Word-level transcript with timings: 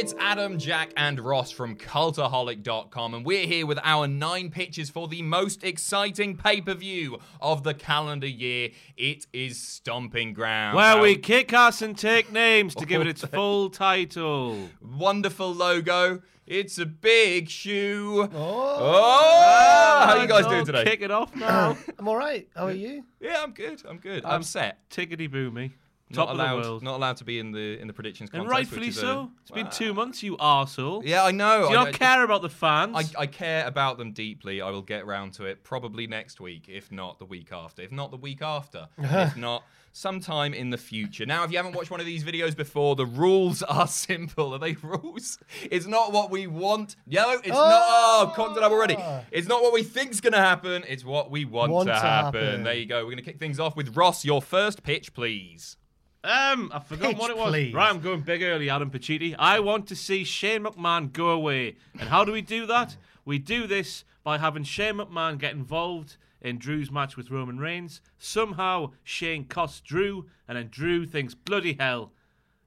it's 0.00 0.14
Adam, 0.18 0.58
Jack, 0.58 0.94
and 0.96 1.20
Ross 1.20 1.50
from 1.50 1.76
Cultaholic.com, 1.76 3.12
and 3.12 3.22
we're 3.22 3.46
here 3.46 3.66
with 3.66 3.78
our 3.84 4.08
nine 4.08 4.48
pitches 4.48 4.88
for 4.88 5.06
the 5.08 5.20
most 5.20 5.62
exciting 5.62 6.38
pay 6.38 6.62
per 6.62 6.72
view 6.72 7.18
of 7.38 7.64
the 7.64 7.74
calendar 7.74 8.26
year. 8.26 8.70
It 8.96 9.26
is 9.34 9.60
Stomping 9.60 10.32
Ground. 10.32 10.74
Where 10.74 10.96
Our 10.96 11.02
we 11.02 11.16
kick 11.16 11.52
ass 11.52 11.82
and 11.82 11.98
take 11.98 12.32
names 12.32 12.74
to 12.76 12.86
give 12.86 13.02
it 13.02 13.08
its 13.08 13.20
full 13.26 13.68
title. 13.68 14.70
wonderful 14.80 15.52
logo. 15.52 16.22
It's 16.46 16.78
a 16.78 16.86
big 16.86 17.50
shoe. 17.50 18.22
Oh, 18.22 18.28
oh 18.32 20.04
how 20.06 20.22
you 20.22 20.26
guys 20.26 20.46
doing 20.46 20.64
today? 20.64 20.84
Kick 20.84 21.02
it 21.02 21.10
off 21.10 21.36
now. 21.36 21.76
I'm 21.98 22.08
all 22.08 22.16
right. 22.16 22.48
How 22.56 22.68
are 22.68 22.72
you? 22.72 23.04
Yeah, 23.20 23.42
I'm 23.42 23.52
good. 23.52 23.82
I'm 23.86 23.98
good. 23.98 24.24
I'm, 24.24 24.44
set. 24.44 24.78
Tickety 24.88 25.28
boomy. 25.28 25.72
Not 26.12 26.26
Top 26.26 26.34
allowed. 26.34 26.58
of 26.58 26.64
the 26.64 26.70
world. 26.70 26.82
Not 26.82 26.96
allowed 26.96 27.16
to 27.18 27.24
be 27.24 27.38
in 27.38 27.52
the 27.52 27.78
in 27.80 27.86
the 27.86 27.92
predictions 27.92 28.30
and 28.32 28.48
rightfully 28.48 28.80
which 28.88 28.88
is 28.90 28.98
a- 28.98 29.00
so. 29.00 29.30
It's 29.42 29.50
been 29.52 29.70
two 29.70 29.94
months, 29.94 30.22
you 30.22 30.36
arsehole. 30.38 31.02
Yeah, 31.04 31.24
I 31.24 31.30
know. 31.30 31.68
Do 31.68 31.72
you 31.74 31.78
I- 31.78 31.84
not 31.84 31.88
I- 31.94 31.98
care 31.98 32.24
about 32.24 32.42
the 32.42 32.48
fans? 32.48 32.96
I, 33.16 33.22
I 33.22 33.26
care 33.26 33.64
about 33.66 33.96
them 33.98 34.12
deeply. 34.12 34.60
I 34.60 34.70
will 34.70 34.82
get 34.82 35.06
round 35.06 35.34
to 35.34 35.44
it 35.44 35.62
probably 35.62 36.06
next 36.08 36.40
week, 36.40 36.64
if 36.68 36.90
not 36.90 37.18
the 37.20 37.24
week 37.26 37.52
after. 37.52 37.82
If 37.82 37.92
not 37.92 38.10
the 38.10 38.16
week 38.16 38.42
after. 38.42 38.88
if 38.98 39.36
not 39.36 39.62
sometime 39.92 40.54
in 40.54 40.70
the 40.70 40.78
future. 40.78 41.26
Now, 41.26 41.42
if 41.44 41.50
you 41.50 41.56
haven't 41.56 41.74
watched 41.74 41.90
one 41.90 41.98
of 42.00 42.06
these 42.06 42.22
videos 42.22 42.56
before, 42.56 42.94
the 42.96 43.06
rules 43.06 43.62
are 43.64 43.86
simple. 44.06 44.54
Are 44.54 44.58
they 44.58 44.74
rules? 44.82 45.38
It's 45.70 45.86
not 45.86 46.12
what 46.12 46.30
we 46.30 46.46
want. 46.46 46.96
Yo, 47.06 47.30
it's 47.38 47.48
not. 47.48 47.56
Oh, 47.58 48.32
cocked 48.34 48.56
it 48.56 48.62
up 48.62 48.70
already. 48.72 48.96
Ah. 48.98 49.22
It's 49.30 49.48
not 49.48 49.62
what 49.62 49.72
we 49.72 49.82
think's 49.82 50.20
going 50.20 50.32
to 50.32 50.38
happen. 50.40 50.84
It's 50.88 51.04
what 51.04 51.30
we 51.30 51.44
want, 51.44 51.72
Want 51.72 51.88
to, 51.88 51.94
to 51.94 52.00
happen. 52.00 52.44
happen. 52.44 52.62
There 52.64 52.74
you 52.74 52.86
go. 52.86 52.98
We're 52.98 53.12
going 53.12 53.16
to 53.16 53.22
kick 53.22 53.38
things 53.38 53.58
off 53.60 53.76
with 53.76 53.96
Ross. 53.96 54.24
Your 54.24 54.40
first 54.42 54.82
pitch, 54.82 55.12
please. 55.14 55.76
Um, 56.22 56.70
I 56.74 56.80
forgot 56.80 57.10
Pitch, 57.10 57.18
what 57.18 57.30
it 57.30 57.36
was. 57.36 57.50
please. 57.50 57.72
Right, 57.74 57.88
I'm 57.88 58.00
going 58.00 58.20
big 58.20 58.42
early, 58.42 58.68
Adam 58.68 58.90
Pacitti. 58.90 59.34
I 59.38 59.60
want 59.60 59.86
to 59.88 59.96
see 59.96 60.22
Shane 60.24 60.64
McMahon 60.64 61.12
go 61.12 61.30
away. 61.30 61.76
And 61.98 62.08
how 62.08 62.24
do 62.24 62.32
we 62.32 62.42
do 62.42 62.66
that? 62.66 62.96
We 63.24 63.38
do 63.38 63.66
this 63.66 64.04
by 64.22 64.36
having 64.38 64.64
Shane 64.64 64.96
McMahon 64.96 65.38
get 65.38 65.52
involved 65.52 66.16
in 66.42 66.58
Drew's 66.58 66.90
match 66.90 67.16
with 67.16 67.30
Roman 67.30 67.58
Reigns. 67.58 68.02
Somehow 68.18 68.92
Shane 69.02 69.46
costs 69.46 69.80
Drew, 69.80 70.26
and 70.46 70.58
then 70.58 70.68
Drew 70.70 71.06
thinks, 71.06 71.34
bloody 71.34 71.76
hell, 71.78 72.12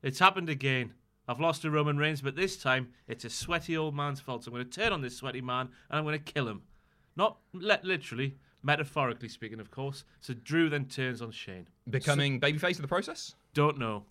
it's 0.01 0.19
happened 0.19 0.49
again. 0.49 0.93
I've 1.27 1.39
lost 1.39 1.61
to 1.61 1.71
Roman 1.71 1.97
Reigns, 1.97 2.21
but 2.21 2.35
this 2.35 2.57
time 2.57 2.89
it's 3.07 3.23
a 3.23 3.29
sweaty 3.29 3.77
old 3.77 3.95
man's 3.95 4.19
fault. 4.19 4.43
So 4.43 4.49
I'm 4.49 4.55
going 4.55 4.69
to 4.69 4.79
turn 4.79 4.91
on 4.91 5.01
this 5.01 5.15
sweaty 5.15 5.41
man 5.41 5.69
and 5.89 5.97
I'm 5.97 6.03
going 6.03 6.21
to 6.21 6.33
kill 6.33 6.47
him. 6.47 6.63
Not 7.15 7.37
li- 7.53 7.77
literally, 7.81 8.35
metaphorically 8.61 9.29
speaking, 9.29 9.61
of 9.61 9.71
course. 9.71 10.03
So 10.19 10.33
Drew 10.33 10.69
then 10.69 10.85
turns 10.85 11.21
on 11.21 11.31
Shane. 11.31 11.67
Becoming 11.89 12.41
babyface 12.41 12.75
of 12.75 12.81
the 12.81 12.87
process? 12.89 13.35
Don't 13.53 13.77
know. 13.77 14.05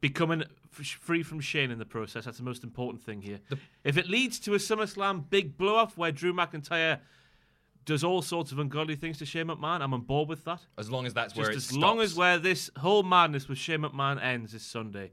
Becoming 0.00 0.44
free 0.70 1.22
from 1.22 1.40
Shane 1.40 1.70
in 1.70 1.78
the 1.78 1.84
process. 1.86 2.24
That's 2.24 2.38
the 2.38 2.44
most 2.44 2.64
important 2.64 3.02
thing 3.02 3.22
here. 3.22 3.40
if 3.84 3.96
it 3.96 4.08
leads 4.08 4.38
to 4.40 4.54
a 4.54 4.58
SummerSlam 4.58 5.30
big 5.30 5.56
blow 5.56 5.76
up 5.76 5.96
where 5.96 6.12
Drew 6.12 6.32
McIntyre 6.32 6.98
does 7.84 8.02
all 8.02 8.22
sorts 8.22 8.50
of 8.52 8.58
ungodly 8.58 8.96
things 8.96 9.18
to 9.18 9.26
Shane 9.26 9.46
McMahon, 9.46 9.80
I'm 9.80 9.94
on 9.94 10.02
board 10.02 10.28
with 10.28 10.44
that. 10.44 10.60
As 10.78 10.90
long 10.90 11.06
as 11.06 11.14
that's 11.14 11.36
where 11.36 11.52
Just 11.52 11.70
it 11.70 11.74
as 11.74 11.78
long 11.78 12.00
as 12.00 12.14
where 12.14 12.38
this 12.38 12.70
whole 12.78 13.02
madness 13.02 13.48
with 13.48 13.58
Shane 13.58 13.80
McMahon 13.80 14.22
ends 14.22 14.52
this 14.52 14.62
Sunday. 14.64 15.12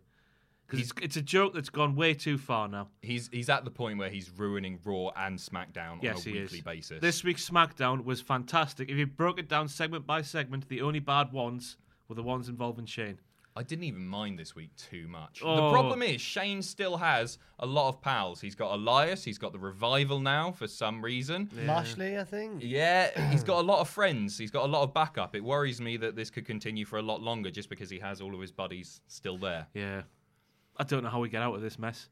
Because 0.68 0.90
it's, 0.90 0.94
it's 1.02 1.18
a 1.18 1.22
joke 1.22 1.54
that's 1.54 1.70
gone 1.70 1.96
way 1.98 2.14
too 2.14 2.38
far 2.38 2.70
now. 2.70 2.88
He's 3.02 3.30
he's 3.34 3.50
at 3.50 3.66
the 3.66 3.72
point 3.72 4.00
where 4.00 4.10
he's 4.10 4.30
ruining 4.30 4.80
Raw 4.86 5.10
and 5.18 5.38
SmackDown 5.38 6.02
Yes, 6.02 6.26
on 6.26 6.32
a 6.32 6.36
weekly 6.40 6.60
is. 6.60 6.64
basis. 6.64 7.02
This 7.02 7.26
week's 7.26 7.48
SmackDown 7.50 8.06
was 8.06 8.22
fantastic. 8.22 8.90
If 8.90 8.96
you 8.96 9.06
broke 9.06 9.38
it 9.38 9.50
down 9.50 9.68
segment 9.68 10.08
by 10.08 10.22
segment, 10.22 10.70
the 10.70 10.82
only 10.82 11.00
bad 11.00 11.34
ones 11.34 11.76
were 12.08 12.16
the 12.16 12.24
ones 12.24 12.48
involving 12.48 12.86
Shane. 12.86 13.20
I 13.56 13.64
didn't 13.64 13.84
even 13.84 14.06
mind 14.08 14.40
this 14.40 14.56
week 14.56 14.70
too 14.78 15.08
much. 15.10 15.42
Oh. 15.44 15.56
The 15.56 15.72
problem 15.72 16.02
is 16.02 16.22
Shane 16.22 16.62
still 16.62 16.96
has 16.98 17.38
a 17.60 17.66
lot 17.66 17.90
of 17.90 18.02
pals. 18.02 18.40
He's 18.40 18.56
got 18.56 18.74
Elias, 18.74 19.26
he's 19.26 19.38
got 19.38 19.52
the 19.52 19.60
revival 19.60 20.20
now 20.22 20.52
for 20.54 20.68
some 20.68 21.04
reason. 21.04 21.50
Lashley, 21.66 22.18
I 22.18 22.24
think. 22.24 22.62
Yeah, 22.64 23.10
he's 23.32 23.44
got 23.44 23.60
a 23.60 23.66
lot 23.68 23.80
of 23.80 23.90
friends. 23.90 24.38
He's 24.38 24.52
got 24.52 24.64
a 24.64 24.68
lot 24.72 24.84
of 24.84 24.94
backup. 24.94 25.36
It 25.36 25.44
worries 25.44 25.82
me 25.82 25.98
that 25.98 26.16
this 26.16 26.30
could 26.30 26.46
continue 26.46 26.86
for 26.86 26.98
a 26.98 27.02
lot 27.02 27.22
longer 27.22 27.52
just 27.52 27.70
because 27.70 27.90
he 27.90 28.00
has 28.00 28.22
all 28.22 28.34
of 28.34 28.40
his 28.40 28.52
buddies 28.54 29.02
still 29.08 29.38
there. 29.38 29.68
Yeah. 29.74 30.04
I 30.78 30.84
don't 30.86 31.04
know 31.04 31.10
how 31.10 31.20
we 31.20 31.28
get 31.28 31.42
out 31.42 31.54
of 31.54 31.62
this 31.62 31.78
mess. 31.78 32.08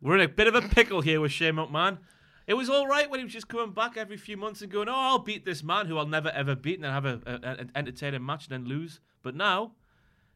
We're 0.00 0.14
in 0.16 0.22
a 0.22 0.28
bit 0.28 0.46
of 0.46 0.54
a 0.54 0.62
pickle 0.62 1.02
here 1.02 1.20
with 1.20 1.30
Shane 1.32 1.54
McMahon. 1.56 1.98
It 2.46 2.54
was 2.54 2.70
all 2.70 2.86
right 2.88 3.08
when 3.08 3.20
he 3.20 3.24
was 3.24 3.34
just 3.34 3.48
coming 3.48 3.72
back 3.72 3.98
every 3.98 4.16
few 4.16 4.36
months 4.38 4.62
and 4.62 4.72
going, 4.72 4.88
"Oh, 4.88 4.94
I'll 4.94 5.18
beat 5.18 5.44
this 5.44 5.62
man 5.62 5.86
who 5.86 5.98
I'll 5.98 6.06
never 6.06 6.30
ever 6.30 6.56
beat 6.56 6.76
and 6.76 6.84
then 6.84 6.90
have 6.92 7.04
a, 7.04 7.20
a- 7.26 7.46
an 7.60 7.70
entertaining 7.76 8.24
match 8.24 8.48
and 8.48 8.52
then 8.64 8.68
lose." 8.68 8.98
But 9.22 9.36
now, 9.36 9.72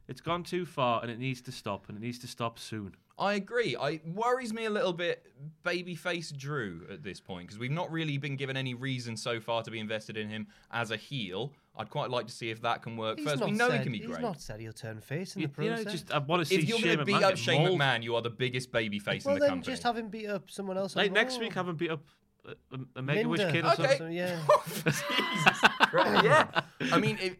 it's 0.08 0.20
gone 0.20 0.42
too 0.42 0.66
far 0.66 1.00
and 1.02 1.10
it 1.10 1.18
needs 1.18 1.40
to 1.42 1.52
stop 1.52 1.88
and 1.88 1.96
it 1.98 2.00
needs 2.00 2.18
to 2.20 2.26
stop 2.26 2.58
soon. 2.58 2.94
I 3.16 3.34
agree. 3.34 3.76
I 3.80 4.00
worries 4.04 4.52
me 4.52 4.64
a 4.64 4.70
little 4.70 4.92
bit 4.92 5.24
babyface 5.64 6.36
Drew 6.36 6.82
at 6.90 7.02
this 7.04 7.20
point 7.20 7.46
because 7.46 7.58
we've 7.60 7.70
not 7.70 7.90
really 7.92 8.18
been 8.18 8.34
given 8.36 8.56
any 8.56 8.74
reason 8.74 9.16
so 9.16 9.38
far 9.40 9.62
to 9.62 9.70
be 9.70 9.78
invested 9.78 10.16
in 10.16 10.28
him 10.28 10.48
as 10.72 10.90
a 10.90 10.96
heel. 10.96 11.52
I'd 11.76 11.90
quite 11.90 12.10
like 12.10 12.26
to 12.26 12.32
see 12.32 12.50
if 12.50 12.60
that 12.62 12.82
can 12.82 12.96
work 12.96 13.18
He's 13.18 13.28
first. 13.28 13.44
We 13.44 13.52
know 13.52 13.68
said, 13.68 13.78
he 13.78 13.82
can 13.84 13.92
be 13.92 13.98
he's 13.98 14.06
great. 14.08 14.20
not 14.20 14.40
said 14.40 14.60
he'll 14.60 14.72
turn 14.72 15.00
face 15.00 15.36
in 15.36 15.42
You, 15.42 15.48
the 15.48 15.62
you 15.62 15.70
know, 15.70 15.76
process. 15.76 15.92
just 15.92 16.12
I 16.12 16.18
want 16.18 16.40
to 16.42 16.46
see 16.46 16.56
if 16.56 16.68
you're 16.68 16.78
Shane 16.78 16.86
going 16.86 16.98
to 16.98 17.04
beat 17.04 17.14
McMahon 17.16 17.22
up 17.22 17.36
Shane 17.36 17.62
mauled. 17.64 17.80
McMahon, 17.80 18.02
you 18.02 18.16
are 18.16 18.22
the 18.22 18.30
biggest 18.30 18.72
babyface 18.72 19.24
well, 19.24 19.34
in 19.36 19.40
the 19.40 19.46
then 19.46 19.50
company. 19.50 19.72
just 19.72 19.82
have 19.84 19.96
him 19.96 20.08
beat 20.08 20.26
up 20.28 20.50
someone 20.50 20.76
else. 20.76 20.96
Like 20.96 21.12
next 21.12 21.38
week, 21.38 21.52
have 21.54 21.68
him 21.68 21.76
beat 21.76 21.90
up 21.92 22.02
a, 22.46 22.50
a, 22.74 22.78
a 22.96 23.02
Make-A-Wish 23.02 23.40
kid 23.52 23.64
or 23.64 23.68
or 23.68 23.72
Okay. 23.74 23.96
something. 23.96 23.98
something, 23.98 24.12
Yeah. 24.16 24.40
Jesus 24.84 25.58
Christ. 25.88 26.24
yeah. 26.24 26.60
I 26.92 26.98
mean, 26.98 27.16
if, 27.20 27.36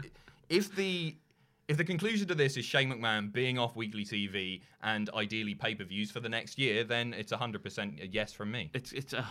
if 0.49 0.75
the 0.77 1.17
if 1.69 1.77
the 1.77 1.85
conclusion 1.85 2.29
to 2.29 2.35
this 2.35 2.57
is 2.57 2.65
Shane 2.65 2.91
McMahon 2.93 3.33
being 3.33 3.59
off 3.59 3.75
weekly 3.77 4.05
TV 4.05 4.61
and 4.83 5.09
ideally 5.15 5.55
pay 5.55 5.75
per 5.75 5.85
views 5.85 6.11
for 6.11 6.21
the 6.21 6.29
next 6.29 6.59
year, 6.59 6.85
then 6.85 7.15
it's 7.15 7.33
100% 7.33 8.03
a 8.03 8.07
yes 8.07 8.33
from 8.33 8.51
me. 8.51 8.71
It's 8.75 8.93
it's. 8.93 9.15
Uh, 9.15 9.25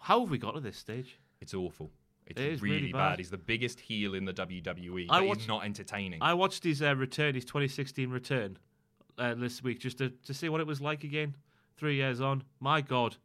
how 0.00 0.20
have 0.20 0.30
we 0.30 0.38
got 0.38 0.54
to 0.54 0.60
this 0.60 0.76
stage? 0.76 1.18
It's 1.40 1.54
awful. 1.54 1.90
It's 2.26 2.40
It 2.40 2.52
is 2.54 2.62
really, 2.62 2.76
really 2.76 2.92
bad. 2.92 3.10
bad. 3.10 3.18
He's 3.18 3.30
the 3.30 3.38
biggest 3.38 3.78
heel 3.80 4.14
in 4.14 4.24
the 4.24 4.32
WWE, 4.32 5.06
I 5.10 5.20
watched- 5.20 5.42
he's 5.42 5.48
not 5.48 5.64
entertaining. 5.64 6.18
I 6.22 6.34
watched 6.34 6.64
his 6.64 6.82
uh, 6.82 6.94
return, 6.96 7.34
his 7.34 7.44
2016 7.44 8.10
return, 8.10 8.58
uh, 9.18 9.34
this 9.34 9.62
week, 9.62 9.78
just 9.80 9.98
to, 9.98 10.10
to 10.10 10.34
see 10.34 10.48
what 10.48 10.60
it 10.60 10.66
was 10.66 10.80
like 10.80 11.04
again. 11.04 11.36
Three 11.76 11.96
years 11.96 12.20
on, 12.20 12.42
my 12.58 12.80
God, 12.80 13.16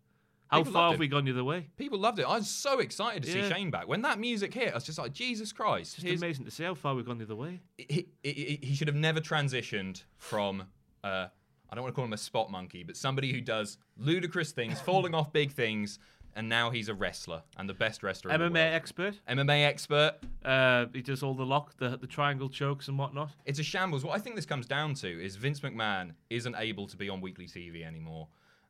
how 0.51 0.63
far 0.63 0.91
have 0.91 0.99
we 0.99 1.07
gone 1.07 1.25
the 1.25 1.31
other 1.31 1.43
way? 1.43 1.67
People 1.77 1.99
loved 1.99 2.19
it. 2.19 2.23
I 2.23 2.37
was 2.37 2.49
so 2.49 2.79
excited 2.79 3.23
to 3.23 3.29
Yeah. 3.37 3.47
see 3.47 3.53
Shane 3.53 3.71
back. 3.71 3.87
When 3.87 4.01
that 4.03 4.19
music 4.19 4.53
hit, 4.53 4.71
I 4.71 4.75
was 4.75 4.83
just 4.83 4.97
like, 4.97 5.13
Jesus 5.13 5.51
Christ. 5.51 5.95
Just 5.95 6.03
here's- 6.05 6.21
amazing 6.21 6.45
to 6.45 6.51
see 6.51 6.63
how 6.63 6.73
far 6.75 6.93
we've 6.95 7.05
gone 7.05 7.17
the 7.17 7.23
other 7.25 7.35
way. 7.35 7.61
he, 7.77 8.07
he, 8.23 8.59
he 8.61 8.75
should 8.75 8.87
have 8.87 8.95
never 8.97 9.19
transitioned 9.19 10.03
from 10.17 10.63
uh, 11.03 11.27
I 11.69 11.75
don't 11.75 11.83
want 11.83 11.93
to 11.93 11.95
call 11.95 12.05
him 12.05 12.13
a 12.13 12.17
spot 12.17 12.51
monkey, 12.51 12.83
but 12.83 12.97
somebody 12.97 13.31
who 13.31 13.39
does 13.39 13.77
ludicrous 13.97 14.51
things, 14.51 14.79
falling 14.85 15.15
off 15.15 15.31
big 15.31 15.51
things, 15.53 15.99
and 16.35 16.47
now 16.49 16.69
he's 16.69 16.89
a 16.89 16.93
wrestler 16.93 17.43
and 17.57 17.67
the 17.67 17.73
best 17.73 18.03
wrestler 18.03 18.31
in 18.33 18.39
the 18.39 18.47
MMA 18.59 18.73
expert. 18.73 19.15
MMA 19.29 19.65
expert. 19.65 20.15
Uh, 20.43 20.85
he 20.93 21.01
does 21.01 21.23
all 21.23 21.33
the 21.33 21.45
lock, 21.45 21.75
the, 21.77 21.97
the 21.97 22.07
triangle 22.07 22.49
chokes 22.49 22.87
and 22.89 22.97
whatnot. 22.97 23.31
It's 23.45 23.59
a 23.59 23.63
shambles. 23.63 24.03
What 24.05 24.15
I 24.15 24.19
think 24.19 24.35
this 24.35 24.45
comes 24.45 24.65
down 24.65 24.93
to 24.95 25.07
is 25.07 25.35
Vince 25.37 25.59
McMahon 25.61 26.11
isn't 26.29 26.55
able 26.57 26.87
to 26.87 26.97
be 26.97 27.09
on 27.09 27.19
weekly 27.21 27.47
TV 27.47 27.85
anymore, 27.85 28.27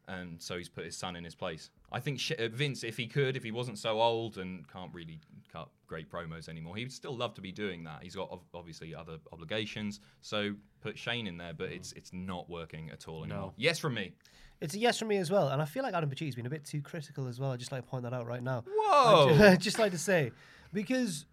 and 0.08 0.42
so 0.42 0.58
he's 0.58 0.70
put 0.70 0.86
his 0.86 0.98
son 0.98 1.16
in 1.16 1.24
his 1.24 1.36
place. 1.36 1.70
I 1.92 2.00
think 2.00 2.20
Sh- 2.20 2.34
uh, 2.38 2.48
Vince, 2.50 2.84
if 2.84 2.98
he 2.98 3.08
could, 3.08 3.36
if 3.36 3.44
he 3.44 3.52
wasn't 3.52 3.78
so 3.78 4.02
old 4.02 4.38
and 4.38 4.68
can't 4.72 4.94
really 4.94 5.20
cut 5.52 5.70
great 5.88 6.10
promos 6.10 6.50
anymore, 6.50 6.76
he'd 6.76 6.92
still 6.92 7.16
love 7.16 7.34
to 7.36 7.42
be 7.42 7.52
doing 7.52 7.84
that. 7.84 8.00
He's 8.04 8.16
got 8.16 8.30
ov- 8.32 8.46
obviously 8.54 8.96
other 8.96 9.18
obligations, 9.32 10.00
so 10.22 10.54
put 10.82 10.98
Shane 10.98 11.28
in 11.28 11.38
there, 11.38 11.54
but 11.54 11.72
it's 11.72 11.92
it's 11.94 12.12
not 12.14 12.50
working 12.50 12.90
at 12.90 13.08
all 13.08 13.24
anymore. 13.24 13.54
Yes, 13.58 13.80
from 13.80 13.94
me. 13.94 14.14
It's 14.60 14.76
a 14.76 14.80
yes 14.80 15.00
from 15.00 15.08
me 15.08 15.18
as 15.18 15.32
well, 15.32 15.50
and 15.50 15.62
I 15.62 15.66
feel 15.66 15.82
like 15.84 15.94
Adam 15.94 16.10
Paci's 16.10 16.36
been 16.36 16.46
a 16.46 16.50
bit 16.50 16.64
too 16.66 16.82
critical 16.82 17.28
as 17.28 17.40
well. 17.40 17.52
I'd 17.52 17.60
just 17.60 17.72
like 17.72 17.84
to 17.84 17.88
point 17.90 18.04
that 18.04 18.14
out 18.14 18.28
right 18.28 18.44
now. 18.44 18.64
Whoa. 18.68 19.36
I'd 19.40 19.60
just 19.62 19.80
like 19.80 19.92
to 19.92 19.98
say, 19.98 20.32
because 20.72 21.26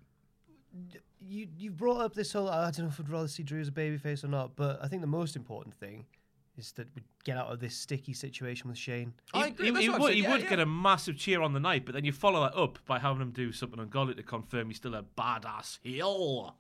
you 1.20 1.47
you 1.56 1.70
brought 1.70 2.00
up 2.00 2.15
this 2.15 2.32
whole 2.32 2.49
I 2.49 2.70
don't 2.70 2.81
know 2.81 2.87
if 2.88 3.00
I'd 3.00 3.09
rather 3.09 3.29
see 3.29 3.43
Drew 3.43 3.61
as 3.61 3.69
a 3.69 3.73
babyface 3.73 4.25
or 4.25 4.29
not, 4.29 4.56
but 4.56 4.79
I 4.82 4.88
think 4.88 5.03
the 5.03 5.09
most 5.09 5.37
important 5.37 5.75
thing 5.75 6.06
is 6.58 6.72
that 6.72 6.88
we 6.94 7.02
get 7.25 7.37
out 7.37 7.46
of 7.52 7.60
this 7.60 7.75
sticky 7.76 8.12
situation 8.12 8.69
with 8.69 8.76
Shane. 8.76 9.14
He, 9.32 9.40
I 9.40 9.46
agree, 9.46 9.72
he- 9.72 9.82
he 9.82 9.88
would, 9.88 10.12
he 10.14 10.22
yeah, 10.22 10.32
would 10.32 10.43
yeah. 10.43 10.50
get 10.50 10.60
a 10.60 10.66
massive 10.66 11.16
cheer 11.16 11.40
on 11.40 11.52
the 11.52 11.60
night, 11.60 11.84
but 11.87 11.94
then 11.94 12.05
you 12.05 12.12
follow 12.12 12.40
that 12.43 12.56
up 12.56 12.78
by 12.87 12.99
having 12.99 13.22
him 13.22 13.31
do 13.31 13.52
something 13.52 13.78
ungodly 13.78 14.14
to 14.14 14.22
confirm 14.22 14.69
he's 14.69 14.76
still 14.76 14.94
a 14.94 15.05
badass 15.16 15.78
heel. 15.82 16.56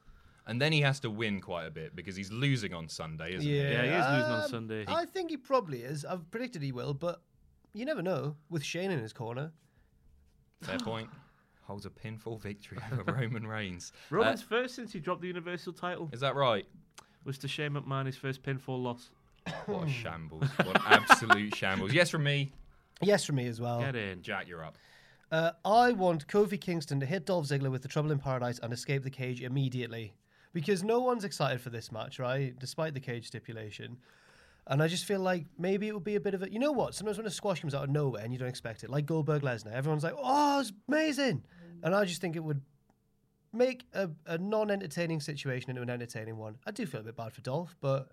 And 0.46 0.62
then 0.62 0.72
he 0.72 0.80
has 0.80 0.98
to 1.00 1.10
win 1.10 1.40
quite 1.40 1.66
a 1.66 1.70
bit 1.70 1.94
because 1.94 2.16
he's 2.16 2.32
losing 2.32 2.72
on 2.72 2.88
Sunday, 2.88 3.34
isn't 3.34 3.42
he? 3.46 3.58
Yeah, 3.58 3.82
he 3.82 3.88
is 3.88 4.06
losing 4.06 4.32
on 4.32 4.40
um, 4.42 4.48
Sunday. 4.48 4.84
I 4.88 5.04
think 5.04 5.30
he 5.30 5.36
probably 5.36 5.82
is. 5.82 6.06
I've 6.06 6.30
predicted 6.30 6.62
he 6.62 6.72
will, 6.72 6.94
but 6.94 7.20
you 7.74 7.84
never 7.84 8.00
know 8.00 8.36
with 8.48 8.64
Shane 8.64 8.90
in 8.90 8.98
his 8.98 9.12
corner. 9.12 9.52
Fair 10.62 10.78
point. 10.82 11.10
Holds 11.64 11.84
a 11.84 11.90
pinfall 11.90 12.40
victory 12.40 12.78
over 12.92 13.12
Roman 13.20 13.46
Reigns. 13.46 13.92
Uh, 14.10 14.16
Roman's 14.16 14.40
first 14.40 14.74
since 14.74 14.90
he 14.90 15.00
dropped 15.00 15.20
the 15.20 15.26
Universal 15.26 15.74
title 15.74 16.08
is 16.12 16.20
that 16.20 16.34
right? 16.34 16.64
was 17.24 17.36
to 17.36 17.48
Shane 17.48 17.72
McMahon 17.72 18.06
his 18.06 18.16
first 18.16 18.42
pinfall 18.42 18.82
loss. 18.82 19.10
What 19.68 19.86
a 19.86 19.90
shambles. 19.90 20.48
What 20.56 20.76
an 20.76 20.82
absolute 20.86 21.54
shambles. 21.54 21.92
Yes, 21.92 22.08
from 22.08 22.24
me. 22.24 22.52
Yes, 23.02 23.24
from 23.24 23.36
me 23.36 23.46
as 23.46 23.60
well. 23.60 23.80
Get 23.80 23.96
in. 23.96 24.22
Jack, 24.22 24.48
you're 24.48 24.64
up. 24.64 24.78
Uh, 25.30 25.50
I 25.62 25.92
want 25.92 26.26
Kofi 26.26 26.58
Kingston 26.58 27.00
to 27.00 27.06
hit 27.06 27.26
Dolph 27.26 27.46
Ziggler 27.46 27.70
with 27.70 27.82
the 27.82 27.88
Trouble 27.88 28.10
in 28.10 28.18
Paradise 28.18 28.58
and 28.62 28.72
escape 28.72 29.04
the 29.04 29.10
cage 29.10 29.42
immediately. 29.42 30.14
Because 30.54 30.82
no 30.82 31.00
one's 31.00 31.22
excited 31.24 31.60
for 31.60 31.68
this 31.68 31.92
match, 31.92 32.18
right? 32.18 32.58
Despite 32.58 32.94
the 32.94 33.00
cage 33.00 33.26
stipulation. 33.26 33.98
And 34.66 34.82
I 34.82 34.88
just 34.88 35.04
feel 35.04 35.20
like 35.20 35.44
maybe 35.58 35.86
it 35.86 35.92
would 35.92 36.04
be 36.04 36.16
a 36.16 36.20
bit 36.20 36.32
of 36.32 36.42
a. 36.42 36.50
You 36.50 36.58
know 36.58 36.72
what? 36.72 36.94
Sometimes 36.94 37.18
when 37.18 37.26
a 37.26 37.30
squash 37.30 37.60
comes 37.60 37.74
out 37.74 37.84
of 37.84 37.90
nowhere 37.90 38.22
and 38.24 38.32
you 38.32 38.38
don't 38.38 38.48
expect 38.48 38.84
it, 38.84 38.90
like 38.90 39.04
Goldberg 39.04 39.42
Lesnar, 39.42 39.72
everyone's 39.72 40.02
like, 40.02 40.14
oh, 40.16 40.60
it's 40.60 40.72
amazing. 40.88 41.44
And 41.82 41.94
I 41.94 42.06
just 42.06 42.22
think 42.22 42.36
it 42.36 42.42
would 42.42 42.62
make 43.52 43.84
a, 43.92 44.08
a 44.26 44.38
non 44.38 44.70
entertaining 44.70 45.20
situation 45.20 45.68
into 45.70 45.82
an 45.82 45.90
entertaining 45.90 46.38
one. 46.38 46.56
I 46.66 46.70
do 46.70 46.86
feel 46.86 47.00
a 47.00 47.04
bit 47.04 47.16
bad 47.16 47.32
for 47.34 47.42
Dolph, 47.42 47.76
but 47.80 48.08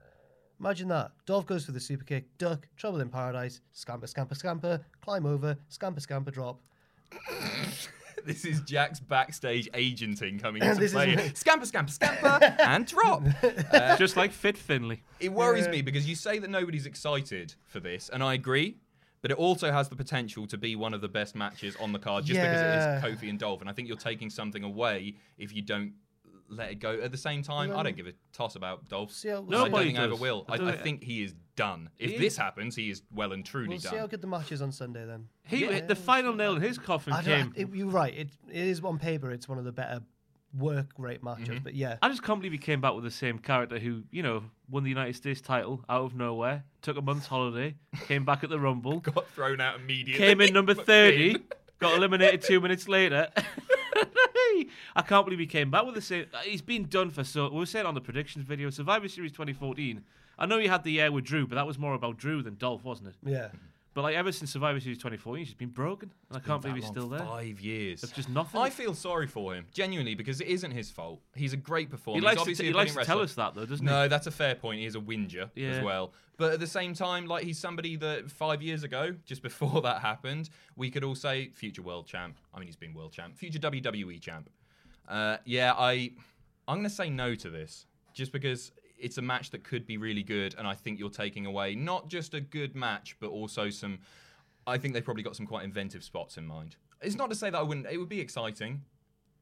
imagine 0.60 0.88
that. 0.90 1.12
Dolph 1.26 1.46
goes 1.46 1.66
for 1.66 1.72
the 1.72 1.80
super 1.80 2.04
kick, 2.04 2.26
duck, 2.38 2.68
Trouble 2.78 3.02
in 3.02 3.10
Paradise, 3.10 3.62
scamper, 3.74 4.08
scamper, 4.08 4.36
scamper, 4.36 4.82
climb 5.02 5.26
over, 5.26 5.58
scamper, 5.70 6.00
scamper, 6.00 6.32
drop. 6.32 6.60
This 8.26 8.44
is 8.44 8.62
Jack's 8.62 9.00
backstage 9.00 9.70
agenting 9.76 10.40
coming 10.40 10.64
into 10.64 10.76
This 10.80 10.86
is 10.86 10.94
play. 10.94 11.16
me. 11.16 11.32
Scamper, 11.36 11.66
scamper, 11.68 11.92
scamper, 11.92 12.40
and 12.60 12.88
drop. 12.88 13.22
Just 14.00 14.18
like 14.18 14.32
Fit 14.32 14.58
Finlay. 14.58 15.04
It 15.20 15.32
worries 15.32 15.68
me 15.68 15.84
because 15.84 16.08
you 16.10 16.16
say 16.16 16.40
that 16.40 16.50
nobody's 16.50 16.88
excited 16.88 17.54
for 17.68 17.80
this, 17.80 18.10
and 18.10 18.24
I 18.24 18.34
agree. 18.34 18.78
But 19.22 19.30
it 19.32 19.38
also 19.38 19.72
has 19.72 19.90
the 19.90 19.96
potential 19.96 20.48
to 20.48 20.58
be 20.58 20.76
one 20.76 20.94
of 20.96 21.02
the 21.02 21.08
best 21.08 21.36
matches 21.36 21.76
on 21.80 21.92
the 21.92 22.00
card 22.00 22.26
just 22.26 22.38
Yeah. 22.40 22.48
because 23.00 23.06
it 23.06 23.12
is 23.14 23.20
Kofi 23.22 23.30
and 23.30 23.38
Dolph. 23.38 23.62
And 23.62 23.70
I 23.70 23.74
think 23.74 23.88
you're 23.88 23.98
taking 23.98 24.30
something 24.32 24.64
away 24.64 25.16
if 25.38 25.54
you 25.54 25.62
don't 25.62 25.94
let 26.50 26.72
it 26.72 26.76
go. 26.76 27.00
At 27.02 27.12
the 27.12 27.18
same 27.18 27.42
time, 27.44 27.76
I 27.76 27.84
don't 27.84 27.96
give 27.96 28.08
a 28.08 28.14
toss 28.34 28.56
about 28.56 28.88
Dolph. 28.90 29.12
See 29.12 29.30
how- 29.30 29.36
I 29.36 29.38
don't 29.40 29.50
Nobody 29.50 29.86
think 29.88 30.00
I 30.00 30.04
ever 30.04 30.12
does. 30.12 30.20
will. 30.20 30.46
I 30.48 30.54
I, 30.54 30.58
don't- 30.58 30.68
I 30.68 30.76
think 30.78 31.04
he 31.04 31.24
is 31.24 31.34
done. 31.56 31.90
If 32.00 32.12
He 32.12 32.18
this 32.18 32.34
is- 32.34 32.38
happens, 32.38 32.76
he 32.76 32.90
is 32.90 33.02
well 33.14 33.32
and 33.34 33.46
truly 33.46 33.66
done. 33.68 33.70
We'll 33.72 33.80
see 33.80 33.88
how 33.90 33.96
done. 34.02 34.10
good 34.10 34.22
the 34.22 34.28
match 34.28 34.52
is 34.52 34.62
on 34.62 34.72
Sunday 34.72 35.06
then. 35.06 35.28
He 35.48 35.66
the 35.82 35.96
final 35.96 36.34
nail 36.34 36.56
in 36.56 36.62
his 36.62 36.78
coffin 36.78 37.14
I 37.14 37.24
came. 37.24 37.52
don't, 37.52 37.58
it, 37.58 37.76
you're 37.76 37.88
right. 37.90 38.14
It, 38.14 38.30
it 38.52 38.56
is 38.68 38.82
on 38.84 39.00
paper. 39.00 39.32
It's 39.32 39.48
one 39.50 39.58
of 39.58 39.66
the 39.66 39.72
better 39.72 40.02
work 40.58 40.92
rate 40.98 41.22
matches. 41.24 41.50
Mm-hmm. 41.50 41.64
But 41.64 41.76
yeah, 41.76 41.98
I 42.02 42.08
just 42.10 42.24
can't 42.24 42.40
believe 42.40 42.52
he 42.54 42.58
came 42.58 42.80
back 42.82 42.94
with 42.94 43.04
the 43.04 43.12
same 43.12 43.40
character 43.40 43.78
who, 43.78 44.04
you 44.12 44.24
know, 44.24 44.44
won 44.70 44.84
the 44.84 44.90
United 44.90 45.16
States 45.16 45.42
title 45.42 45.84
out 45.90 46.02
of 46.06 46.16
nowhere, 46.16 46.64
took 46.82 46.96
a 46.98 47.02
month's 47.02 47.28
holiday, 47.28 47.76
came 48.08 48.24
back 48.24 48.44
at 48.44 48.50
the 48.50 48.60
Rumble, 48.60 49.00
Got 49.02 49.28
thrown 49.32 49.60
out 49.60 49.80
immediately. 49.82 50.26
came 50.26 50.40
in 50.42 50.54
number 50.54 50.74
30, 50.92 51.38
got 51.80 51.98
eliminated 51.98 52.42
two 52.42 52.62
minutes 52.62 52.88
later. 52.88 53.28
I 54.96 55.02
can't 55.02 55.26
believe 55.26 55.40
he 55.40 55.46
came 55.48 55.72
back 55.72 55.86
with 55.86 55.96
the 55.96 56.02
same. 56.02 56.26
Uh, 56.34 56.40
he's 56.40 56.62
been 56.62 56.86
done 56.88 57.10
for 57.12 57.24
so. 57.24 57.50
We 57.50 57.60
were 57.60 57.66
saying 57.66 57.86
on 57.86 57.94
the 57.96 58.02
predictions 58.02 58.46
video, 58.46 58.70
Survivor 58.70 59.08
Series 59.08 59.32
2014. 59.32 60.04
I 60.38 60.46
know 60.46 60.60
he 60.60 60.68
had 60.68 60.84
the 60.84 61.00
air 61.00 61.12
with 61.12 61.26
Drew, 61.26 61.48
but 61.48 61.56
that 61.56 61.66
was 61.66 61.80
more 61.80 61.94
about 61.94 62.18
Drew 62.18 62.42
than 62.42 62.56
Dolph, 62.58 62.84
wasn't 62.84 63.10
it? 63.10 63.16
yeah. 63.24 63.50
But 63.96 64.02
like 64.04 64.16
ever 64.16 64.32
since 64.34 64.52
Survivor 64.52 64.80
Series 64.82 64.98
2014, 64.98 65.46
he's 65.46 65.54
been 65.56 65.70
broken, 65.70 66.12
and 66.30 66.38
I 66.38 66.42
can't 66.42 66.62
believe 66.62 66.76
he's 66.76 66.86
still 66.86 67.08
there. 67.08 67.22
Five 67.22 67.62
years. 67.62 68.04
It's 68.04 68.12
just 68.12 68.28
nothing. 68.30 68.60
I 68.60 68.70
feel 68.70 68.94
sorry 68.94 69.26
for 69.26 69.56
him, 69.56 69.66
genuinely, 69.72 70.16
because 70.16 70.42
it 70.42 70.48
isn't 70.48 70.72
his 70.72 70.92
fault. 70.92 71.22
He's 71.34 71.54
a 71.54 71.58
great 71.58 71.90
performer. 71.90 72.20
he 72.20 72.28
He's 72.28 72.38
likes 72.46 72.58
to, 72.60 72.64
he 72.66 72.74
likes 72.74 72.94
to 72.94 73.06
tell 73.06 73.22
us 73.22 73.36
that 73.36 73.56
though, 73.56 73.66
doesn't 73.66 73.86
No, 73.86 74.04
he? 74.04 74.10
that's 74.10 74.28
a 74.28 74.32
fair 74.32 74.54
point. 74.54 74.82
He 74.82 74.86
is 74.86 74.96
a 74.96 75.00
whinger 75.00 75.50
Yeah. 75.56 75.70
as 75.70 75.82
well. 75.84 76.12
But 76.38 76.52
at 76.52 76.60
the 76.60 76.68
same 76.68 76.94
time, 76.94 77.26
like 77.26 77.46
he's 77.46 77.58
somebody 77.58 77.96
that 77.96 78.30
five 78.30 78.62
years 78.62 78.84
ago, 78.84 79.16
just 79.26 79.42
before 79.50 79.82
that 79.84 80.02
happened, 80.02 80.50
we 80.76 80.92
could 80.92 81.06
all 81.06 81.16
say 81.16 81.52
future 81.54 81.82
world 81.82 82.06
champ. 82.06 82.38
I 82.54 82.60
mean, 82.60 82.68
he's 82.68 82.76
been 82.76 82.94
world 82.94 83.14
champ, 83.14 83.38
future 83.38 83.60
WWE 83.60 84.20
champ. 84.20 84.50
Uh, 85.08 85.38
yeah, 85.46 85.74
I, 85.74 86.12
I'm 86.68 86.76
going 86.76 86.84
to 86.84 86.90
say 86.90 87.10
no 87.10 87.34
to 87.36 87.50
this, 87.50 87.86
just 88.14 88.34
because 88.34 88.74
it's 89.06 89.20
a 89.20 89.22
match 89.22 89.52
that 89.52 89.64
could 89.64 89.86
be 89.86 89.98
really 89.98 90.24
good, 90.24 90.56
and 90.58 90.68
I 90.68 90.74
think 90.74 90.98
you're 90.98 91.12
taking 91.12 91.46
away 91.46 91.76
not 91.76 92.10
just 92.10 92.34
a 92.34 92.42
good 92.42 92.76
match, 92.76 93.16
but 93.20 93.28
also 93.28 93.70
some. 93.70 94.00
I 94.66 94.80
think 94.80 94.96
they've 94.96 95.06
probably 95.06 95.22
got 95.22 95.36
some 95.36 95.46
quite 95.46 95.64
inventive 95.64 96.04
spots 96.04 96.38
in 96.38 96.48
mind. 96.48 96.76
It's 97.02 97.16
not 97.16 97.30
to 97.30 97.36
say 97.36 97.52
that 97.52 97.58
I 97.58 97.62
wouldn't. 97.62 97.86
It 97.86 98.00
would 98.00 98.10
be 98.10 98.20
exciting. 98.20 98.82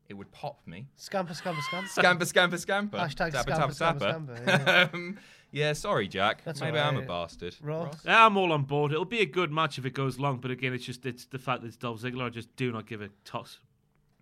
It 0.10 0.15
would 0.15 0.30
pop 0.33 0.60
me. 0.68 0.88
Scamper, 0.98 1.33
scamper, 1.33 1.62
scamper. 1.62 1.88
Scamper, 1.88 2.25
scamper, 2.25 2.57
scamper. 2.57 2.98
Hashtag 2.98 3.31
Tapper, 3.31 3.54
scamper, 3.54 3.74
tapper, 3.74 3.74
scamper, 3.74 4.06
tapper. 4.12 4.38
scamper, 4.44 4.69
yeah. 4.69 4.89
um, 4.94 5.18
yeah, 5.51 5.71
sorry, 5.71 6.10
Jack. 6.10 6.44
That's 6.44 6.60
Maybe 6.60 6.77
I'm 6.77 6.98
a 6.98 7.04
bastard. 7.04 7.56
Ross. 7.62 7.95
Yeah, 8.06 8.25
I'm 8.25 8.36
all 8.36 8.51
on 8.51 8.63
board. 8.63 8.92
It'll 8.92 9.06
be 9.06 9.21
a 9.21 9.25
good 9.25 9.50
match 9.50 9.77
if 9.77 9.86
it 9.86 9.94
goes 9.94 10.19
long, 10.19 10.39
but 10.39 10.51
again, 10.51 10.74
it's 10.74 10.83
just 10.83 11.06
it's 11.06 11.24
the 11.25 11.39
fact 11.39 11.62
that 11.62 11.68
it's 11.68 11.77
Dolph 11.77 12.01
Ziggler. 12.01 12.25
I 12.25 12.30
just 12.30 12.54
do 12.57 12.69
not 12.74 12.86
give 12.86 13.01
a 13.01 13.10
toss, 13.24 13.60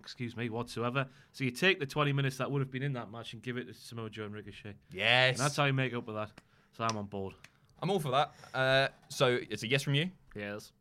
excuse 0.02 0.36
me, 0.36 0.50
whatsoever. 0.50 1.08
So 1.32 1.44
you 1.44 1.52
take 1.52 1.80
the 1.80 1.86
20 1.86 2.12
minutes 2.12 2.38
that 2.38 2.50
would 2.52 2.60
have 2.60 2.72
been 2.72 2.84
in 2.84 2.94
that 2.94 3.12
match 3.12 3.34
and 3.34 3.42
give 3.42 3.58
it 3.58 3.68
to 3.68 3.74
Samoa 3.74 4.10
Joe 4.10 4.26
and 4.26 4.34
Ricochet. 4.34 4.74
Yes. 4.92 5.38
And 5.38 5.46
that's 5.46 5.56
how 5.56 5.66
you 5.66 5.74
make 5.74 5.94
up 5.94 6.08
with 6.08 6.16
that. 6.16 6.32
So 6.78 6.84
I'm 6.84 6.98
on 6.98 7.06
board. 7.06 7.34
I'm 7.82 7.90
all 7.90 8.00
for 8.00 8.12
that. 8.12 8.32
Uh, 8.54 8.88
so 9.10 9.40
it's 9.50 9.64
a 9.64 9.68
yes 9.68 9.84
from 9.84 9.94
you. 9.96 10.10
Yes. 10.36 10.72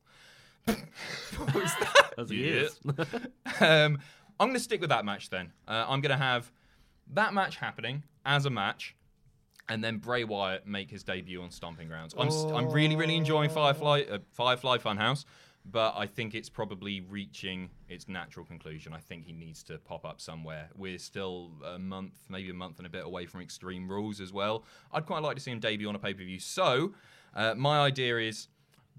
What 0.66 1.54
was 1.54 1.72
that? 1.80 2.14
As 2.18 2.30
he 2.30 2.44
is. 2.44 2.78
um, 3.60 3.98
I'm 4.38 4.48
going 4.48 4.54
to 4.54 4.60
stick 4.60 4.80
with 4.80 4.90
that 4.90 5.04
match 5.04 5.30
then. 5.30 5.52
Uh, 5.66 5.84
I'm 5.88 6.00
going 6.00 6.16
to 6.16 6.22
have 6.22 6.50
that 7.14 7.32
match 7.34 7.56
happening 7.56 8.02
as 8.26 8.46
a 8.46 8.50
match, 8.50 8.94
and 9.68 9.82
then 9.82 9.98
Bray 9.98 10.24
Wyatt 10.24 10.66
make 10.66 10.90
his 10.90 11.02
debut 11.02 11.42
on 11.42 11.50
Stomping 11.50 11.88
Grounds. 11.88 12.14
I'm, 12.18 12.30
st- 12.30 12.52
I'm 12.54 12.70
really, 12.70 12.96
really 12.96 13.16
enjoying 13.16 13.50
Firefly, 13.50 14.02
uh, 14.10 14.18
Firefly 14.32 14.78
Funhouse, 14.78 15.24
but 15.66 15.94
I 15.96 16.06
think 16.06 16.34
it's 16.34 16.48
probably 16.48 17.00
reaching 17.02 17.70
its 17.88 18.08
natural 18.08 18.44
conclusion. 18.44 18.92
I 18.92 18.98
think 18.98 19.24
he 19.24 19.32
needs 19.32 19.62
to 19.64 19.78
pop 19.78 20.04
up 20.04 20.20
somewhere. 20.20 20.70
We're 20.76 20.98
still 20.98 21.52
a 21.64 21.78
month, 21.78 22.14
maybe 22.28 22.50
a 22.50 22.54
month 22.54 22.78
and 22.78 22.86
a 22.86 22.90
bit 22.90 23.04
away 23.04 23.26
from 23.26 23.40
Extreme 23.40 23.88
Rules 23.88 24.20
as 24.20 24.32
well. 24.32 24.64
I'd 24.92 25.06
quite 25.06 25.22
like 25.22 25.36
to 25.36 25.42
see 25.42 25.50
him 25.50 25.60
debut 25.60 25.88
on 25.88 25.94
a 25.94 25.98
pay 25.98 26.14
per 26.14 26.24
view. 26.24 26.40
So, 26.40 26.94
uh, 27.34 27.54
my 27.54 27.80
idea 27.80 28.18
is 28.18 28.48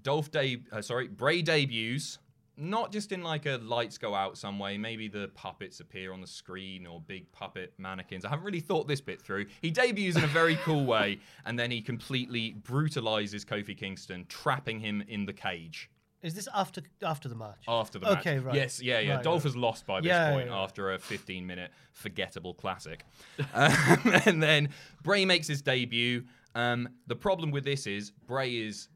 Dolph 0.02 0.30
de- 0.30 0.62
uh, 0.72 0.82
sorry, 0.82 1.08
Bray 1.08 1.42
debuts 1.42 2.18
not 2.56 2.92
just 2.92 3.12
in 3.12 3.22
like 3.22 3.46
a 3.46 3.58
lights 3.62 3.98
go 3.98 4.14
out 4.14 4.36
some 4.36 4.58
way. 4.58 4.76
Maybe 4.76 5.08
the 5.08 5.30
puppets 5.34 5.80
appear 5.80 6.12
on 6.12 6.20
the 6.20 6.26
screen 6.26 6.86
or 6.86 7.00
big 7.00 7.30
puppet 7.32 7.72
mannequins. 7.78 8.24
I 8.24 8.28
haven't 8.28 8.44
really 8.44 8.60
thought 8.60 8.86
this 8.86 9.00
bit 9.00 9.20
through. 9.20 9.46
He 9.62 9.70
debuts 9.70 10.16
in 10.16 10.24
a 10.24 10.28
very 10.28 10.56
cool 10.56 10.84
way, 10.84 11.18
and 11.46 11.58
then 11.58 11.70
he 11.70 11.80
completely 11.80 12.52
brutalizes 12.62 13.44
Kofi 13.44 13.76
Kingston, 13.76 14.26
trapping 14.28 14.80
him 14.80 15.02
in 15.08 15.24
the 15.24 15.32
cage 15.32 15.90
Is 16.22 16.34
this 16.34 16.48
after 16.54 16.82
after 17.02 17.28
the 17.28 17.34
match? 17.34 17.64
after 17.66 17.98
the 17.98 18.06
match. 18.06 18.18
Okay, 18.20 18.38
right. 18.38 18.54
Yes, 18.54 18.80
yeah, 18.80 19.00
yeah. 19.00 19.16
Right, 19.16 19.24
Dolph 19.24 19.44
right. 19.44 19.52
has 19.52 19.56
lost 19.56 19.86
by 19.86 20.00
this 20.00 20.08
Yeah, 20.08 20.30
point 20.32 20.46
yeah, 20.46 20.54
yeah. 20.54 20.62
after 20.62 20.92
a 20.92 20.98
15 20.98 21.46
minute 21.46 21.70
forgettable 21.92 22.54
classic. 22.54 23.04
um, 23.54 23.72
and 24.26 24.42
then 24.42 24.68
Bray 25.02 25.24
makes 25.24 25.48
his 25.48 25.62
debut. 25.62 26.24
Um, 26.54 26.88
the 27.06 27.16
problem 27.16 27.50
with 27.50 27.64
this 27.64 27.86
is 27.86 28.12
Bray 28.26 28.54
is 28.56 28.88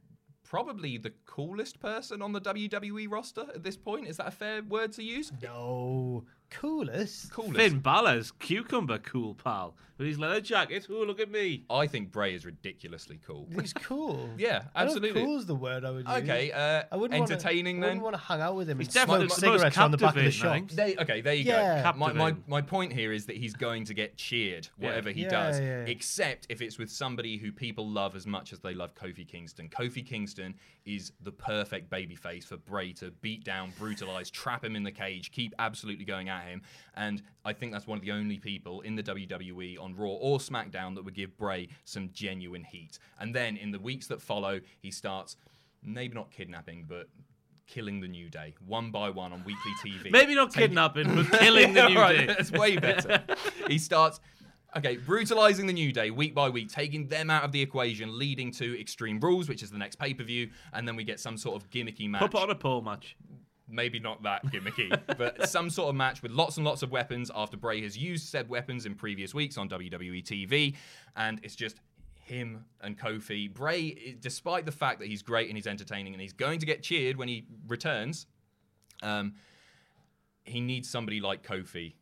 probably 0.44 0.96
the 0.98 1.12
coolest 1.24 1.80
person 1.80 2.22
on 2.22 2.32
the 2.32 2.40
WWE 2.40 3.10
roster 3.10 3.46
at 3.54 3.64
this 3.64 3.76
point. 3.76 4.06
Is 4.06 4.18
that 4.18 4.28
a 4.28 4.30
fair 4.30 4.62
word 4.62 4.92
to 4.92 5.02
use? 5.02 5.32
No, 5.42 6.24
coolest. 6.50 7.30
Coolest. 7.32 7.56
Finn 7.56 7.78
Balor's 7.80 8.30
cucumber 8.32 8.98
cool 8.98 9.34
pal 9.34 9.74
with 9.98 10.06
his 10.08 10.18
leather 10.18 10.40
jacket. 10.40 10.86
Oh, 10.90 11.04
look 11.04 11.20
at 11.20 11.30
me. 11.30 11.64
I 11.70 11.86
think 11.86 12.12
Bray 12.12 12.34
is 12.34 12.44
ridiculously 12.44 13.18
cool. 13.26 13.48
He's 13.60 13.72
cool. 13.72 14.28
Yeah, 14.36 14.64
I 14.74 14.84
don't 14.84 14.94
know 14.94 14.96
if 14.98 15.04
absolutely. 15.04 15.22
Cool 15.24 15.38
is 15.38 15.46
the 15.46 15.54
word 15.54 15.84
I 15.84 15.90
would 15.90 16.06
use. 16.06 16.16
Okay, 16.18 16.52
uh, 16.52 16.82
I 16.92 16.96
wouldn't 16.96 17.18
entertaining 17.20 17.76
wanna, 17.80 17.86
I 17.86 17.88
then. 17.90 18.02
wouldn't 18.02 18.14
want 18.14 18.14
to 18.16 18.28
hang 18.28 18.40
out 18.42 18.56
with 18.56 18.68
him 18.68 18.78
He's 18.78 18.88
and 18.88 18.94
definitely 18.94 19.28
smoke 19.28 19.40
the 19.40 19.46
most 19.48 19.54
cigarettes 19.60 19.78
on 19.78 19.90
the 19.90 19.96
back 19.96 20.08
of 20.10 20.14
the 20.16 20.30
captivating, 20.30 20.68
shop. 20.68 20.76
think. 20.76 20.96
They, 20.96 21.02
okay, 21.02 21.20
there 21.22 21.34
you 21.34 21.44
Yeah. 21.44 21.92
go. 21.92 21.98
My, 21.98 22.12
my, 22.12 22.30
Captivating. 22.30 22.44
my 22.46 22.62
point 22.62 22.92
here 22.92 23.12
is 23.12 23.24
that 23.26 23.36
he's 23.36 23.54
going 23.54 23.84
to 23.86 23.94
get 23.94 24.16
cheered, 24.18 24.68
whatever 24.76 25.10
he 25.10 25.22
Yeah, 25.22 25.28
does, 25.30 25.60
yeah, 25.60 25.66
yeah. 25.66 25.84
except 25.86 26.46
if 26.50 26.60
it's 26.60 26.78
with 26.78 26.90
somebody 26.90 27.38
who 27.38 27.50
people 27.52 27.88
love 27.88 28.14
as 28.16 28.26
much 28.26 28.52
as 28.52 28.58
they 28.60 28.74
love 28.74 28.94
Kofi 28.94 29.26
Kingston. 29.26 29.68
Kofi 29.70 30.04
Kingston 30.06 30.54
is 30.84 31.12
the 31.22 31.32
perfect 31.32 31.90
babyface 31.90 32.44
for 32.44 32.58
Bray 32.58 32.92
to 32.94 33.10
beat 33.22 33.44
down, 33.44 33.72
brutalize, 33.78 34.30
trap 34.30 34.62
him 34.62 34.76
in 34.76 34.82
the 34.82 34.92
cage, 34.92 35.32
keep 35.32 35.54
absolutely 35.58 36.04
going 36.04 36.28
at 36.28 36.35
him. 36.40 36.62
And 36.94 37.22
I 37.44 37.52
think 37.52 37.72
that's 37.72 37.86
one 37.86 37.98
of 37.98 38.04
the 38.04 38.12
only 38.12 38.38
people 38.38 38.80
in 38.82 38.96
the 38.96 39.02
WWE 39.02 39.80
on 39.80 39.94
Raw 39.96 40.08
or 40.08 40.38
SmackDown 40.38 40.94
that 40.94 41.04
would 41.04 41.14
give 41.14 41.36
Bray 41.36 41.68
some 41.84 42.10
genuine 42.12 42.64
heat. 42.64 42.98
And 43.20 43.34
then 43.34 43.56
in 43.56 43.70
the 43.70 43.78
weeks 43.78 44.06
that 44.08 44.20
follow, 44.20 44.60
he 44.80 44.90
starts 44.90 45.36
maybe 45.82 46.14
not 46.14 46.30
kidnapping, 46.30 46.84
but 46.88 47.08
killing 47.66 48.00
the 48.00 48.08
New 48.08 48.30
Day 48.30 48.54
one 48.66 48.90
by 48.90 49.10
one 49.10 49.32
on 49.32 49.42
weekly 49.44 49.72
TV. 49.84 50.10
Maybe 50.10 50.34
not 50.34 50.50
Taking- 50.50 50.68
kidnapping, 50.68 51.14
but 51.14 51.30
killing 51.40 51.74
the 51.74 51.88
new 51.88 51.96
right, 51.98 52.18
day. 52.18 52.26
That's 52.26 52.52
way 52.52 52.76
better. 52.76 53.22
he 53.68 53.78
starts. 53.78 54.20
Okay, 54.76 54.96
brutalizing 54.98 55.66
the 55.66 55.72
New 55.72 55.90
Day 55.90 56.10
week 56.10 56.34
by 56.34 56.50
week, 56.50 56.68
taking 56.68 57.08
them 57.08 57.30
out 57.30 57.44
of 57.44 57.52
the 57.52 57.62
equation, 57.62 58.18
leading 58.18 58.50
to 58.52 58.78
Extreme 58.78 59.20
Rules, 59.20 59.48
which 59.48 59.62
is 59.62 59.70
the 59.70 59.78
next 59.78 59.96
pay 59.96 60.12
per 60.12 60.22
view, 60.22 60.50
and 60.74 60.86
then 60.86 60.96
we 60.96 61.04
get 61.04 61.18
some 61.18 61.38
sort 61.38 61.56
of 61.62 61.70
gimmicky 61.70 62.10
match. 62.10 62.20
Put 62.30 62.34
on 62.34 62.50
a 62.50 62.54
pole 62.54 62.82
match. 62.82 63.16
Maybe 63.68 63.98
not 63.98 64.22
that 64.22 64.44
gimmicky, 64.46 64.96
but 65.18 65.48
some 65.48 65.70
sort 65.70 65.88
of 65.88 65.96
match 65.96 66.22
with 66.22 66.30
lots 66.30 66.56
and 66.56 66.64
lots 66.64 66.82
of 66.82 66.92
weapons 66.92 67.30
after 67.34 67.56
Bray 67.56 67.82
has 67.82 67.98
used 67.98 68.28
said 68.28 68.48
weapons 68.48 68.86
in 68.86 68.94
previous 68.94 69.34
weeks 69.34 69.58
on 69.58 69.68
WWE 69.68 70.24
TV, 70.24 70.74
and 71.16 71.40
it's 71.42 71.56
just 71.56 71.80
him 72.20 72.64
and 72.80 72.98
Kofi. 72.98 73.52
Bray, 73.52 74.16
despite 74.20 74.66
the 74.66 74.72
fact 74.72 75.00
that 75.00 75.08
he's 75.08 75.22
great 75.22 75.48
and 75.48 75.56
he's 75.56 75.66
entertaining 75.66 76.12
and 76.12 76.20
he's 76.20 76.32
going 76.32 76.60
to 76.60 76.66
get 76.66 76.82
cheered 76.82 77.16
when 77.16 77.28
he 77.28 77.46
returns, 77.66 78.26
um, 79.02 79.34
he 80.44 80.60
needs 80.60 80.88
somebody 80.88 81.20
like 81.20 81.42
Kofi 81.42 81.94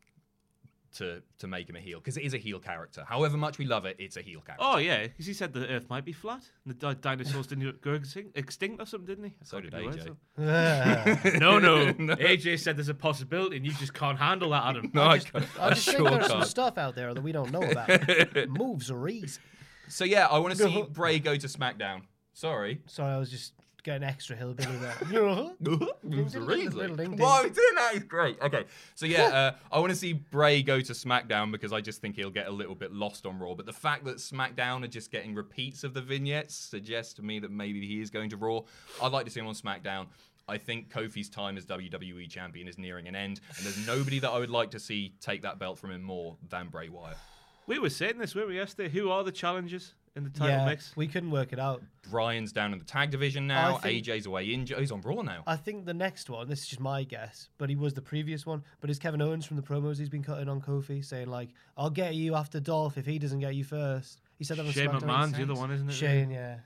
to 0.95 1.21
to 1.39 1.47
make 1.47 1.69
him 1.69 1.75
a 1.75 1.79
heel 1.79 1.99
because 1.99 2.17
it 2.17 2.23
is 2.23 2.33
a 2.33 2.37
heel 2.37 2.59
character. 2.59 3.03
However 3.07 3.37
much 3.37 3.57
we 3.57 3.65
love 3.65 3.85
it, 3.85 3.95
it's 3.99 4.17
a 4.17 4.21
heel 4.21 4.41
character. 4.41 4.65
Oh 4.67 4.77
yeah, 4.77 5.03
because 5.03 5.25
he 5.25 5.33
said 5.33 5.53
the 5.53 5.67
Earth 5.67 5.89
might 5.89 6.05
be 6.05 6.11
flat. 6.13 6.41
And 6.65 6.73
the 6.73 6.93
di- 6.93 6.99
dinosaurs 7.01 7.47
didn't 7.47 7.81
go 7.81 7.93
extinct, 7.93 8.37
extinct 8.37 8.81
or 8.81 8.85
something, 8.85 9.07
didn't 9.07 9.25
he? 9.25 9.31
I 9.41 9.45
So 9.45 9.61
did 9.61 9.73
AJ. 9.73 9.79
the 9.79 9.85
words. 9.85 10.07
Yeah. 10.37 11.37
No, 11.39 11.59
no, 11.59 11.85
AJ 12.15 12.59
said 12.59 12.77
there's 12.77 12.89
a 12.89 12.93
possibility, 12.93 13.57
and 13.57 13.65
you 13.65 13.71
just 13.73 13.93
can't 13.93 14.17
handle 14.19 14.49
that, 14.51 14.63
Adam. 14.65 14.91
no, 14.93 15.03
I, 15.03 15.19
can't- 15.19 15.45
I 15.59 15.69
just 15.69 15.85
think 15.85 15.97
sure 15.97 16.09
there's 16.09 16.27
some 16.27 16.37
can't. 16.39 16.49
stuff 16.49 16.77
out 16.77 16.95
there 16.95 17.13
that 17.13 17.21
we 17.23 17.31
don't 17.31 17.51
know 17.51 17.61
about. 17.63 17.89
Moves 18.49 18.89
are 18.91 19.07
easy. 19.07 19.39
So 19.87 20.03
yeah, 20.05 20.27
I 20.27 20.39
want 20.39 20.55
to 20.55 20.63
see 20.63 20.83
Bray 20.89 21.19
go 21.19 21.35
to 21.35 21.47
SmackDown. 21.47 22.01
Sorry. 22.33 22.81
Sorry, 22.87 23.13
I 23.13 23.17
was 23.17 23.29
just 23.29 23.53
getting 23.85 24.03
extra 24.03 24.35
hillbilly 24.35 24.77
there. 24.77 24.95
Seriously. 26.27 27.07
Why 27.07 27.39
are 27.39 27.43
we 27.43 27.49
doing 27.51 27.75
that? 27.75 27.91
He's 27.93 28.03
great. 28.03 28.41
Okay, 28.41 28.65
so 28.95 29.05
yeah, 29.05 29.25
uh, 29.25 29.51
I 29.71 29.79
want 29.79 29.91
to 29.91 29.95
see 29.95 30.13
Bray 30.13 30.63
go 30.63 30.81
to 30.81 30.91
SmackDown 30.91 31.51
because 31.51 31.71
I 31.71 31.81
just 31.81 32.01
think 32.01 32.15
he'll 32.15 32.31
get 32.31 32.47
a 32.47 32.51
little 32.51 32.75
bit 32.75 32.91
lost 32.91 33.25
on 33.25 33.37
Raw. 33.39 33.53
But 33.53 33.67
the 33.67 33.73
fact 33.73 34.03
that 34.05 34.17
SmackDown 34.17 34.83
are 34.83 34.87
just 34.87 35.11
getting 35.11 35.35
repeats 35.35 35.83
of 35.83 35.93
the 35.93 36.01
vignettes 36.01 36.55
suggests 36.55 37.13
to 37.13 37.21
me 37.21 37.39
that 37.39 37.51
maybe 37.51 37.85
he 37.85 38.01
is 38.01 38.09
going 38.09 38.31
to 38.31 38.37
Raw. 38.37 38.61
I'd 39.01 39.11
like 39.11 39.25
to 39.25 39.31
see 39.31 39.39
him 39.39 39.47
on 39.47 39.53
SmackDown. 39.53 40.07
I 40.47 40.57
think 40.57 40.91
Kofi's 40.91 41.29
time 41.29 41.55
as 41.55 41.65
WWE 41.65 42.29
champion 42.29 42.67
is 42.67 42.77
nearing 42.77 43.07
an 43.07 43.15
end, 43.15 43.39
and 43.55 43.65
there's 43.65 43.87
nobody 43.87 44.19
that 44.19 44.29
I 44.29 44.39
would 44.39 44.49
like 44.49 44.71
to 44.71 44.79
see 44.79 45.13
take 45.21 45.43
that 45.43 45.59
belt 45.59 45.77
from 45.77 45.91
him 45.91 46.03
more 46.03 46.37
than 46.49 46.67
Bray 46.67 46.89
Wyatt. 46.89 47.17
We 47.67 47.79
were 47.79 47.89
saying 47.89 48.17
this, 48.17 48.35
weren't 48.35 48.49
we, 48.49 48.55
yesterday? 48.55 48.89
Who 48.89 49.09
are 49.09 49.23
the 49.23 49.31
challengers 49.31 49.93
in 50.15 50.23
the 50.23 50.29
title 50.29 50.47
yeah, 50.55 50.65
mix? 50.65 50.95
we 50.95 51.07
couldn't 51.07 51.31
work 51.31 51.51
it 51.53 51.59
out. 51.59 51.83
Ryan's 52.09 52.51
down 52.51 52.71
in 52.73 52.79
the 52.79 52.85
tag 52.85 53.11
division 53.11 53.47
now. 53.47 53.77
Think- 53.77 54.05
AJ's 54.05 54.25
away 54.25 54.45
injured. 54.45 54.79
He's 54.79 54.91
on 54.91 55.01
Raw 55.01 55.21
now. 55.21 55.43
I 55.45 55.55
think 55.57 55.85
the 55.85 55.93
next 55.93 56.29
one, 56.29 56.47
this 56.47 56.61
is 56.61 56.67
just 56.67 56.79
my 56.79 57.03
guess, 57.03 57.49
but 57.57 57.69
he 57.69 57.75
was 57.75 57.93
the 57.93 58.01
previous 58.01 58.45
one. 58.45 58.63
But 58.79 58.89
is 58.89 58.99
Kevin 58.99 59.21
Owens 59.21 59.45
from 59.45 59.57
the 59.57 59.63
promos 59.63 59.97
he's 59.97 60.09
been 60.09 60.23
cutting 60.23 60.47
on 60.47 60.61
Kofi 60.61 61.03
saying 61.03 61.27
like, 61.27 61.49
"I'll 61.77 61.89
get 61.89 62.15
you 62.15 62.35
after 62.35 62.59
Dolph 62.59 62.97
if 62.97 63.05
he 63.05 63.19
doesn't 63.19 63.39
get 63.39 63.55
you 63.55 63.63
first. 63.63 64.21
He 64.37 64.43
said 64.43 64.57
that 64.57 64.65
was 64.65 64.73
Shane 64.73 64.89
SmackDown. 64.89 65.01
McMahon's 65.01 65.37
the 65.37 65.43
other 65.43 65.53
one, 65.55 65.71
isn't 65.71 65.89
it? 65.89 65.93
Shane, 65.93 66.29
yeah. 66.29 66.57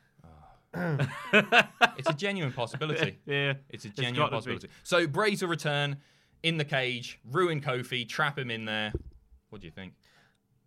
It's 1.98 2.10
a 2.10 2.14
genuine 2.14 2.54
possibility. 2.54 3.18
Yeah, 3.26 3.54
It's 3.70 3.86
a 3.86 3.90
genuine 3.90 4.16
gotta 4.16 4.32
be. 4.32 4.36
possibility. 4.38 4.70
So 4.84 5.08
Bray 5.08 5.36
to 5.36 5.48
return 5.48 5.98
in 6.44 6.58
the 6.58 6.66
cage, 6.66 7.20
ruin 7.32 7.62
Kofi, 7.62 8.08
trap 8.08 8.38
him 8.38 8.50
in 8.52 8.66
there. 8.66 8.94
What 9.50 9.62
do 9.62 9.68
you 9.68 9.72
think? 9.72 9.94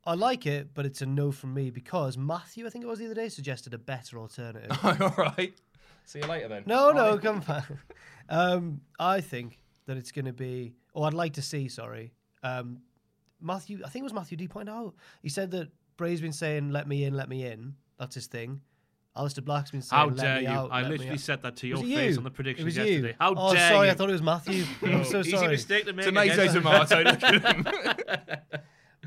I 0.05 0.15
like 0.15 0.47
it, 0.47 0.75
but 0.75 0.85
it's 0.85 1.01
a 1.03 1.07
no 1.07 1.31
from 1.31 1.55
me 1.55 1.71
because 1.71 2.17
Matthew, 2.19 2.67
I 2.67 2.71
think 2.71 2.85
it 2.85 2.89
was 2.89 2.99
the 2.99 3.05
other 3.07 3.15
day, 3.15 3.29
suggested 3.29 3.73
a 3.75 3.79
better 3.79 4.19
alternative. 4.19 4.71
All 4.83 5.15
right. 5.17 5.55
See 6.05 6.19
you 6.19 6.27
later 6.27 6.49
then. 6.49 6.65
No, 6.67 6.91
no, 6.91 7.19
come 7.19 7.41
back. 7.41 7.65
Um, 8.29 8.81
I 8.99 9.21
think 9.21 9.59
that 9.87 9.97
it's 9.97 10.13
going 10.13 10.25
to 10.27 10.33
be, 10.33 10.75
or 10.95 11.07
I'd 11.07 11.13
like 11.13 11.35
to 11.35 11.43
see, 11.43 11.69
sorry. 11.69 12.13
Um, 12.43 12.79
Matthew, 13.41 13.81
I 13.85 13.89
think 13.89 14.03
it 14.03 14.05
was 14.05 14.13
Matthew 14.15 14.37
D 14.39 14.47
pointed 14.49 14.73
out. 14.73 14.95
He 15.23 15.29
said 15.29 15.51
that 15.51 15.69
Bray's 15.97 16.21
been 16.21 16.33
saying, 16.33 16.71
let 16.71 16.87
me 16.89 17.05
in, 17.05 17.15
let 17.15 17.29
me 17.29 17.45
in. 17.45 17.75
That's 17.99 18.15
his 18.15 18.29
thing. 18.29 18.61
Aleister 19.17 19.45
Black's 19.45 19.73
been 19.73 19.83
saying, 19.83 19.99
How 20.01 20.07
let 20.07 20.17
dare 20.17 20.37
me 20.37 20.43
you? 20.43 20.49
out, 20.49 20.71
I 20.73 20.77
let 20.83 20.85
me 20.85 20.91
literally 20.97 21.13
out." 21.15 21.21
said 21.21 21.43
that 21.43 21.57
to 21.57 21.71
Was 21.73 21.81
your 21.83 21.91
it 21.91 21.95
face 21.95 22.13
you? 22.13 22.19
on 22.19 22.25
the 22.25 22.31
It 22.31 22.35
predictions 22.35 22.65
was 22.65 22.77
yesterday. 22.77 23.09
you. 23.09 23.15
How 23.21 23.35
oh, 23.37 23.53
dare 23.53 23.69
sorry, 23.71 23.87
you? 23.89 23.93
I 23.93 23.97
thought 23.97 24.09
it 24.09 24.13
was 24.13 24.23
Matthew. 24.23 24.65
I'm 24.83 25.05
so 25.05 25.19
Easy 25.21 25.31
sorry. 25.33 25.49
mistake 25.49 25.85
to 25.87 25.93
make. 25.93 26.07
Tomato, 26.07 26.43
again. 26.43 26.55
tomato. 26.55 27.03
Look 27.03 27.23
at 27.23 27.43
him. 27.57 28.61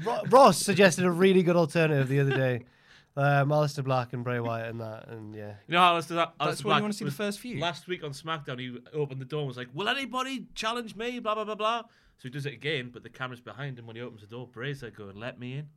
Ro- 0.04 0.22
Ross 0.30 0.58
suggested 0.58 1.06
a 1.06 1.12
really 1.12 1.44
good 1.44 1.56
alternative 1.56 2.08
the 2.08 2.20
other 2.20 2.36
day. 2.36 2.66
Um, 3.18 3.48
Aleister 3.48 3.82
Black 3.82 4.12
and 4.12 4.26
Bray 4.26 4.42
Wyatt 4.42 4.72
and 4.72 4.82
that, 4.82 5.08
and 5.08 5.34
yeah. 5.34 5.54
You 5.70 5.76
know 5.76 5.80
how 5.80 5.98
Aleister, 5.98 6.16
Aleister 6.18 6.32
That's 6.38 6.66
why 6.66 6.76
you 6.76 6.82
want 6.82 6.92
to 6.96 6.98
see 6.98 7.06
the 7.06 7.12
was- 7.12 7.16
first 7.16 7.40
few. 7.40 7.62
Last 7.62 7.88
week 7.88 8.04
on 8.04 8.12
SmackDown, 8.12 8.60
he 8.60 8.78
opened 8.94 9.22
the 9.22 9.26
door 9.26 9.40
and 9.40 9.48
was 9.48 9.56
like, 9.56 9.70
"Will 9.74 9.88
anybody 9.88 10.48
challenge 10.54 10.98
me?" 10.98 11.20
Blah 11.20 11.36
blah 11.36 11.46
blah 11.46 11.56
blah. 11.56 11.84
So 12.18 12.24
he 12.24 12.30
does 12.30 12.46
it 12.46 12.52
again, 12.52 12.90
but 12.92 13.04
the 13.04 13.10
camera's 13.10 13.40
behind 13.40 13.80
him 13.80 13.88
when 13.88 13.96
he 13.96 14.02
opens 14.02 14.20
the 14.20 14.28
door. 14.28 14.48
Bray's 14.48 14.82
there 14.82 14.90
going, 14.92 15.16
"Let 15.16 15.40
me 15.40 15.60
in." 15.60 15.70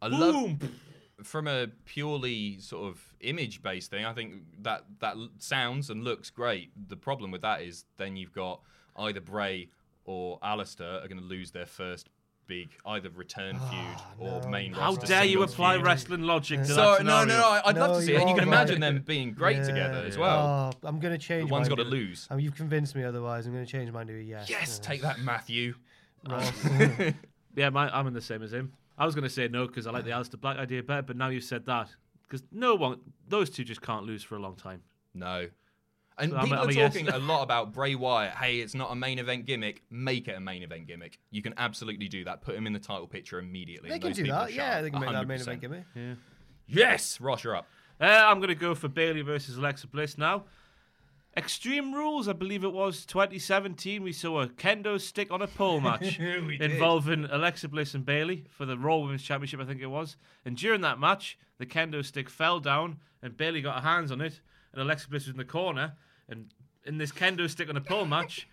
I 0.00 0.06
love 0.06 0.32
Boom. 0.32 0.58
from 1.22 1.46
a 1.48 1.66
purely 1.84 2.58
sort 2.60 2.88
of 2.88 2.98
image 3.20 3.60
based 3.60 3.90
thing. 3.90 4.06
I 4.06 4.14
think 4.14 4.36
that 4.62 4.84
that 5.00 5.16
l- 5.16 5.28
sounds 5.36 5.90
and 5.90 6.02
looks 6.02 6.30
great. 6.30 6.70
The 6.88 6.96
problem 6.96 7.30
with 7.30 7.42
that 7.42 7.60
is 7.60 7.84
then 7.98 8.16
you've 8.16 8.32
got 8.32 8.62
either 8.96 9.20
Bray 9.20 9.68
or 10.06 10.40
Aleister 10.40 11.04
are 11.04 11.08
going 11.08 11.20
to 11.20 11.26
lose 11.26 11.50
their 11.50 11.66
first 11.66 12.08
big 12.50 12.70
either 12.84 13.08
return 13.10 13.58
feud 13.70 13.96
or 14.18 14.42
main. 14.48 14.72
How 14.72 14.96
dare 14.96 15.24
you 15.24 15.42
apply 15.44 15.74
feud. 15.76 15.86
wrestling 15.86 16.22
logic 16.22 16.58
to 16.62 16.66
So 16.66 16.74
that 16.74 17.04
no, 17.04 17.20
scenario? 17.20 17.26
no, 17.26 17.38
no. 17.40 17.48
I- 17.48 17.62
I'd 17.68 17.76
love 17.76 17.96
to 17.96 18.02
see 18.04 18.14
it, 18.14 18.20
and 18.20 18.28
you 18.28 18.34
are 18.34 18.38
can 18.40 18.48
imagine 18.48 18.80
them 18.80 19.02
being 19.06 19.32
great 19.32 19.58
Yeah. 19.58 19.62
together 19.66 19.98
as 20.04 20.18
well. 20.18 20.72
Oh, 20.74 20.88
I'm 20.88 20.98
going 20.98 21.14
to 21.16 21.24
change. 21.24 21.48
One's 21.48 21.68
mine 21.68 21.76
got 21.76 21.84
to 21.84 21.88
to- 21.88 21.96
lose. 21.96 22.26
I 22.28 22.34
mean, 22.34 22.44
you've 22.44 22.56
convinced 22.56 22.96
me 22.96 23.04
otherwise. 23.04 23.46
I'm 23.46 23.52
going 23.52 23.64
to 23.64 23.70
change 23.70 23.90
mine 23.92 24.08
to 24.08 24.18
a 24.18 24.20
yes. 24.20 24.50
Yes, 24.50 24.78
Uh, 24.80 24.82
take 24.82 25.02
that, 25.02 25.20
Matthew. 25.20 25.74
Ross. 26.28 26.52
Yeah, 27.56 27.70
my, 27.70 27.88
I'm 27.96 28.06
in 28.06 28.14
the 28.14 28.20
same 28.20 28.42
as 28.42 28.52
him. 28.52 28.72
I 28.98 29.04
was 29.06 29.14
going 29.14 29.24
to 29.24 29.30
say 29.30 29.48
no 29.48 29.66
because 29.66 29.86
I 29.86 29.90
like 29.90 30.04
the 30.04 30.10
Aleister 30.10 30.40
Black 30.40 30.56
idea 30.56 30.82
better, 30.82 31.02
but 31.02 31.16
now 31.16 31.28
you've 31.28 31.42
said 31.44 31.66
that 31.66 31.88
because 32.22 32.42
no 32.52 32.74
one, 32.76 32.98
those 33.28 33.50
two 33.50 33.64
just 33.64 33.82
can't 33.82 34.04
lose 34.06 34.22
for 34.22 34.36
a 34.36 34.38
long 34.38 34.54
time. 34.56 34.82
No. 35.14 35.48
And 36.20 36.30
So 36.32 36.36
I'm 36.36 36.44
people 36.44 36.58
I'm 36.58 36.68
are 36.68 36.72
talking 36.72 37.08
a 37.08 37.18
lot 37.18 37.42
about 37.42 37.72
Bray 37.72 37.94
Wyatt. 37.94 38.34
Hey, 38.34 38.56
it's 38.60 38.74
not 38.74 38.92
a 38.92 38.94
main 38.94 39.18
event 39.18 39.46
gimmick. 39.46 39.82
Make 39.90 40.28
it 40.28 40.36
a 40.36 40.40
main 40.40 40.62
event 40.62 40.86
gimmick. 40.86 41.18
You 41.30 41.42
can 41.42 41.54
absolutely 41.56 42.08
do 42.08 42.24
that. 42.24 42.42
Put 42.42 42.54
him 42.54 42.66
in 42.66 42.72
the 42.72 42.78
title 42.78 43.06
picture 43.06 43.38
immediately. 43.38 43.88
they 43.88 43.94
and 43.94 44.02
can 44.02 44.10
those 44.10 44.16
do 44.16 44.22
people 44.24 44.38
that. 44.38 44.48
shut 44.50 44.56
Yeah, 44.56 44.76
up. 44.76 44.82
they 44.82 44.90
can 44.90 45.00
make 45.00 45.10
that 45.12 45.26
main 45.26 45.38
100%. 45.38 45.42
event 45.42 45.60
gimmick. 45.60 45.84
Yeah. 45.94 46.14
Yes, 46.68 47.20
Ross, 47.20 47.42
you're 47.44 47.56
up. 47.56 47.66
Uh, 48.00 48.04
I'm 48.04 48.38
going 48.38 48.48
to 48.48 48.54
go 48.54 48.74
for 48.74 48.88
Bayley 48.88 49.22
versus 49.22 49.56
Alexa 49.56 49.86
Bliss 49.88 50.16
now. 50.16 50.44
Extreme 51.36 51.94
Rules, 51.94 52.26
I 52.28 52.32
believe 52.32 52.64
it 52.64 52.72
was 52.72 53.06
2017. 53.06 54.02
We 54.02 54.12
saw 54.12 54.40
a 54.42 54.48
kendo 54.48 55.00
stick 55.00 55.30
on 55.30 55.42
a 55.42 55.46
pole 55.46 55.80
match 55.88 56.18
involving 56.18 57.24
Alexa 57.30 57.68
Bliss 57.68 57.94
and 57.94 58.04
Bayley 58.04 58.44
for 58.50 58.66
the 58.66 58.76
Raw 58.76 58.96
Women's 58.98 59.22
Championship, 59.22 59.60
I 59.60 59.64
think 59.64 59.80
it 59.80 59.86
was. 59.86 60.16
And 60.44 60.56
during 60.56 60.80
that 60.80 60.98
match, 60.98 61.38
the 61.58 61.66
kendo 61.66 62.04
stick 62.04 62.28
fell 62.28 62.58
down 62.58 62.98
and 63.22 63.36
Bayley 63.36 63.60
got 63.62 63.76
her 63.82 63.88
hands 63.88 64.10
on 64.10 64.20
it, 64.20 64.40
and 64.72 64.82
Alexa 64.82 65.08
Bliss 65.08 65.26
was 65.26 65.32
in 65.32 65.36
the 65.38 65.44
corner. 65.44 65.92
And 66.30 66.46
in 66.84 66.98
this 66.98 67.12
kendo 67.12 67.48
stick 67.50 67.68
on 67.68 67.76
a 67.76 67.80
pole 67.80 68.06
match, 68.06 68.48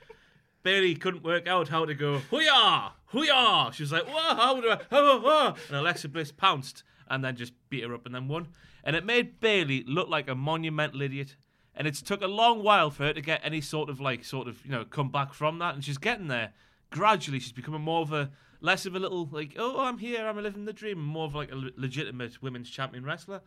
Bayley 0.64 0.96
couldn't 0.96 1.24
work 1.24 1.48
out 1.48 1.70
how 1.70 1.86
to 1.86 1.94
go 1.94 2.22
hooyah, 2.32 2.92
hooyah. 3.14 3.72
She 3.72 3.84
was 3.84 3.92
like, 3.92 4.06
whoa, 4.08 4.36
how 4.36 4.60
do 4.60 4.70
I, 4.72 4.80
oh, 4.92 5.22
oh. 5.24 5.56
And 5.70 5.78
Alexa 5.78 6.10
Bliss 6.10 6.32
pounced 6.32 6.84
and 7.10 7.24
then 7.24 7.36
just 7.36 7.54
beat 7.70 7.84
her 7.84 7.94
up 7.94 8.06
and 8.06 8.14
then 8.14 8.28
won. 8.28 8.50
And 8.84 8.96
it 8.96 9.06
made 9.06 9.40
Bayley 9.40 9.84
look 9.88 10.10
like 10.10 10.28
a 10.28 10.36
monumental 10.36 11.02
idiot. 11.02 11.36
And 11.76 11.88
it's 11.88 12.02
took 12.02 12.22
a 12.22 12.28
long 12.28 12.64
while 12.64 12.90
for 12.90 13.04
her 13.04 13.14
to 13.14 13.22
get 13.22 13.42
any 13.44 13.62
sort 13.62 13.90
of 13.90 14.02
like, 14.02 14.26
sort 14.26 14.48
of, 14.48 14.66
you 14.66 14.72
know, 14.72 14.84
come 14.84 15.12
back 15.12 15.34
from 15.34 15.60
that. 15.60 15.76
And 15.76 15.84
she's 15.86 15.98
getting 15.98 16.28
there. 16.28 16.54
Gradually, 16.90 17.40
she's 17.40 17.52
becoming 17.52 17.82
more 17.82 18.02
of 18.02 18.12
a, 18.12 18.32
less 18.62 18.86
of 18.86 18.96
a 18.96 19.00
little, 19.00 19.30
like, 19.32 19.56
oh, 19.58 19.80
I'm 19.82 20.00
here, 20.00 20.26
I'm 20.26 20.42
living 20.42 20.66
the 20.66 20.74
dream, 20.74 21.00
more 21.00 21.26
of 21.26 21.36
like 21.36 21.52
a 21.52 21.56
le- 21.56 21.72
legitimate 21.76 22.42
women's 22.42 22.70
champion 22.70 23.06
wrestler. 23.06 23.42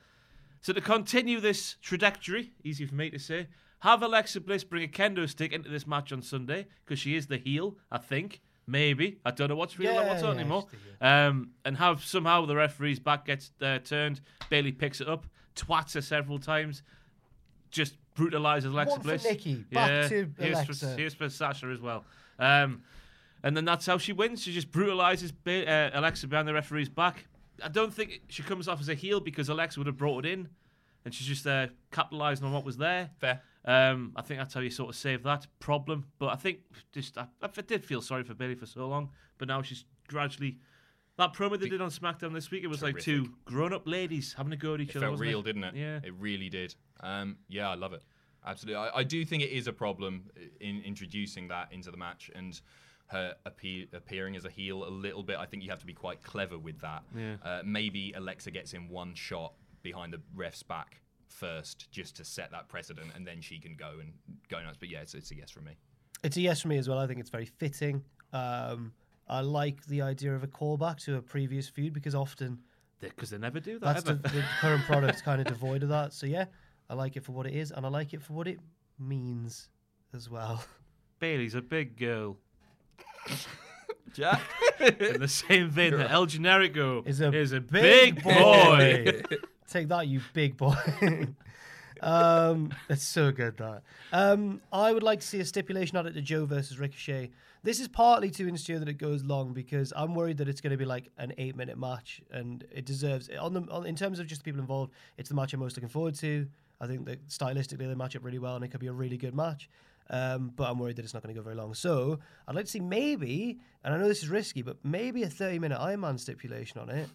So 0.60 0.72
to 0.72 0.80
continue 0.80 1.40
this 1.40 1.76
trajectory, 1.82 2.52
easy 2.62 2.86
for 2.86 2.94
me 2.94 3.10
to 3.10 3.18
say, 3.18 3.48
have 3.80 4.02
Alexa 4.02 4.40
Bliss 4.40 4.64
bring 4.64 4.84
a 4.84 4.88
kendo 4.88 5.28
stick 5.28 5.52
into 5.52 5.68
this 5.68 5.86
match 5.86 6.12
on 6.12 6.22
Sunday 6.22 6.66
because 6.84 6.98
she 6.98 7.16
is 7.16 7.26
the 7.26 7.38
heel, 7.38 7.76
I 7.90 7.98
think. 7.98 8.40
Maybe 8.66 9.18
I 9.24 9.32
don't 9.32 9.48
know 9.48 9.56
what's 9.56 9.78
real 9.78 9.98
and 9.98 10.08
what's 10.08 10.22
not 10.22 10.34
yeah, 10.34 10.40
anymore. 10.40 10.66
Um, 11.00 11.50
and 11.64 11.76
have 11.76 12.04
somehow 12.04 12.46
the 12.46 12.54
referee's 12.54 13.00
back 13.00 13.26
gets 13.26 13.50
uh, 13.60 13.78
turned. 13.78 14.20
Bayley 14.48 14.70
picks 14.70 15.00
it 15.00 15.08
up, 15.08 15.26
twats 15.56 15.94
her 15.94 16.00
several 16.00 16.38
times, 16.38 16.82
just 17.70 17.96
brutalizes 18.14 18.70
Alexa 18.70 18.90
One 18.92 19.00
for 19.00 19.04
Bliss. 19.04 19.24
Nikki, 19.24 19.64
back 19.72 20.08
to 20.10 20.30
here's 20.38 20.54
Alexa. 20.54 20.86
For, 20.86 20.96
here's 20.96 21.14
for 21.14 21.28
Sasha 21.28 21.66
as 21.66 21.80
well. 21.80 22.04
Um, 22.38 22.82
and 23.42 23.56
then 23.56 23.64
that's 23.64 23.86
how 23.86 23.98
she 23.98 24.12
wins. 24.12 24.42
She 24.42 24.52
just 24.52 24.70
brutalizes 24.70 25.32
Ba- 25.32 25.68
uh, 25.68 25.98
Alexa 25.98 26.28
behind 26.28 26.46
the 26.46 26.54
referee's 26.54 26.88
back. 26.88 27.26
I 27.62 27.68
don't 27.68 27.92
think 27.92 28.22
she 28.28 28.42
comes 28.42 28.68
off 28.68 28.80
as 28.80 28.88
a 28.88 28.94
heel 28.94 29.20
because 29.20 29.48
Alexa 29.48 29.80
would 29.80 29.86
have 29.86 29.96
brought 29.96 30.26
it 30.26 30.32
in, 30.32 30.48
and 31.04 31.12
she's 31.12 31.26
just 31.26 31.46
uh, 31.46 31.68
capitalizing 31.90 32.46
on 32.46 32.52
what 32.52 32.64
was 32.64 32.76
there. 32.76 33.10
Fair. 33.18 33.42
Um, 33.64 34.12
I 34.16 34.22
think 34.22 34.40
that's 34.40 34.54
how 34.54 34.60
you 34.60 34.70
sort 34.70 34.88
of 34.90 34.96
save 34.96 35.22
that 35.24 35.46
problem. 35.58 36.06
But 36.18 36.28
I 36.28 36.36
think 36.36 36.60
just 36.92 37.18
I, 37.18 37.26
I 37.42 37.48
did 37.60 37.84
feel 37.84 38.00
sorry 38.00 38.22
for 38.24 38.34
Bayley 38.34 38.54
for 38.54 38.66
so 38.66 38.88
long, 38.88 39.10
but 39.38 39.48
now 39.48 39.62
she's 39.62 39.84
gradually. 40.08 40.58
That 41.18 41.34
promo 41.34 41.60
they 41.60 41.68
did 41.68 41.82
on 41.82 41.90
SmackDown 41.90 42.32
this 42.32 42.50
week, 42.50 42.64
it 42.64 42.68
was 42.68 42.82
like 42.82 42.98
two 42.98 43.34
grown-up 43.44 43.86
ladies 43.86 44.32
having 44.32 44.54
a 44.54 44.56
go 44.56 44.72
at 44.74 44.80
each 44.80 44.90
It 44.90 44.96
other. 44.96 45.08
felt 45.08 45.20
real, 45.20 45.42
didn't 45.42 45.64
it? 45.64 45.74
Yeah. 45.74 46.00
It 46.02 46.14
really 46.18 46.48
did. 46.48 46.74
Um, 47.00 47.36
yeah, 47.46 47.68
I 47.68 47.74
love 47.74 47.92
it. 47.92 48.02
Absolutely. 48.46 48.80
I, 48.80 49.00
I 49.00 49.02
do 49.04 49.22
think 49.26 49.42
it 49.42 49.50
is 49.50 49.66
a 49.66 49.72
problem 49.72 50.30
in 50.60 50.80
introducing 50.80 51.48
that 51.48 51.72
into 51.72 51.90
the 51.90 51.98
match 51.98 52.30
and 52.34 52.58
her 53.08 53.34
appear, 53.44 53.84
appearing 53.92 54.34
as 54.34 54.46
a 54.46 54.50
heel 54.50 54.82
a 54.82 54.88
little 54.88 55.22
bit. 55.22 55.36
I 55.36 55.44
think 55.44 55.62
you 55.62 55.68
have 55.68 55.80
to 55.80 55.86
be 55.86 55.92
quite 55.92 56.22
clever 56.22 56.56
with 56.58 56.80
that. 56.80 57.02
Yeah. 57.14 57.34
Uh, 57.44 57.60
maybe 57.66 58.12
Alexa 58.16 58.50
gets 58.52 58.72
in 58.72 58.88
one 58.88 59.14
shot 59.14 59.52
behind 59.82 60.14
the 60.14 60.22
ref's 60.34 60.62
back 60.62 61.02
first 61.30 61.90
just 61.90 62.16
to 62.16 62.24
set 62.24 62.50
that 62.50 62.68
precedent 62.68 63.10
and 63.14 63.26
then 63.26 63.40
she 63.40 63.58
can 63.58 63.74
go 63.74 63.92
and 64.00 64.12
go 64.48 64.62
nuts. 64.62 64.76
But 64.78 64.90
yeah, 64.90 65.00
it's, 65.00 65.14
it's 65.14 65.30
a 65.30 65.36
yes 65.36 65.50
from 65.50 65.64
me. 65.64 65.72
It's 66.22 66.36
a 66.36 66.40
yes 66.40 66.60
for 66.60 66.68
me 66.68 66.76
as 66.78 66.88
well. 66.88 66.98
I 66.98 67.06
think 67.06 67.20
it's 67.20 67.30
very 67.30 67.46
fitting. 67.46 68.02
Um, 68.32 68.92
I 69.28 69.40
like 69.40 69.84
the 69.86 70.02
idea 70.02 70.34
of 70.34 70.42
a 70.42 70.48
callback 70.48 70.98
to 71.04 71.16
a 71.16 71.22
previous 71.22 71.68
feud 71.68 71.92
because 71.92 72.14
often 72.14 72.58
Because 73.00 73.30
they 73.30 73.38
never 73.38 73.60
do 73.60 73.78
that. 73.78 73.94
that's 73.94 74.02
the, 74.02 74.12
ever. 74.12 74.36
the 74.36 74.44
current 74.60 74.82
product's 74.84 75.22
kind 75.22 75.40
of 75.40 75.46
devoid 75.46 75.82
of 75.82 75.88
that. 75.90 76.12
So 76.12 76.26
yeah, 76.26 76.46
I 76.88 76.94
like 76.94 77.16
it 77.16 77.24
for 77.24 77.32
what 77.32 77.46
it 77.46 77.54
is, 77.54 77.70
and 77.70 77.86
I 77.86 77.88
like 77.88 78.12
it 78.12 78.22
for 78.22 78.32
what 78.32 78.48
it 78.48 78.58
means 78.98 79.68
as 80.14 80.28
well. 80.28 80.64
Bayley's 81.20 81.54
a 81.54 81.62
big 81.62 81.96
girl. 81.96 82.36
Jack? 84.12 84.40
In 84.80 85.20
the 85.20 85.28
same 85.28 85.68
vein 85.70 85.96
that 85.96 86.10
El 86.10 86.26
Generico 86.26 87.06
Is 87.06 87.20
a 87.20 87.32
is 87.32 87.52
a 87.52 87.60
big 87.60 88.16
big 88.16 88.24
boy. 88.24 89.22
Take 89.70 89.86
that, 89.88 90.08
you 90.08 90.20
big 90.32 90.56
boy. 90.56 90.74
um, 92.00 92.74
it's 92.88 93.04
so 93.04 93.30
good 93.30 93.56
that. 93.58 93.82
Um, 94.12 94.60
I 94.72 94.92
would 94.92 95.04
like 95.04 95.20
to 95.20 95.26
see 95.26 95.38
a 95.38 95.44
stipulation 95.44 95.96
added 95.96 96.14
to 96.14 96.20
Joe 96.20 96.44
versus 96.44 96.80
Ricochet. 96.80 97.30
This 97.62 97.78
is 97.78 97.86
partly 97.86 98.30
to 98.32 98.48
ensure 98.48 98.80
that 98.80 98.88
it 98.88 98.98
goes 98.98 99.22
long 99.22 99.52
because 99.52 99.92
I'm 99.94 100.16
worried 100.16 100.38
that 100.38 100.48
it's 100.48 100.60
going 100.60 100.72
to 100.72 100.76
be 100.76 100.84
like 100.84 101.08
an 101.18 101.34
eight 101.38 101.54
minute 101.54 101.78
match 101.78 102.20
and 102.32 102.64
it 102.74 102.84
deserves 102.84 103.30
on 103.38 103.54
the 103.54 103.60
on, 103.70 103.86
in 103.86 103.94
terms 103.94 104.18
of 104.18 104.26
just 104.26 104.40
the 104.40 104.44
people 104.44 104.60
involved. 104.60 104.92
It's 105.18 105.28
the 105.28 105.36
match 105.36 105.52
I'm 105.52 105.60
most 105.60 105.76
looking 105.76 105.88
forward 105.88 106.16
to. 106.16 106.48
I 106.80 106.88
think 106.88 107.06
that 107.06 107.28
stylistically 107.28 107.86
they 107.86 107.94
match 107.94 108.16
up 108.16 108.24
really 108.24 108.40
well 108.40 108.56
and 108.56 108.64
it 108.64 108.68
could 108.72 108.80
be 108.80 108.88
a 108.88 108.92
really 108.92 109.18
good 109.18 109.36
match. 109.36 109.70
Um, 110.08 110.52
but 110.56 110.68
I'm 110.68 110.80
worried 110.80 110.96
that 110.96 111.04
it's 111.04 111.14
not 111.14 111.22
going 111.22 111.32
to 111.32 111.38
go 111.38 111.44
very 111.44 111.54
long. 111.54 111.74
So 111.74 112.18
I'd 112.48 112.56
like 112.56 112.64
to 112.64 112.70
see 112.72 112.80
maybe, 112.80 113.60
and 113.84 113.94
I 113.94 113.98
know 113.98 114.08
this 114.08 114.24
is 114.24 114.28
risky, 114.28 114.62
but 114.62 114.78
maybe 114.82 115.22
a 115.22 115.28
30 115.28 115.60
minute 115.60 115.78
Iron 115.78 116.00
Man 116.00 116.18
stipulation 116.18 116.80
on 116.80 116.90
it. 116.90 117.08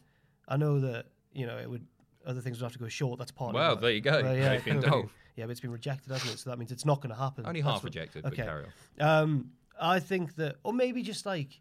I 0.47 0.55
know 0.55 0.79
that 0.79 1.07
you 1.33 1.45
know 1.45 1.57
it 1.57 1.69
would 1.69 1.85
other 2.25 2.41
things 2.41 2.57
would 2.59 2.65
have 2.65 2.73
to 2.73 2.79
go 2.79 2.87
short. 2.87 3.19
That's 3.19 3.31
part. 3.31 3.53
Well, 3.53 3.73
of 3.73 3.77
it. 3.79 3.81
Well, 3.81 3.81
there 3.81 3.91
you 3.91 4.01
go. 4.01 4.21
Well, 4.23 4.35
yeah, 4.35 4.49
Nathan 4.49 4.81
cool. 4.91 5.09
Yeah, 5.35 5.45
but 5.45 5.51
it's 5.51 5.59
been 5.59 5.71
rejected, 5.71 6.11
hasn't 6.11 6.33
it? 6.33 6.39
So 6.39 6.49
that 6.49 6.57
means 6.57 6.71
it's 6.71 6.85
not 6.85 7.01
going 7.01 7.09
to 7.13 7.19
happen. 7.19 7.45
Only 7.45 7.61
That's 7.61 7.73
half 7.73 7.83
what- 7.83 7.93
rejected, 7.95 8.23
but 8.23 8.33
carry 8.35 8.65
Um, 8.99 9.51
I 9.79 9.99
think 9.99 10.35
that, 10.35 10.55
or 10.63 10.71
maybe 10.73 11.01
just 11.03 11.25
like 11.25 11.59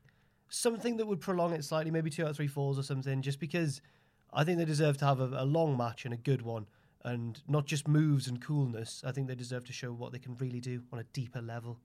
something 0.48 0.96
that 0.98 1.06
would 1.06 1.20
prolong 1.20 1.52
it 1.52 1.64
slightly, 1.64 1.90
maybe 1.90 2.10
two 2.10 2.22
out 2.22 2.30
of 2.30 2.36
three 2.36 2.46
falls 2.46 2.78
or 2.78 2.82
something, 2.84 3.22
just 3.22 3.40
because 3.40 3.80
I 4.32 4.44
think 4.44 4.58
they 4.58 4.64
deserve 4.64 4.96
to 4.98 5.04
have 5.06 5.20
a, 5.20 5.24
a 5.38 5.44
long 5.44 5.76
match 5.76 6.04
and 6.04 6.14
a 6.14 6.16
good 6.16 6.42
one, 6.42 6.66
and 7.02 7.42
not 7.48 7.66
just 7.66 7.88
moves 7.88 8.28
and 8.28 8.40
coolness. 8.40 9.02
I 9.04 9.10
think 9.12 9.26
they 9.26 9.34
deserve 9.34 9.64
to 9.64 9.72
show 9.72 9.92
what 9.92 10.12
they 10.12 10.18
can 10.20 10.36
really 10.36 10.60
do 10.60 10.82
on 10.92 11.00
a 11.00 11.04
deeper 11.12 11.42
level. 11.42 11.78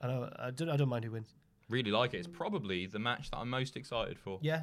And 0.00 0.10
I, 0.10 0.46
I 0.46 0.50
don't, 0.50 0.70
I 0.70 0.76
don't 0.78 0.88
mind 0.88 1.04
who 1.04 1.10
wins. 1.10 1.34
Really 1.68 1.90
like 1.90 2.14
it. 2.14 2.18
It's 2.18 2.26
probably 2.28 2.86
the 2.86 2.98
match 2.98 3.30
that 3.30 3.36
I'm 3.36 3.50
most 3.50 3.76
excited 3.76 4.18
for. 4.18 4.38
Yeah, 4.42 4.62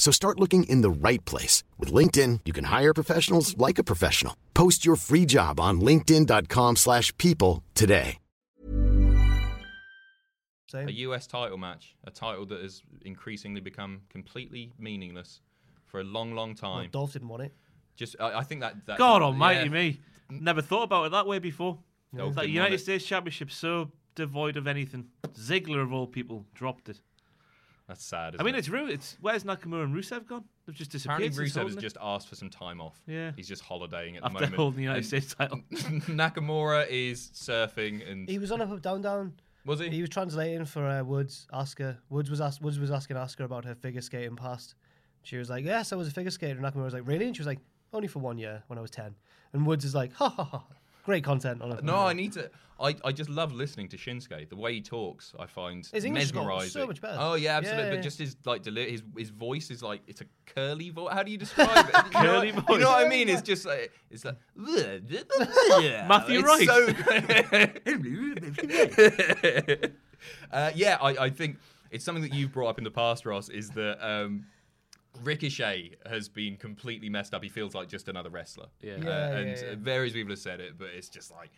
So 0.00 0.10
start 0.10 0.40
looking 0.40 0.64
in 0.64 0.80
the 0.80 0.90
right 0.90 1.24
place. 1.26 1.62
With 1.78 1.92
LinkedIn, 1.92 2.40
you 2.46 2.52
can 2.52 2.64
hire 2.64 2.94
professionals 2.94 3.56
like 3.58 3.78
a 3.78 3.84
professional. 3.84 4.34
Post 4.54 4.84
your 4.84 4.96
free 4.96 5.26
job 5.26 5.60
on 5.60 5.80
linkedin.com 5.80 6.76
slash 6.76 7.16
people 7.18 7.62
today. 7.74 8.16
same. 10.70 10.88
A 10.88 10.92
US 10.92 11.26
title 11.26 11.58
match, 11.58 11.94
a 12.04 12.10
title 12.10 12.46
that 12.46 12.62
has 12.62 12.82
increasingly 13.02 13.60
become 13.60 14.02
completely 14.08 14.72
meaningless 14.78 15.40
for 15.86 16.00
a 16.00 16.04
long, 16.04 16.34
long 16.34 16.56
Well, 16.62 16.74
time. 16.74 16.90
Dolph 16.90 17.12
didn't 17.12 17.28
want 17.28 17.42
it. 17.42 17.52
Just, 17.96 18.16
I, 18.20 18.38
I 18.38 18.42
think 18.42 18.60
that. 18.62 18.86
that 18.86 18.98
God 18.98 19.20
almighty 19.20 19.64
yeah. 19.64 19.74
me. 19.74 20.00
Never 20.30 20.62
thought 20.62 20.84
about 20.84 21.06
it 21.06 21.12
that 21.12 21.26
way 21.26 21.40
before. 21.40 21.78
Dolph 22.16 22.36
that 22.36 22.48
United. 22.48 22.78
States 22.78 23.04
Championship 23.04 23.50
so 23.50 23.90
devoid 24.14 24.56
of 24.56 24.66
anything. 24.66 25.08
Ziggler 25.34 25.82
of 25.82 25.92
all 25.92 26.06
people 26.06 26.46
dropped 26.54 26.88
it. 26.88 27.00
That's 27.90 28.04
sad. 28.04 28.36
I 28.38 28.44
mean, 28.44 28.54
it? 28.54 28.58
it's 28.58 28.68
rude. 28.68 28.88
It's 28.88 29.16
where's 29.20 29.42
Nakamura 29.42 29.82
and 29.82 29.92
Rusev 29.92 30.24
gone? 30.28 30.44
They've 30.64 30.76
just 30.76 30.92
disappeared. 30.92 31.32
Apparently, 31.32 31.44
Rusev 31.46 31.64
has 31.64 31.74
just 31.74 31.96
asked 32.00 32.28
for 32.28 32.36
some 32.36 32.48
time 32.48 32.80
off. 32.80 33.02
Yeah. 33.08 33.32
He's 33.34 33.48
just 33.48 33.64
holidaying 33.64 34.16
at 34.16 34.22
after 34.22 34.34
the 34.34 34.40
moment. 34.42 34.54
holding 34.54 34.76
the 34.76 34.82
United 34.84 34.98
And 34.98 35.06
States 35.06 35.34
title. 35.34 35.58
Nakamura 35.72 36.86
is 36.88 37.32
surfing 37.34 38.08
and. 38.08 38.28
He 38.28 38.38
was 38.38 38.52
on 38.52 38.60
up, 38.62 38.70
up, 38.70 38.80
down, 38.80 39.02
down. 39.02 39.32
was 39.66 39.80
he? 39.80 39.88
He 39.90 40.02
was 40.02 40.10
translating 40.10 40.66
for 40.66 40.86
uh, 40.86 41.02
Woods. 41.02 41.48
Asuka 41.52 41.96
Woods 42.10 42.30
was 42.30 42.40
ask, 42.40 42.62
Woods 42.62 42.78
was 42.78 42.92
asking 42.92 43.16
Asuka 43.16 43.40
about 43.44 43.64
her 43.64 43.74
figure 43.74 44.02
skating 44.02 44.36
past. 44.36 44.76
She 45.24 45.36
was 45.36 45.50
like, 45.50 45.64
"Yes, 45.64 45.92
I 45.92 45.96
was 45.96 46.06
a 46.06 46.12
figure 46.12 46.30
skater." 46.30 46.52
And 46.58 46.64
Nakamura 46.64 46.84
was 46.84 46.94
like, 46.94 47.08
"Really?" 47.08 47.26
And 47.26 47.34
she 47.34 47.40
was 47.40 47.48
like, 47.48 47.58
only 47.92 48.08
for 48.08 48.20
one 48.20 48.38
year 48.38 48.62
when 48.68 48.78
I 48.78 48.82
was 48.82 48.90
ten. 48.90 49.16
And 49.52 49.66
Woods 49.66 49.84
is 49.84 49.94
like, 49.96 50.12
ha 50.12 50.28
ha 50.28 50.44
ha, 50.44 50.64
great 51.10 51.24
content 51.24 51.60
on 51.62 51.72
it. 51.72 51.82
No, 51.84 51.96
I 51.96 52.12
need 52.12 52.32
to. 52.34 52.50
I, 52.88 52.96
I 53.04 53.12
just 53.12 53.28
love 53.28 53.52
listening 53.52 53.88
to 53.88 53.98
Shinsuke. 53.98 54.48
The 54.48 54.56
way 54.56 54.72
he 54.72 54.80
talks, 54.80 55.34
I 55.38 55.44
find 55.44 55.86
His 55.92 56.04
English 56.06 56.24
is 56.24 56.32
mesmerizing. 56.34 56.70
so 56.70 56.86
much 56.86 57.00
better. 57.02 57.18
Oh 57.20 57.34
yeah, 57.34 57.58
absolutely. 57.58 57.84
Yeah, 57.90 57.94
But 57.96 58.02
just 58.02 58.18
his 58.18 58.36
like 58.46 58.62
deli- 58.62 58.90
his 58.90 59.02
his 59.18 59.28
voice 59.28 59.70
is 59.70 59.82
like 59.82 60.00
it's 60.06 60.22
a 60.22 60.24
curly 60.46 60.88
voice. 60.88 61.12
How 61.12 61.22
do 61.22 61.30
you 61.30 61.36
describe 61.36 61.68
it? 61.88 61.94
You 62.14 62.22
know 62.22 62.30
Curly 62.32 62.52
what- 62.52 62.66
voice. 62.66 62.78
You 62.78 62.84
know 62.84 62.90
what 62.92 63.06
I 63.06 63.08
mean? 63.10 63.28
It's 63.28 63.42
just 63.42 63.66
like 63.66 63.92
it's 64.10 64.24
like 64.24 64.36
Matthew 64.56 66.42
It's 66.42 66.66
so- 66.66 66.88
uh, 70.52 70.70
yeah, 70.74 70.96
I, 71.00 71.08
I 71.26 71.30
think 71.30 71.58
it's 71.90 72.04
something 72.04 72.22
that 72.22 72.34
you've 72.34 72.52
brought 72.52 72.68
up 72.68 72.78
in 72.78 72.84
the 72.84 72.90
past, 72.90 73.26
Ross. 73.26 73.48
Is 73.48 73.70
that 73.70 73.98
um, 74.06 74.46
Ricochet 75.22 75.96
has 76.06 76.28
been 76.28 76.56
completely 76.56 77.08
messed 77.08 77.34
up. 77.34 77.42
He 77.42 77.48
feels 77.48 77.74
like 77.74 77.88
just 77.88 78.08
another 78.08 78.30
wrestler. 78.30 78.66
Yeah. 78.80 78.94
Uh, 78.94 78.98
Yeah, 79.04 79.36
and 79.36 79.48
yeah, 79.50 79.64
yeah. 79.70 79.74
various 79.78 80.12
people 80.12 80.30
have 80.30 80.38
said 80.38 80.60
it, 80.60 80.78
but 80.78 80.88
it's 80.96 81.08
just 81.08 81.30
like, 81.30 81.50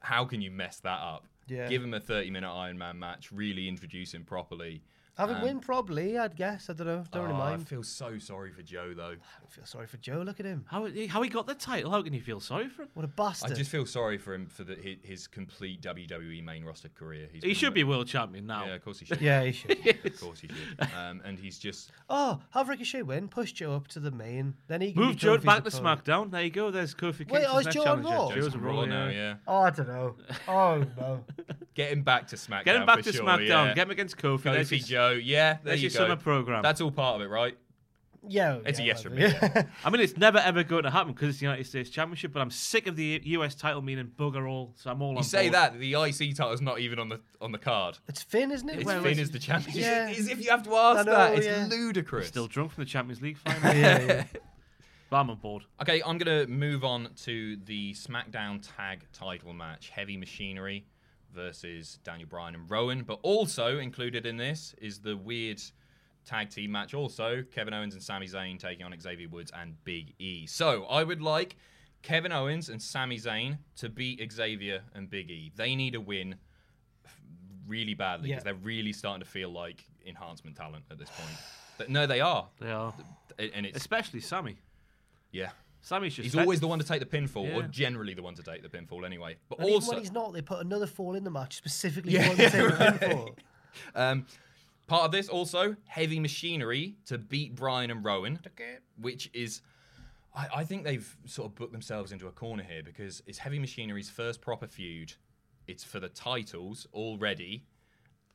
how 0.00 0.24
can 0.24 0.40
you 0.40 0.50
mess 0.50 0.78
that 0.80 1.00
up? 1.00 1.26
Yeah. 1.46 1.68
Give 1.68 1.82
him 1.82 1.94
a 1.94 2.00
30 2.00 2.30
minute 2.30 2.50
Iron 2.50 2.78
Man 2.78 2.98
match, 2.98 3.32
really 3.32 3.68
introduce 3.68 4.14
him 4.14 4.24
properly. 4.24 4.82
Have 5.18 5.28
him 5.30 5.36
Um, 5.36 5.42
win 5.42 5.60
probably, 5.60 6.16
I'd 6.16 6.34
guess. 6.34 6.70
I 6.70 6.72
don't 6.72 6.86
know. 6.86 7.04
Don't 7.10 7.24
really 7.28 7.34
Oh, 7.34 7.42
I 7.42 7.56
feel 7.58 7.82
so 7.82 8.18
sorry 8.18 8.50
for 8.52 8.62
Joe, 8.62 8.94
though. 8.96 9.02
I 9.04 9.38
don't 9.40 9.50
feel 9.50 9.66
sorry 9.66 9.86
for 9.86 9.98
Joe. 9.98 10.22
Look 10.24 10.40
at 10.40 10.46
him. 10.46 10.64
How, 10.68 10.88
how 11.08 11.20
he 11.22 11.28
got 11.28 11.46
the 11.46 11.54
title? 11.54 11.90
How 11.90 12.00
can 12.02 12.14
you 12.14 12.22
feel 12.22 12.40
sorry 12.40 12.68
for 12.68 12.82
him? 12.82 12.88
What 12.94 13.04
a 13.04 13.08
bastard. 13.08 13.52
I 13.52 13.54
just 13.54 13.70
feel 13.70 13.84
sorry 13.84 14.16
for 14.16 14.32
him 14.34 14.46
for 14.46 14.64
the, 14.64 14.76
his, 14.76 14.96
his 15.02 15.26
complete 15.26 15.82
WWE 15.82 16.42
main 16.42 16.64
roster 16.64 16.88
career. 16.88 17.28
He's 17.32 17.42
He 17.42 17.48
been- 17.50 17.56
should 17.56 17.74
be 17.74 17.84
world 17.84 18.06
champion 18.06 18.46
now. 18.46 18.64
Yeah, 18.64 18.74
of 18.76 18.84
course 18.84 18.98
he 19.00 19.04
should. 19.06 19.20
Yeah, 19.20 19.42
he 19.44 19.52
should. 19.52 19.78
of 20.06 20.20
course 20.20 20.40
he 20.40 20.48
should. 20.48 20.88
Um, 20.96 21.20
and 21.24 21.38
he's 21.38 21.58
just 21.58 21.90
Oh, 22.08 22.40
have 22.50 22.68
Ricochet 22.68 23.02
win, 23.02 23.28
push 23.28 23.52
Joe 23.52 23.74
up 23.74 23.88
to 23.88 24.00
the 24.00 24.10
main, 24.10 24.54
then 24.68 24.80
he 24.80 24.92
can 24.92 25.02
Move 25.02 25.16
Joe 25.16 25.36
back 25.38 25.64
to. 25.64 25.70
SmackDown. 25.70 26.30
There 26.30 26.42
you 26.42 26.50
go. 26.50 26.70
There's 26.70 26.94
Kofi 26.94 27.30
Wait, 27.30 27.44
oh, 27.48 27.58
is 27.58 27.66
next 27.66 27.74
Joe 27.76 27.84
on. 27.84 28.02
Raw? 28.02 28.30
Joe's 28.30 28.44
Joe's 28.44 28.54
on 28.54 28.62
Raw 28.62 28.72
Raw 28.80 28.84
now, 28.86 29.06
yeah. 29.08 29.12
yeah. 29.12 29.34
Oh, 29.46 29.58
I 29.58 29.70
don't 29.70 29.88
know. 29.88 30.16
Oh 30.48 30.84
no. 30.96 31.24
Get 31.74 31.92
him 31.92 32.02
back 32.02 32.26
to 32.28 32.36
SmackDown. 32.36 32.64
Get 32.64 32.76
him 32.76 32.86
back 32.86 32.96
for 32.98 33.02
to 33.04 33.12
sure, 33.12 33.24
SmackDown. 33.24 33.48
Yeah. 33.68 33.74
Get 33.74 33.86
him 33.86 33.90
against 33.90 34.16
Kofi. 34.16 34.42
There's 34.42 34.68
Kofi 34.70 34.76
his- 34.78 34.90
Joe. 35.00 35.10
Yeah, 35.22 35.52
there 35.54 35.60
there's 35.64 35.82
you 35.82 35.88
your 35.88 35.98
go. 35.98 36.04
summer 36.08 36.16
program. 36.20 36.62
That's 36.62 36.80
all 36.80 36.90
part 36.90 37.16
of 37.16 37.22
it, 37.22 37.28
right? 37.30 37.56
Yeah, 38.28 38.58
It's 38.66 38.78
a 38.78 38.82
yes 38.82 39.02
from 39.02 39.14
whatever. 39.14 39.60
me. 39.60 39.62
I 39.84 39.88
mean, 39.88 40.02
it's 40.02 40.14
never 40.14 40.36
ever 40.36 40.62
going 40.62 40.82
to 40.82 40.90
happen 40.90 41.14
because 41.14 41.30
it's 41.30 41.38
the 41.38 41.46
United 41.46 41.66
States 41.66 41.88
Championship. 41.88 42.34
But 42.34 42.40
I'm 42.40 42.50
sick 42.50 42.86
of 42.86 42.94
the 42.94 43.18
US 43.24 43.54
title 43.54 43.80
meaning 43.80 44.10
bugger 44.18 44.46
all. 44.46 44.74
So 44.76 44.90
I'm 44.90 45.00
all 45.00 45.12
on 45.12 45.16
You 45.16 45.22
say 45.22 45.44
board. 45.48 45.54
that 45.54 45.78
the 45.80 45.94
IC 45.94 46.36
title's 46.36 46.60
not 46.60 46.80
even 46.80 46.98
on 46.98 47.08
the 47.08 47.20
on 47.40 47.50
the 47.50 47.56
card. 47.58 47.96
It's 48.08 48.22
Finn, 48.22 48.50
isn't 48.50 48.68
it? 48.68 48.76
It's 48.76 48.84
Well, 48.84 49.00
Finn 49.02 49.12
it's- 49.12 49.22
as 49.28 49.30
the 49.30 49.38
champion. 49.38 49.78
Yeah. 49.78 50.12
As 50.14 50.28
if 50.28 50.44
you 50.44 50.50
have 50.50 50.62
to 50.64 50.74
ask 50.74 50.98
I 51.00 51.02
know, 51.04 51.12
that. 51.16 51.34
It's 51.38 51.46
yeah. 51.46 51.66
ludicrous. 51.70 52.28
Still 52.28 52.46
drunk 52.46 52.72
from 52.72 52.84
the 52.84 52.90
Champions 52.90 53.22
League 53.22 53.38
final. 53.44 53.74
yeah, 53.74 53.98
yeah. 54.02 54.24
but 55.08 55.16
I'm 55.16 55.30
on 55.30 55.36
board. 55.38 55.62
Okay, 55.80 56.02
I'm 56.04 56.18
going 56.18 56.46
to 56.46 56.52
move 56.52 56.84
on 56.84 57.08
to 57.24 57.56
the 57.64 57.94
SmackDown 57.94 58.60
Tag 58.76 59.00
Title 59.14 59.54
match: 59.54 59.88
Heavy 59.88 60.18
Machinery 60.18 60.84
versus 61.34 61.98
Daniel 62.04 62.28
Bryan 62.28 62.54
and 62.54 62.70
Rowan. 62.70 63.02
But 63.02 63.18
also 63.22 63.78
included 63.78 64.26
in 64.26 64.36
this 64.36 64.74
is 64.80 65.00
the 65.00 65.16
weird 65.16 65.60
tag 66.24 66.50
team 66.50 66.72
match. 66.72 66.94
Also, 66.94 67.42
Kevin 67.50 67.72
Owens 67.74 67.94
and 67.94 68.02
Sami 68.02 68.26
Zayn 68.26 68.58
taking 68.58 68.84
on 68.84 68.94
Xavier 69.00 69.28
Woods 69.28 69.50
and 69.56 69.82
Big 69.84 70.14
E. 70.18 70.46
So 70.46 70.84
I 70.84 71.02
would 71.04 71.22
like 71.22 71.56
Kevin 72.02 72.32
Owens 72.32 72.68
and 72.68 72.80
Sami 72.80 73.18
Zayn 73.18 73.58
to 73.76 73.88
beat 73.88 74.32
Xavier 74.32 74.82
and 74.94 75.08
Big 75.10 75.30
E. 75.30 75.52
They 75.56 75.74
need 75.74 75.94
a 75.94 76.00
win 76.00 76.34
really 77.66 77.94
badly 77.94 78.28
because 78.30 78.40
Yeah. 78.40 78.52
they're 78.52 78.62
really 78.62 78.92
starting 78.92 79.22
to 79.24 79.28
feel 79.30 79.50
like 79.50 79.84
enhancement 80.06 80.56
talent 80.56 80.84
at 80.90 80.98
this 80.98 81.10
point. 81.10 81.36
But 81.78 81.88
no, 81.88 82.06
they 82.06 82.20
are, 82.20 82.48
They 82.58 82.70
are, 82.72 82.92
and 83.38 83.64
it's 83.64 83.76
especially 83.76 84.20
Sami. 84.20 84.56
yeah. 85.30 85.50
Sami's 85.82 86.14
just 86.14 86.24
He's 86.24 86.34
fed- 86.34 86.42
always 86.42 86.60
the 86.60 86.66
one 86.68 86.78
to 86.78 86.84
take 86.84 87.00
the 87.00 87.06
pinfall, 87.06 87.54
or 87.54 87.62
generally 87.68 88.14
the 88.14 88.22
one 88.22 88.34
to 88.34 88.42
take 88.42 88.62
the 88.62 88.68
pinfall 88.68 89.04
anyway. 89.04 89.36
But 89.48 89.60
And 89.60 89.68
even 89.68 89.74
also, 89.76 89.92
when 89.92 90.00
he's 90.00 90.12
not, 90.12 90.32
they 90.32 90.42
put 90.42 90.60
another 90.60 90.86
fall 90.86 91.14
in 91.14 91.24
the 91.24 91.30
match 91.30 91.56
specifically 91.56 92.12
Yeah, 92.12 92.28
for 92.28 92.36
him 92.36 92.36
to 92.36 92.50
take 92.50 92.70
right. 92.80 93.00
the 93.00 93.06
pin 93.06 93.28
um, 93.94 94.26
part 94.86 95.04
of 95.04 95.12
this 95.12 95.28
also 95.28 95.76
heavy 95.86 96.20
machinery 96.20 96.96
to 97.06 97.16
beat 97.18 97.54
Bryan 97.54 97.90
and 97.90 98.04
Rowan, 98.04 98.40
which 99.00 99.30
is. 99.32 99.62
I, 100.34 100.46
I 100.58 100.64
think 100.64 100.84
they've 100.84 101.16
sort 101.26 101.46
of 101.50 101.56
booked 101.56 101.72
themselves 101.72 102.12
into 102.12 102.28
a 102.28 102.30
corner 102.30 102.62
here 102.62 102.82
because 102.84 103.20
it's 103.26 103.38
Heavy 103.38 103.58
Machinery's 103.58 104.08
first 104.08 104.40
proper 104.40 104.68
feud. 104.68 105.12
It's 105.66 105.82
for 105.82 105.98
the 105.98 106.08
titles 106.08 106.86
already, 106.94 107.64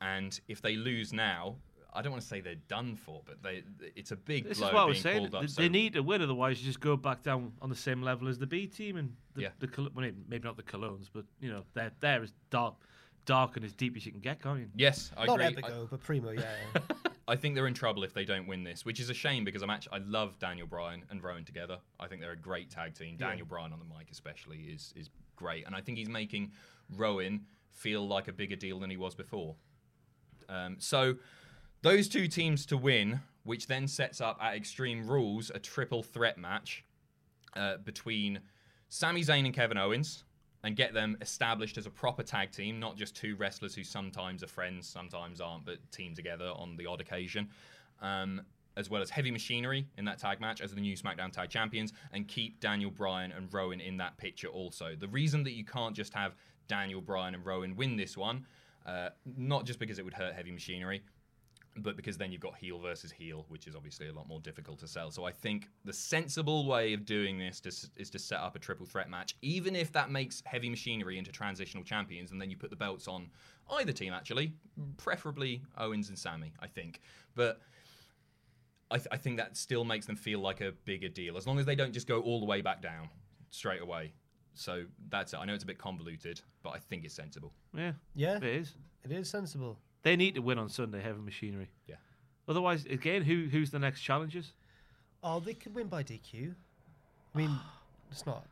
and 0.02 0.38
if 0.46 0.60
they 0.60 0.76
lose 0.76 1.14
now, 1.14 1.56
I 1.96 2.02
don't 2.02 2.12
want 2.12 2.22
to 2.22 2.28
say 2.28 2.40
they're 2.40 2.54
done 2.68 2.94
for, 2.96 3.22
but 3.24 3.42
they 3.42 3.62
it's 3.96 4.10
a 4.12 4.16
big 4.16 4.48
This 4.48 4.58
blow 4.58 4.68
is 4.68 4.74
what 4.74 4.82
I 4.82 4.84
was 4.84 5.00
saying. 5.00 5.18
called 5.30 5.34
up. 5.34 5.40
They, 5.42 5.46
so- 5.48 5.62
they 5.62 5.68
need 5.68 5.94
to 5.94 6.02
win, 6.02 6.22
otherwise 6.22 6.60
you 6.60 6.66
just 6.66 6.80
go 6.80 6.96
back 6.96 7.22
down 7.22 7.52
on 7.62 7.70
the 7.70 7.76
same 7.76 8.02
level 8.02 8.28
as 8.28 8.38
the 8.38 8.46
B 8.46 8.66
team 8.66 8.96
and 8.96 9.14
the, 9.34 9.42
Yeah. 9.42 9.48
the 9.58 9.68
well, 9.94 10.10
maybe 10.28 10.44
not 10.44 10.56
the 10.56 10.62
Colóns, 10.62 11.08
but 11.12 11.24
you 11.40 11.50
know 11.50 11.62
they're 11.74 11.92
they're 12.00 12.22
as 12.22 12.32
dark, 12.50 12.74
dark 13.24 13.56
and 13.56 13.64
as 13.64 13.72
deep 13.72 13.96
as 13.96 14.04
you 14.06 14.12
can 14.12 14.20
get, 14.20 14.42
can't 14.42 14.60
you? 14.60 14.68
Yes, 14.76 15.10
I 15.16 15.24
Not 15.26 15.40
agree. 15.40 15.62
I- 15.62 15.68
Epico, 15.70 15.90
but 15.90 16.02
Primo, 16.02 16.30
yeah. 16.32 16.44
I 17.28 17.34
think 17.34 17.56
they're 17.56 17.66
in 17.66 17.74
trouble 17.74 18.04
if 18.04 18.14
they 18.14 18.24
don't 18.24 18.46
win 18.46 18.62
this, 18.62 18.84
which 18.84 19.00
is 19.00 19.10
a 19.10 19.14
shame 19.14 19.44
because 19.44 19.60
I'm 19.62 19.70
actually 19.70 19.94
I 19.98 20.02
love 20.06 20.38
Daniel 20.38 20.66
Bryan 20.68 21.04
and 21.10 21.20
Rowan 21.24 21.44
together. 21.44 21.78
I 21.98 22.06
think 22.06 22.20
they're 22.20 22.30
a 22.32 22.36
great 22.36 22.70
tag 22.70 22.94
team. 22.94 23.16
Daniel 23.16 23.46
Bryan 23.46 23.72
on 23.72 23.80
the 23.80 23.84
mic 23.98 24.10
especially 24.12 24.58
is 24.58 24.92
is 24.94 25.10
great, 25.34 25.66
and 25.66 25.74
I 25.74 25.80
think 25.80 25.98
he's 25.98 26.08
making 26.08 26.52
Rowan 26.94 27.46
feel 27.72 28.06
like 28.06 28.28
a 28.28 28.32
bigger 28.32 28.54
deal 28.56 28.78
than 28.78 28.90
he 28.90 28.96
was 28.96 29.14
before. 29.14 29.56
Um, 30.48 30.76
so 30.78 31.16
those 31.86 32.08
two 32.08 32.26
teams 32.26 32.66
to 32.66 32.76
win, 32.76 33.20
which 33.44 33.68
then 33.68 33.86
sets 33.86 34.20
up 34.20 34.36
at 34.42 34.56
Extreme 34.56 35.06
Rules 35.06 35.52
a 35.54 35.60
triple 35.60 36.02
threat 36.02 36.36
match 36.36 36.84
uh, 37.54 37.76
between 37.76 38.40
Sami 38.88 39.22
Zayn 39.22 39.44
and 39.44 39.54
Kevin 39.54 39.78
Owens 39.78 40.24
and 40.64 40.74
get 40.74 40.92
them 40.92 41.16
established 41.20 41.78
as 41.78 41.86
a 41.86 41.90
proper 41.90 42.24
tag 42.24 42.50
team, 42.50 42.80
not 42.80 42.96
just 42.96 43.14
two 43.14 43.36
wrestlers 43.36 43.72
who 43.72 43.84
sometimes 43.84 44.42
are 44.42 44.48
friends, 44.48 44.88
sometimes 44.88 45.40
aren't, 45.40 45.64
but 45.64 45.76
team 45.92 46.12
together 46.12 46.50
on 46.56 46.76
the 46.76 46.86
odd 46.86 47.00
occasion. 47.00 47.48
Um, 48.02 48.42
as 48.76 48.90
well 48.90 49.00
as 49.00 49.08
Heavy 49.08 49.30
Machinery 49.30 49.86
in 49.96 50.04
that 50.06 50.18
tag 50.18 50.40
match 50.40 50.60
as 50.60 50.74
the 50.74 50.80
new 50.80 50.96
SmackDown 50.96 51.30
Tag 51.30 51.50
Champions, 51.50 51.92
and 52.12 52.26
keep 52.26 52.58
Daniel 52.58 52.90
Bryan 52.90 53.30
and 53.30 53.46
Rowan 53.54 53.80
in 53.80 53.96
that 53.98 54.18
picture 54.18 54.48
also. 54.48 54.96
The 54.98 55.08
reason 55.08 55.44
that 55.44 55.52
you 55.52 55.64
can't 55.64 55.94
just 55.94 56.12
have 56.14 56.34
Daniel 56.66 57.00
Bryan 57.00 57.34
and 57.36 57.46
Rowan 57.46 57.76
win 57.76 57.96
this 57.96 58.16
one, 58.16 58.44
uh, 58.84 59.10
not 59.36 59.66
just 59.66 59.78
because 59.78 60.00
it 60.00 60.04
would 60.04 60.14
hurt 60.14 60.34
Heavy 60.34 60.50
Machinery, 60.50 61.02
but 61.78 61.96
because 61.96 62.16
then 62.16 62.32
you've 62.32 62.40
got 62.40 62.56
heel 62.56 62.78
versus 62.78 63.10
heel, 63.10 63.44
which 63.48 63.66
is 63.66 63.76
obviously 63.76 64.08
a 64.08 64.12
lot 64.12 64.26
more 64.26 64.40
difficult 64.40 64.78
to 64.80 64.88
sell. 64.88 65.10
So 65.10 65.24
I 65.24 65.32
think 65.32 65.68
the 65.84 65.92
sensible 65.92 66.66
way 66.66 66.92
of 66.92 67.04
doing 67.04 67.38
this 67.38 67.60
to, 67.60 67.68
is 67.96 68.10
to 68.10 68.18
set 68.18 68.40
up 68.40 68.56
a 68.56 68.58
triple 68.58 68.86
threat 68.86 69.10
match, 69.10 69.36
even 69.42 69.76
if 69.76 69.92
that 69.92 70.10
makes 70.10 70.42
Heavy 70.46 70.70
Machinery 70.70 71.18
into 71.18 71.32
transitional 71.32 71.84
champions, 71.84 72.32
and 72.32 72.40
then 72.40 72.50
you 72.50 72.56
put 72.56 72.70
the 72.70 72.76
belts 72.76 73.08
on 73.08 73.28
either 73.78 73.92
team, 73.92 74.12
actually, 74.12 74.52
preferably 74.96 75.62
Owens 75.76 76.08
and 76.08 76.18
Sami, 76.18 76.52
I 76.60 76.66
think. 76.66 77.00
But 77.34 77.60
I, 78.90 78.96
th- 78.96 79.08
I 79.10 79.16
think 79.16 79.36
that 79.38 79.56
still 79.56 79.84
makes 79.84 80.06
them 80.06 80.16
feel 80.16 80.40
like 80.40 80.60
a 80.60 80.72
bigger 80.84 81.08
deal, 81.08 81.36
as 81.36 81.46
long 81.46 81.58
as 81.58 81.66
they 81.66 81.74
don't 81.74 81.92
just 81.92 82.06
go 82.06 82.20
all 82.20 82.40
the 82.40 82.46
way 82.46 82.62
back 82.62 82.80
down 82.80 83.08
straight 83.50 83.82
away. 83.82 84.12
So 84.54 84.84
that's 85.10 85.34
it. 85.34 85.36
I 85.36 85.44
know 85.44 85.52
it's 85.52 85.64
a 85.64 85.66
bit 85.66 85.78
convoluted, 85.78 86.40
but 86.62 86.70
I 86.70 86.78
think 86.78 87.04
it's 87.04 87.14
sensible. 87.14 87.52
Yeah, 87.76 87.92
yeah, 88.14 88.36
it 88.38 88.44
is. 88.44 88.74
it 89.04 89.12
is 89.12 89.28
sensible. 89.28 89.78
They 90.06 90.14
need 90.14 90.36
to 90.36 90.40
win 90.40 90.56
on 90.56 90.68
Sunday, 90.68 91.02
Heavy 91.02 91.18
Machinery. 91.18 91.68
Yeah. 91.88 91.96
Otherwise, 92.46 92.84
again, 92.84 93.22
who 93.22 93.48
who's 93.50 93.72
the 93.72 93.80
next 93.80 94.02
challengers? 94.02 94.52
Oh, 95.24 95.40
they 95.40 95.52
could 95.52 95.74
win 95.74 95.88
by 95.88 96.04
DQ. 96.04 96.54
I 97.34 97.38
mean, 97.38 97.50
it's 98.12 98.24
not. 98.24 98.46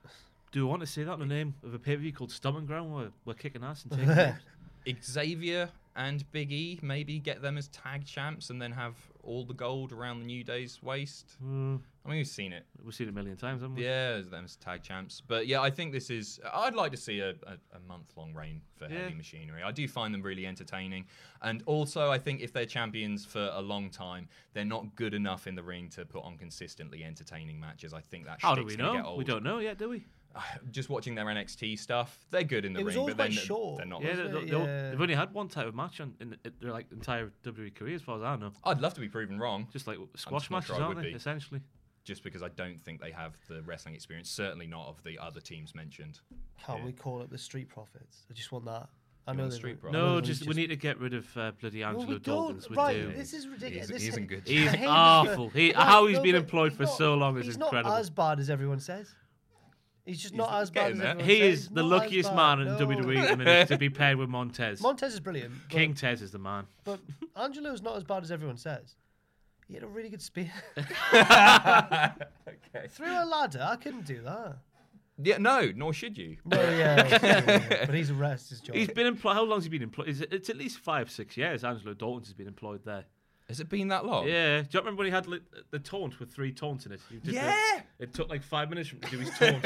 Do 0.50 0.66
I 0.66 0.68
want 0.68 0.80
to 0.80 0.86
say 0.88 1.04
that 1.04 1.12
in 1.12 1.20
the 1.20 1.32
name 1.32 1.54
of 1.62 1.72
a 1.72 1.78
pay 1.78 1.94
per 1.94 2.00
view 2.02 2.12
called 2.12 2.32
Stomping 2.32 2.66
Ground 2.66 2.92
where 2.92 3.10
we're 3.24 3.34
kicking 3.34 3.62
ass 3.62 3.84
and 3.84 3.92
taking 3.92 4.08
names? 4.86 5.04
Xavier 5.06 5.68
and 5.94 6.28
Big 6.32 6.50
E, 6.50 6.80
maybe 6.82 7.20
get 7.20 7.40
them 7.40 7.56
as 7.56 7.68
tag 7.68 8.04
champs 8.04 8.50
and 8.50 8.60
then 8.60 8.72
have 8.72 8.96
all 9.22 9.44
the 9.44 9.54
gold 9.54 9.92
around 9.92 10.22
the 10.22 10.26
New 10.26 10.42
Day's 10.42 10.82
waist. 10.82 11.36
Mm, 11.40 11.78
I 12.04 12.10
mean, 12.10 12.18
we've 12.18 12.26
seen 12.26 12.52
it. 12.52 12.66
we've 12.84 12.94
seen 12.94 13.06
it 13.06 13.10
a 13.10 13.14
million 13.14 13.36
times, 13.36 13.62
haven't 13.62 13.76
we? 13.76 13.84
Yeah, 13.84 14.16
as 14.18 14.28
them 14.28 14.44
as 14.44 14.56
tag 14.56 14.82
champs. 14.82 15.22
But 15.26 15.46
yeah, 15.46 15.62
I 15.62 15.70
think 15.70 15.90
this 15.92 16.10
is. 16.10 16.38
I'd 16.52 16.74
like 16.74 16.90
to 16.92 16.98
see 16.98 17.20
a, 17.20 17.30
a, 17.30 17.56
a 17.76 17.80
month 17.88 18.12
long 18.16 18.34
reign 18.34 18.60
for 18.76 18.84
Yeah. 18.90 19.04
Heavy 19.04 19.14
Machinery. 19.14 19.62
I 19.62 19.70
do 19.72 19.88
find 19.88 20.12
them 20.12 20.20
really 20.20 20.46
entertaining. 20.46 21.06
And 21.40 21.62
also, 21.64 22.10
I 22.10 22.18
think 22.18 22.42
if 22.42 22.52
they're 22.52 22.66
champions 22.66 23.24
for 23.24 23.50
a 23.54 23.60
long 23.62 23.88
time, 23.88 24.28
they're 24.52 24.66
not 24.66 24.94
good 24.96 25.14
enough 25.14 25.46
in 25.46 25.54
the 25.54 25.62
ring 25.62 25.88
to 25.90 26.04
put 26.04 26.22
on 26.24 26.36
consistently 26.36 27.04
entertaining 27.04 27.58
matches. 27.58 27.94
I 27.94 28.00
think 28.00 28.26
that 28.26 28.42
How 28.42 28.54
do 28.54 28.64
we 28.64 28.76
know? 28.76 29.14
We 29.16 29.24
don't 29.24 29.42
know 29.42 29.60
yet, 29.60 29.78
do 29.78 29.88
we? 29.88 30.04
Uh, 30.36 30.40
just 30.72 30.90
watching 30.90 31.14
their 31.14 31.26
NXT 31.26 31.78
stuff, 31.78 32.18
they're 32.32 32.42
good 32.42 32.64
in 32.64 32.72
the 32.72 32.80
It 32.80 32.86
ring, 32.86 32.98
all 32.98 33.06
but 33.06 33.14
quite 33.16 33.30
then 33.30 33.32
short. 33.32 33.76
they're 33.78 33.86
not. 33.86 34.02
Yeah, 34.02 34.08
wasn't 34.10 34.32
they, 34.32 34.38
it? 34.38 34.44
they, 34.46 34.50
they, 34.50 34.56
Yeah. 34.64 34.90
have 34.90 35.00
only 35.00 35.14
had 35.14 35.32
one 35.32 35.46
type 35.48 35.66
of 35.68 35.74
match 35.76 36.00
on, 36.00 36.12
in, 36.20 36.36
in 36.44 36.52
their 36.60 36.72
like 36.72 36.90
entire 36.90 37.30
WWE 37.44 37.72
career, 37.74 37.94
as 37.94 38.02
far 38.02 38.16
as 38.16 38.22
I 38.24 38.34
know. 38.36 38.50
I'd 38.64 38.80
love 38.80 38.94
to 38.94 39.00
be 39.00 39.08
proven 39.08 39.38
wrong. 39.38 39.68
Just 39.72 39.86
like 39.86 39.96
squash 40.16 40.42
just 40.42 40.50
matches, 40.50 40.74
sure 40.74 40.82
aren't 40.82 40.96
they? 41.00 41.10
be. 41.10 41.14
Essentially. 41.14 41.60
Just 42.04 42.22
because 42.22 42.42
I 42.42 42.48
don't 42.48 42.80
think 42.82 43.00
they 43.00 43.10
have 43.10 43.34
the 43.48 43.62
wrestling 43.62 43.94
experience. 43.94 44.30
Certainly 44.30 44.66
not 44.66 44.86
of 44.88 45.02
the 45.02 45.18
other 45.18 45.40
teams 45.40 45.74
mentioned. 45.74 46.20
Can't 46.64 46.84
we 46.84 46.92
call 46.92 47.22
it 47.22 47.30
the 47.30 47.38
Street 47.38 47.68
Profits? 47.68 48.24
I 48.30 48.34
just 48.34 48.52
want 48.52 48.64
that. 48.66 48.88
I 49.26 49.32
know 49.32 49.48
the 49.48 49.54
street 49.56 49.80
don't. 49.80 49.90
No, 49.92 50.14
No, 50.16 50.20
just, 50.20 50.40
just- 50.40 50.48
we 50.50 50.54
need 50.54 50.66
to 50.66 50.76
get 50.76 51.00
rid 51.00 51.14
of 51.14 51.26
uh, 51.36 51.52
bloody 51.58 51.80
No, 51.80 51.88
Angelo 51.88 52.06
we 52.08 52.18
Dawkins. 52.18 52.68
We 52.68 52.76
right, 52.76 52.92
do. 52.94 53.12
this 53.12 53.32
is 53.32 53.48
ridiculous. 53.48 53.88
He 53.88 53.94
This 53.94 54.02
isn't 54.08 54.26
good. 54.26 54.42
He's 54.46 54.68
I 54.68 54.70
hate 54.72 54.80
this 54.80 54.88
awful. 54.90 55.48
guy. 55.48 55.58
He- 55.58 55.66
Right, 55.72 55.76
how 55.76 56.06
he's 56.06 56.18
no, 56.18 56.22
been 56.22 56.34
employed 56.34 56.72
he's 56.72 56.76
for 56.76 56.82
not- 56.84 56.98
so 56.98 57.14
long 57.14 57.38
is 57.38 57.46
he's 57.46 57.56
incredible. 57.56 57.90
not 57.90 58.00
as 58.00 58.10
bad 58.10 58.38
as 58.38 58.50
everyone 58.50 58.80
says. 58.80 59.14
He's 60.04 60.20
just 60.20 60.34
not 60.34 60.52
as 60.60 60.70
bad 60.70 60.92
as 60.92 61.00
everyone 61.00 61.24
He 61.26 61.38
says. 61.40 61.58
is 61.60 61.68
the 61.70 61.82
luckiest 61.82 62.34
man 62.34 62.60
in 62.60 62.66
no. 62.66 62.76
WWE 62.78 63.16
at 63.16 63.30
the 63.30 63.36
minute 63.38 63.68
to 63.68 63.78
be 63.78 63.88
paired 63.88 64.18
with 64.18 64.28
Montez. 64.28 64.80
Montez 64.82 65.14
is 65.14 65.20
brilliant. 65.20 65.54
King 65.70 65.94
Tez 65.94 66.20
is 66.20 66.30
the 66.30 66.38
man. 66.38 66.66
But 66.84 67.00
Angelo's 67.34 67.80
not 67.80 67.96
as 67.96 68.04
bad 68.04 68.22
as 68.24 68.30
everyone 68.30 68.58
says. 68.58 68.94
He 69.68 69.74
had 69.74 69.82
a 69.82 69.86
really 69.86 70.10
good 70.10 70.22
spear. 70.22 70.52
okay. 70.76 70.88
Through 72.88 73.12
a 73.12 73.24
ladder, 73.24 73.66
I 73.68 73.76
couldn't 73.76 74.06
do 74.06 74.20
that. 74.22 74.58
Yeah, 75.22 75.38
no, 75.38 75.70
nor 75.74 75.92
should 75.92 76.18
you. 76.18 76.36
No, 76.44 76.60
yeah, 76.60 77.06
it's 77.06 77.18
true, 77.20 77.28
yeah. 77.28 77.84
but 77.86 77.94
he's 77.94 78.10
a 78.10 78.14
rest 78.14 78.50
his 78.50 78.60
job. 78.60 78.74
He's 78.74 78.90
been 78.90 79.06
employed. 79.06 79.34
How 79.34 79.44
long 79.44 79.58
has 79.58 79.64
he 79.64 79.70
been 79.70 79.82
employed? 79.82 80.08
Is 80.08 80.20
it, 80.20 80.32
it's 80.32 80.50
at 80.50 80.56
least 80.56 80.80
five, 80.80 81.10
six 81.10 81.36
years. 81.36 81.62
Angelo 81.62 81.94
Dalton's 81.94 82.32
been 82.32 82.48
employed 82.48 82.80
there. 82.84 83.04
Has 83.48 83.60
it 83.60 83.68
been 83.68 83.88
that 83.88 84.04
long? 84.06 84.26
Yeah. 84.26 84.62
Do 84.62 84.68
you 84.72 84.80
remember 84.80 85.00
when 85.00 85.06
he 85.06 85.12
had 85.12 85.28
like, 85.28 85.42
the 85.70 85.78
taunt 85.78 86.18
with 86.18 86.32
three 86.32 86.50
taunts 86.50 86.86
in 86.86 86.92
it? 86.92 87.00
He 87.08 87.16
did 87.16 87.24
the- 87.26 87.32
Yeah. 87.32 87.80
it 87.98 88.12
took 88.12 88.28
like 88.28 88.42
five 88.42 88.70
minutes 88.70 88.88
for 88.88 88.96
him 88.96 89.02
to 89.02 89.10
do 89.10 89.18
his 89.18 89.30
taunt. 89.38 89.64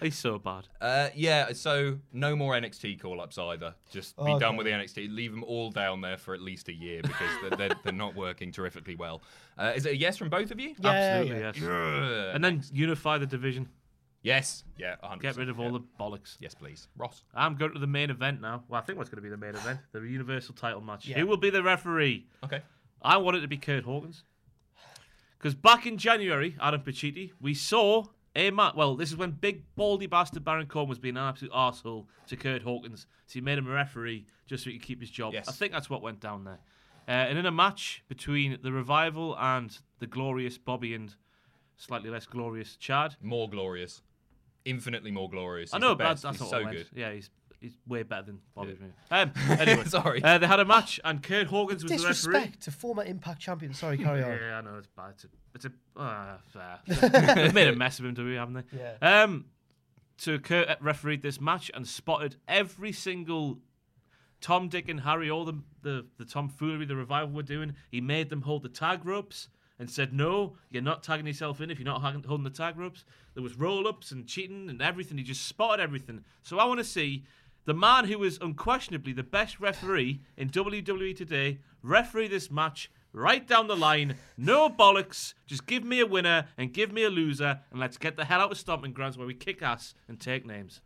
He's 0.00 0.16
so 0.16 0.38
bad. 0.38 0.68
Uh, 0.80 1.08
yeah, 1.14 1.52
so 1.52 1.98
no 2.12 2.36
more 2.36 2.54
NXT 2.54 3.00
call 3.00 3.20
ups 3.20 3.36
either. 3.38 3.74
Just 3.90 4.16
be 4.16 4.22
Okay. 4.22 4.38
done 4.38 4.56
with 4.56 4.66
the 4.66 4.72
NXT. 4.72 5.14
Leave 5.14 5.32
them 5.32 5.42
all 5.44 5.70
down 5.70 6.00
there 6.00 6.16
for 6.16 6.34
at 6.34 6.40
least 6.40 6.68
a 6.68 6.72
year 6.72 7.02
because 7.02 7.30
they're, 7.42 7.56
they're, 7.56 7.76
they're 7.84 7.92
not 7.92 8.14
working 8.14 8.52
terrifically 8.52 8.94
well. 8.94 9.22
Uh, 9.58 9.72
is 9.74 9.86
it 9.86 9.92
a 9.92 9.96
yes 9.96 10.16
from 10.16 10.28
both 10.28 10.50
of 10.50 10.60
you? 10.60 10.74
Yeah, 10.78 10.90
Absolutely, 10.90 11.40
yeah. 11.40 11.52
yes. 11.54 11.62
Ugh. 11.64 12.34
And 12.34 12.44
then 12.44 12.62
unify 12.72 13.18
the 13.18 13.26
division. 13.26 13.68
yes, 14.22 14.64
yeah, 14.76 14.96
100%. 15.02 15.20
Get 15.20 15.36
rid 15.36 15.48
of 15.48 15.58
all 15.58 15.72
yeah. 15.72 15.78
the 15.78 15.84
bollocks. 16.04 16.36
Yes, 16.38 16.54
please. 16.54 16.86
Ross. 16.96 17.24
I'm 17.34 17.56
going 17.56 17.72
to 17.72 17.78
the 17.80 17.86
main 17.86 18.10
event 18.10 18.40
now. 18.40 18.62
Well, 18.68 18.80
I 18.80 18.84
think 18.84 18.98
what's 18.98 19.10
going 19.10 19.16
to 19.18 19.22
be 19.22 19.30
the 19.30 19.36
main 19.36 19.54
event, 19.56 19.80
the 19.92 20.00
Universal 20.00 20.54
Title 20.54 20.80
match. 20.80 21.06
Yeah. 21.06 21.18
Who 21.18 21.26
will 21.26 21.36
be 21.36 21.50
the 21.50 21.62
referee? 21.62 22.26
Okay. 22.44 22.62
I 23.02 23.16
want 23.16 23.36
it 23.36 23.40
to 23.40 23.48
be 23.48 23.56
Curt 23.56 23.84
Hawkins. 23.84 24.22
Because 25.38 25.54
back 25.54 25.86
in 25.86 25.98
January, 25.98 26.56
Adam 26.60 26.80
Pacitti, 26.82 27.30
we 27.40 27.54
saw 27.54 28.04
a 28.38 28.50
Matt, 28.50 28.76
Well, 28.76 28.94
this 28.94 29.10
is 29.10 29.16
when 29.16 29.32
big 29.32 29.64
baldy 29.74 30.06
bastard 30.06 30.44
Baron 30.44 30.66
Corbin 30.66 30.88
was 30.88 30.98
being 30.98 31.16
an 31.16 31.24
absolute 31.24 31.52
arsehole 31.52 32.06
to 32.28 32.36
Curt 32.36 32.62
Hawkins. 32.62 33.06
So 33.26 33.34
he 33.34 33.40
made 33.40 33.58
him 33.58 33.66
a 33.66 33.72
referee 33.72 34.26
just 34.46 34.64
so 34.64 34.70
he 34.70 34.78
could 34.78 34.86
keep 34.86 35.00
his 35.00 35.10
job. 35.10 35.34
Yes. 35.34 35.48
I 35.48 35.52
think 35.52 35.72
that's 35.72 35.90
what 35.90 36.02
went 36.02 36.20
down 36.20 36.44
there. 36.44 36.60
Uh, 37.08 37.10
and 37.10 37.38
in 37.38 37.46
a 37.46 37.50
match 37.50 38.04
between 38.08 38.58
the 38.62 38.70
Revival 38.70 39.36
and 39.38 39.76
the 39.98 40.06
glorious 40.06 40.56
Bobby 40.56 40.94
and 40.94 41.14
slightly 41.76 42.10
less 42.10 42.26
glorious 42.26 42.76
Chad. 42.76 43.16
More 43.20 43.48
glorious. 43.48 44.02
Infinitely 44.64 45.10
more 45.10 45.28
glorious. 45.28 45.72
I 45.74 45.78
know, 45.78 45.94
but 45.94 46.04
best. 46.04 46.22
that's 46.22 46.38
He's 46.38 46.52
not 46.52 46.64
so 46.64 46.70
good. 46.70 46.88
Yeah, 46.94 47.12
he's 47.12 47.30
he's 47.60 47.76
way 47.86 48.02
better 48.02 48.22
than 48.22 48.38
Bobby. 48.54 48.76
Um, 49.10 49.32
anyway, 49.48 49.84
Sorry. 49.84 50.22
Uh, 50.22 50.38
they 50.38 50.46
had 50.46 50.60
a 50.60 50.64
match, 50.64 51.00
and 51.04 51.22
Curt 51.22 51.46
Hawkins 51.46 51.82
was 51.82 51.90
the 51.90 51.96
referee. 51.96 52.08
Disrespect 52.10 52.62
to 52.62 52.70
former 52.70 53.04
Impact 53.04 53.40
champion. 53.40 53.74
Sorry, 53.74 53.98
carry 53.98 54.22
on. 54.22 54.30
Yeah, 54.30 54.58
I 54.58 54.60
know 54.60 54.76
it's 54.78 54.88
bad. 54.88 55.14
It's 55.14 55.24
a, 55.24 55.28
it's 55.54 55.64
a 55.64 56.00
uh, 56.00 56.38
fair. 56.52 57.34
They've 57.34 57.54
made 57.54 57.68
a 57.68 57.76
mess 57.76 57.98
of 57.98 58.04
him, 58.04 58.14
do 58.14 58.24
we? 58.24 58.34
Haven't 58.34 58.54
they? 58.54 58.78
Yeah. 58.78 59.22
Um, 59.22 59.46
so 60.16 60.38
Curt 60.38 60.68
refereed 60.80 61.22
this 61.22 61.40
match 61.40 61.70
and 61.74 61.86
spotted 61.86 62.36
every 62.48 62.92
single 62.92 63.58
Tom, 64.40 64.68
Dick, 64.68 64.88
and 64.88 65.00
Harry, 65.00 65.30
all 65.30 65.44
the 65.44 65.60
the 65.82 66.06
the 66.18 66.24
tomfoolery 66.24 66.86
the 66.86 66.96
revival 66.96 67.30
were 67.34 67.42
doing. 67.42 67.74
He 67.90 68.00
made 68.00 68.30
them 68.30 68.42
hold 68.42 68.62
the 68.62 68.68
tag 68.68 69.04
ropes 69.04 69.48
and 69.78 69.90
said, 69.90 70.12
"No, 70.12 70.56
you're 70.70 70.82
not 70.82 71.02
tagging 71.02 71.26
yourself 71.26 71.60
in 71.60 71.70
if 71.70 71.78
you're 71.78 71.86
not 71.86 72.02
hang- 72.02 72.22
holding 72.22 72.44
the 72.44 72.50
tag 72.50 72.78
ropes." 72.78 73.04
There 73.34 73.42
was 73.42 73.56
roll 73.56 73.86
ups 73.86 74.10
and 74.10 74.26
cheating 74.26 74.68
and 74.68 74.82
everything. 74.82 75.18
He 75.18 75.24
just 75.24 75.46
spotted 75.46 75.82
everything. 75.82 76.24
So 76.42 76.58
I 76.58 76.64
want 76.64 76.78
to 76.78 76.84
see. 76.84 77.24
The 77.68 77.74
man 77.74 78.06
who 78.06 78.24
is 78.24 78.38
unquestionably 78.40 79.12
the 79.12 79.22
best 79.22 79.60
referee 79.60 80.22
in 80.38 80.48
WWE 80.48 81.14
today 81.14 81.58
referee 81.82 82.28
this 82.28 82.50
match 82.50 82.90
right 83.12 83.46
down 83.46 83.66
the 83.66 83.76
line. 83.76 84.14
No 84.38 84.70
bollocks. 84.70 85.34
Just 85.46 85.66
give 85.66 85.84
me 85.84 86.00
a 86.00 86.06
winner 86.06 86.46
and 86.56 86.72
give 86.72 86.92
me 86.92 87.04
a 87.04 87.10
loser, 87.10 87.60
and 87.70 87.78
let's 87.78 87.98
get 87.98 88.16
the 88.16 88.24
hell 88.24 88.40
out 88.40 88.50
of 88.50 88.56
stomping 88.56 88.94
grounds 88.94 89.18
where 89.18 89.26
we 89.26 89.34
kick 89.34 89.60
ass 89.60 89.92
and 90.08 90.18
take 90.18 90.46
names. 90.46 90.80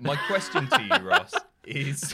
My 0.00 0.16
question 0.26 0.66
to 0.66 0.82
you, 0.82 1.08
Ross, 1.08 1.34
is 1.64 2.12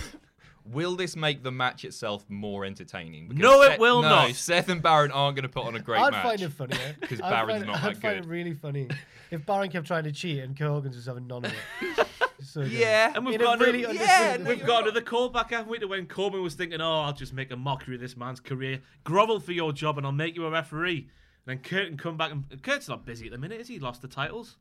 will 0.73 0.97
this 0.97 1.17
make 1.17 1.43
the 1.43 1.51
match 1.51 1.85
itself 1.85 2.25
more 2.29 2.65
entertaining? 2.65 3.29
Because 3.29 3.43
No, 3.43 3.63
it 3.63 3.67
Seth- 3.69 3.79
will 3.81 4.03
no, 4.03 4.09
not. 4.09 4.35
Seth 4.35 4.69
and 4.69 4.83
Baron 4.83 5.11
aren't 5.11 5.37
going 5.37 5.43
to 5.45 5.49
put 5.49 5.65
on 5.65 5.75
a 5.77 5.81
great 5.81 6.01
I'd 6.01 6.13
match. 6.13 6.23
find 6.25 6.41
it 6.41 6.53
funnier. 6.53 6.97
Because 7.01 7.21
I'd 7.21 7.31
Baron's 7.31 7.53
find, 7.65 7.67
not 7.67 7.83
I'd 7.83 7.95
that 7.97 8.01
find 8.03 8.17
it 8.19 8.27
really 8.27 8.55
funny 8.55 8.89
if 9.31 9.45
Baron 9.47 9.71
kept 9.71 9.87
trying 9.87 10.05
to 10.05 10.13
cheat 10.13 10.39
and 10.41 10.57
Curt 10.57 10.69
Hawkins 10.69 10.97
was 10.97 11.07
having 11.07 11.27
none 11.27 11.45
of 11.45 11.53
it. 11.99 12.07
So. 12.43 12.63
Yeah. 12.63 13.13
And 13.15 13.27
we've 13.27 13.39
got 13.39 13.61
really 13.61 13.83
to, 13.83 13.91
understated 13.91 14.41
yeah, 14.41 14.49
way. 14.49 14.55
we've 14.57 14.67
got 14.67 14.85
another 14.85 15.03
callback, 15.03 15.51
haven't 15.51 15.69
we, 15.69 15.79
to 15.79 15.87
when 15.87 16.07
Corbin 16.07 16.43
was 16.43 16.55
thinking, 16.55 16.81
"Oh, 16.81 17.03
I'll 17.03 17.13
just 17.13 17.35
make 17.35 17.51
a 17.51 17.57
mockery 17.57 17.97
of 17.97 18.01
this 18.01 18.17
man's 18.17 18.41
career, 18.41 18.81
grovel 19.05 19.41
for 19.41 19.53
your 19.53 19.75
job, 19.75 19.99
and 19.99 20.07
I'll 20.07 20.13
make 20.13 20.35
you 20.37 20.47
a 20.47 20.51
referee." 20.51 21.11
And 21.47 21.59
then 21.59 21.59
Curt 21.59 21.89
can 21.89 21.99
come 21.99 22.17
back, 22.17 22.33
and 22.33 22.45
Curt's 22.63 22.89
not 22.89 23.05
busy 23.05 23.27
at 23.27 23.33
the 23.33 23.39
minute, 23.39 23.61
is 23.61 23.69
he? 23.69 23.75
He 23.75 23.81
lost 23.81 24.01
the 24.01 24.09
titles. 24.09 24.57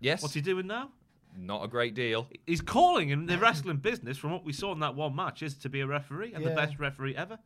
Yes. 0.00 0.20
What's 0.20 0.34
he 0.34 0.42
doing 0.42 0.66
now? 0.66 0.90
Not 1.36 1.64
a 1.64 1.68
great 1.68 1.94
deal. 1.94 2.28
He's 2.46 2.60
calling 2.60 3.08
in 3.10 3.26
the 3.26 3.38
wrestling 3.38 3.78
business, 3.78 4.16
from 4.18 4.30
what 4.32 4.44
we 4.44 4.52
saw 4.52 4.72
in 4.72 4.80
that 4.80 4.94
one 4.94 5.16
match, 5.16 5.42
is 5.42 5.54
to 5.58 5.68
be 5.68 5.80
a 5.80 5.86
referee 5.86 6.32
and 6.34 6.44
the 6.44 6.50
best 6.50 6.78
referee 6.78 7.16
ever. 7.16 7.38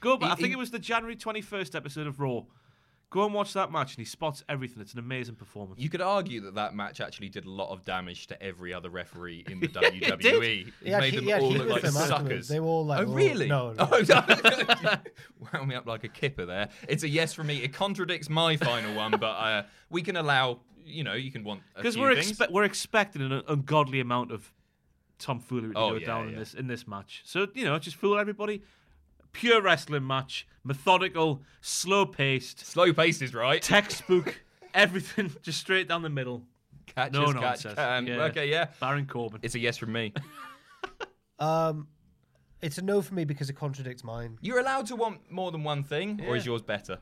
Go 0.00 0.16
back. 0.16 0.28
He- 0.28 0.32
I 0.32 0.36
think 0.36 0.46
he- 0.48 0.52
it 0.54 0.58
was 0.58 0.70
the 0.70 0.78
January 0.78 1.16
twenty 1.16 1.40
first 1.40 1.74
episode 1.74 2.06
of 2.06 2.20
Raw. 2.20 2.42
Go 3.10 3.24
and 3.24 3.32
watch 3.32 3.52
that 3.52 3.70
match, 3.70 3.92
and 3.92 3.98
he 4.00 4.04
spots 4.06 4.42
everything. 4.48 4.80
It's 4.82 4.92
an 4.94 4.98
amazing 4.98 5.36
performance. 5.36 5.80
You 5.80 5.88
could 5.88 6.00
argue 6.00 6.40
that 6.40 6.56
that 6.56 6.74
match 6.74 7.00
actually 7.00 7.28
did 7.28 7.44
a 7.44 7.50
lot 7.50 7.70
of 7.70 7.84
damage 7.84 8.26
to 8.26 8.42
every 8.42 8.74
other 8.74 8.90
referee 8.90 9.44
in 9.48 9.60
the 9.60 9.68
Yeah, 9.72 10.14
it 10.14 10.20
WWE. 10.20 10.66
It 10.68 10.74
He 10.82 10.90
had 10.90 11.00
made 11.00 11.12
heat- 11.12 11.16
them 11.20 11.26
he 11.26 11.32
all 11.34 11.52
look 11.52 11.68
like 11.68 11.86
suckers. 11.86 12.48
They 12.48 12.58
were 12.58 12.66
all 12.66 12.84
like, 12.86 13.06
oh, 13.06 13.10
"Oh, 13.10 13.14
really? 13.14 13.46
no, 13.46 13.72
no." 13.72 13.88
Oh, 13.92 14.00
Wound 15.52 15.68
me 15.68 15.74
up 15.76 15.86
like 15.86 16.02
a 16.04 16.08
kipper 16.08 16.44
there. 16.46 16.70
It's 16.88 17.04
a 17.04 17.08
yes 17.08 17.32
from 17.34 17.46
me. 17.46 17.62
It 17.62 17.72
contradicts 17.72 18.28
my 18.28 18.56
final 18.56 18.94
one, 18.94 19.12
but 19.12 19.26
uh, 19.26 19.62
we 19.90 20.02
can 20.02 20.16
allow, 20.16 20.58
you 20.84 21.02
know, 21.04 21.14
you 21.14 21.30
can 21.32 21.44
want 21.44 21.62
because 21.76 21.96
we're 21.98 22.14
things. 22.14 22.38
expe- 22.38 22.50
we're 22.52 22.64
expecting 22.64 23.22
an 23.22 23.42
ungodly 23.48 24.00
amount 24.00 24.30
of 24.32 24.52
tomfoolery 25.18 25.72
to 25.72 25.78
Oh, 25.78 25.90
go 25.90 25.96
yeah, 25.96 26.06
down 26.06 26.28
in 26.28 26.34
this 26.36 26.54
in 26.54 26.66
this 26.66 26.86
match. 26.86 27.22
So 27.24 27.46
you 27.54 27.64
know, 27.64 27.78
just 27.78 27.96
fool 27.96 28.18
everybody. 28.18 28.62
Pure 29.32 29.62
wrestling 29.62 30.06
match, 30.06 30.46
methodical, 30.62 31.42
slow 31.60 32.06
paced, 32.06 32.64
Slow 32.64 32.92
paced 32.92 33.20
is 33.22 33.34
right. 33.34 33.60
textbook, 33.60 34.40
everything 34.74 35.32
just 35.42 35.58
straight 35.58 35.88
down 35.88 36.02
the 36.02 36.08
middle. 36.10 36.42
Catch 36.86 37.12
No 37.12 37.24
as 37.24 37.32
catch 37.32 37.40
nonsense. 37.42 37.74
can. 37.74 38.06
Yeah. 38.06 38.22
Okay, 38.24 38.48
yeah. 38.50 38.66
Baron 38.78 39.06
Corbin. 39.06 39.40
It's 39.42 39.54
a 39.56 39.58
yes 39.58 39.76
from 39.76 39.92
me. 39.92 40.12
Um, 41.38 41.88
it's 42.62 42.78
a 42.78 42.82
no 42.82 43.02
for 43.02 43.12
me 43.14 43.24
because 43.24 43.50
it 43.50 43.54
contradicts 43.54 44.04
mine. 44.04 44.38
You're 44.40 44.60
allowed 44.60 44.86
to 44.86 44.96
want 44.96 45.30
more 45.30 45.50
than 45.50 45.64
one 45.64 45.82
thing, 45.82 46.20
or 46.28 46.36
is 46.36 46.46
yours 46.46 46.62
better? 46.62 46.98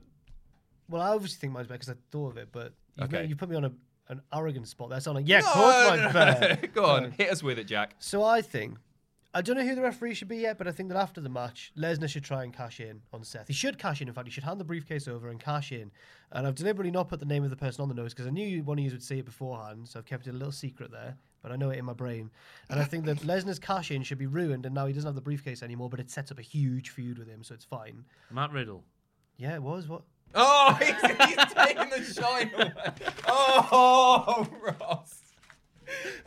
Well, 0.88 1.02
I 1.02 1.08
obviously 1.10 1.38
think 1.38 1.52
mine's 1.52 1.66
better 1.68 1.78
because 1.78 1.90
I 1.90 1.96
thought 2.10 2.30
of 2.32 2.36
it, 2.38 2.48
but 2.50 2.72
you 2.96 3.04
Okay. 3.04 3.24
you 3.26 3.36
put 3.36 3.48
me 3.48 3.56
on 3.56 3.64
a, 3.64 3.72
an 4.08 4.20
arrogant 4.32 4.68
spot 4.68 4.90
there. 4.90 5.00
So 5.00 5.10
I'm 5.10 5.16
like, 5.16 5.28
yeah, 5.28 5.38
of 5.38 5.44
course 5.46 5.74
No, 5.74 5.96
no, 5.96 6.12
better. 6.12 6.58
no. 6.62 6.68
Go 6.74 6.84
on, 6.84 7.04
um, 7.06 7.10
hit 7.12 7.30
us 7.30 7.42
with 7.42 7.58
it, 7.58 7.64
Jack. 7.64 7.94
So 7.98 8.22
I 8.24 8.42
think 8.42 8.78
I 9.34 9.40
don't 9.40 9.56
know 9.56 9.64
who 9.64 9.74
the 9.74 9.80
referee 9.80 10.12
should 10.12 10.28
be 10.28 10.36
yet, 10.36 10.58
but 10.58 10.68
I 10.68 10.72
think 10.72 10.90
that 10.90 10.98
after 10.98 11.18
the 11.22 11.30
match, 11.30 11.72
Lesnar 11.74 12.06
should 12.06 12.22
try 12.24 12.44
and 12.44 12.52
cash 12.52 12.80
in 12.80 13.00
on 13.14 13.24
Seth. 13.24 13.46
He 13.48 13.54
should 13.54 13.78
cash 13.78 14.02
in. 14.02 14.08
In 14.08 14.12
fact, 14.12 14.26
he 14.28 14.30
should 14.30 14.44
hand 14.44 14.60
the 14.60 14.64
briefcase 14.64 15.08
over 15.08 15.30
and 15.30 15.40
cash 15.40 15.72
in. 15.72 15.90
And 16.32 16.46
I've 16.46 16.54
deliberately 16.54 16.90
not 16.90 17.08
put 17.08 17.18
the 17.18 17.24
name 17.24 17.42
of 17.42 17.48
the 17.48 17.56
person 17.56 17.80
on 17.82 17.88
the 17.88 17.94
nose 17.94 18.12
because 18.12 18.26
I 18.26 18.30
knew 18.30 18.62
one 18.62 18.78
of 18.78 18.84
you 18.84 18.90
would 18.90 19.02
say 19.02 19.20
it 19.20 19.24
beforehand, 19.24 19.88
so 19.88 19.98
I've 19.98 20.04
kept 20.04 20.26
it 20.26 20.30
a 20.30 20.34
little 20.34 20.52
secret 20.52 20.90
there. 20.90 21.16
But 21.42 21.50
I 21.50 21.56
know 21.56 21.70
it 21.70 21.78
in 21.78 21.84
my 21.86 21.94
brain. 21.94 22.30
And 22.68 22.78
I 22.78 22.84
think 22.84 23.06
that 23.06 23.18
Lesnar's 23.26 23.58
cash 23.58 23.90
in 23.90 24.02
should 24.02 24.18
be 24.18 24.26
ruined, 24.26 24.66
and 24.66 24.74
now 24.74 24.84
he 24.86 24.92
doesn't 24.92 25.08
have 25.08 25.14
the 25.14 25.22
briefcase 25.22 25.62
anymore. 25.62 25.88
But 25.88 26.00
it 26.00 26.10
sets 26.10 26.30
up 26.30 26.38
a 26.38 26.42
huge 26.42 26.90
feud 26.90 27.18
with 27.18 27.26
him, 27.26 27.42
so 27.42 27.54
it's 27.54 27.64
fine. 27.64 28.04
Matt 28.30 28.52
Riddle. 28.52 28.84
Yeah, 29.38 29.54
it 29.54 29.62
was 29.62 29.88
what. 29.88 30.02
Oh, 30.34 30.74
he's, 30.80 31.00
he's 31.00 31.54
taking 31.54 31.90
the 31.90 32.02
shine 32.02 32.50
away. 32.54 32.72
Oh, 33.26 34.46
Ross. 34.62 35.20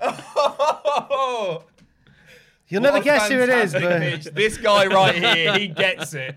Oh, 0.02 1.64
You'll 2.68 2.82
never 2.82 3.00
guess 3.00 3.30
who 3.30 3.40
it 3.40 3.50
is, 3.50 3.74
but. 3.74 4.36
This 4.36 4.58
guy 4.58 4.88
right 4.88 5.16
here, 5.16 5.58
he 5.58 5.68
gets 5.68 6.14
it. 6.14 6.36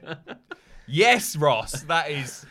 Yes, 0.87 1.37
Ross, 1.37 1.83
that 1.83 2.11
is 2.11 2.44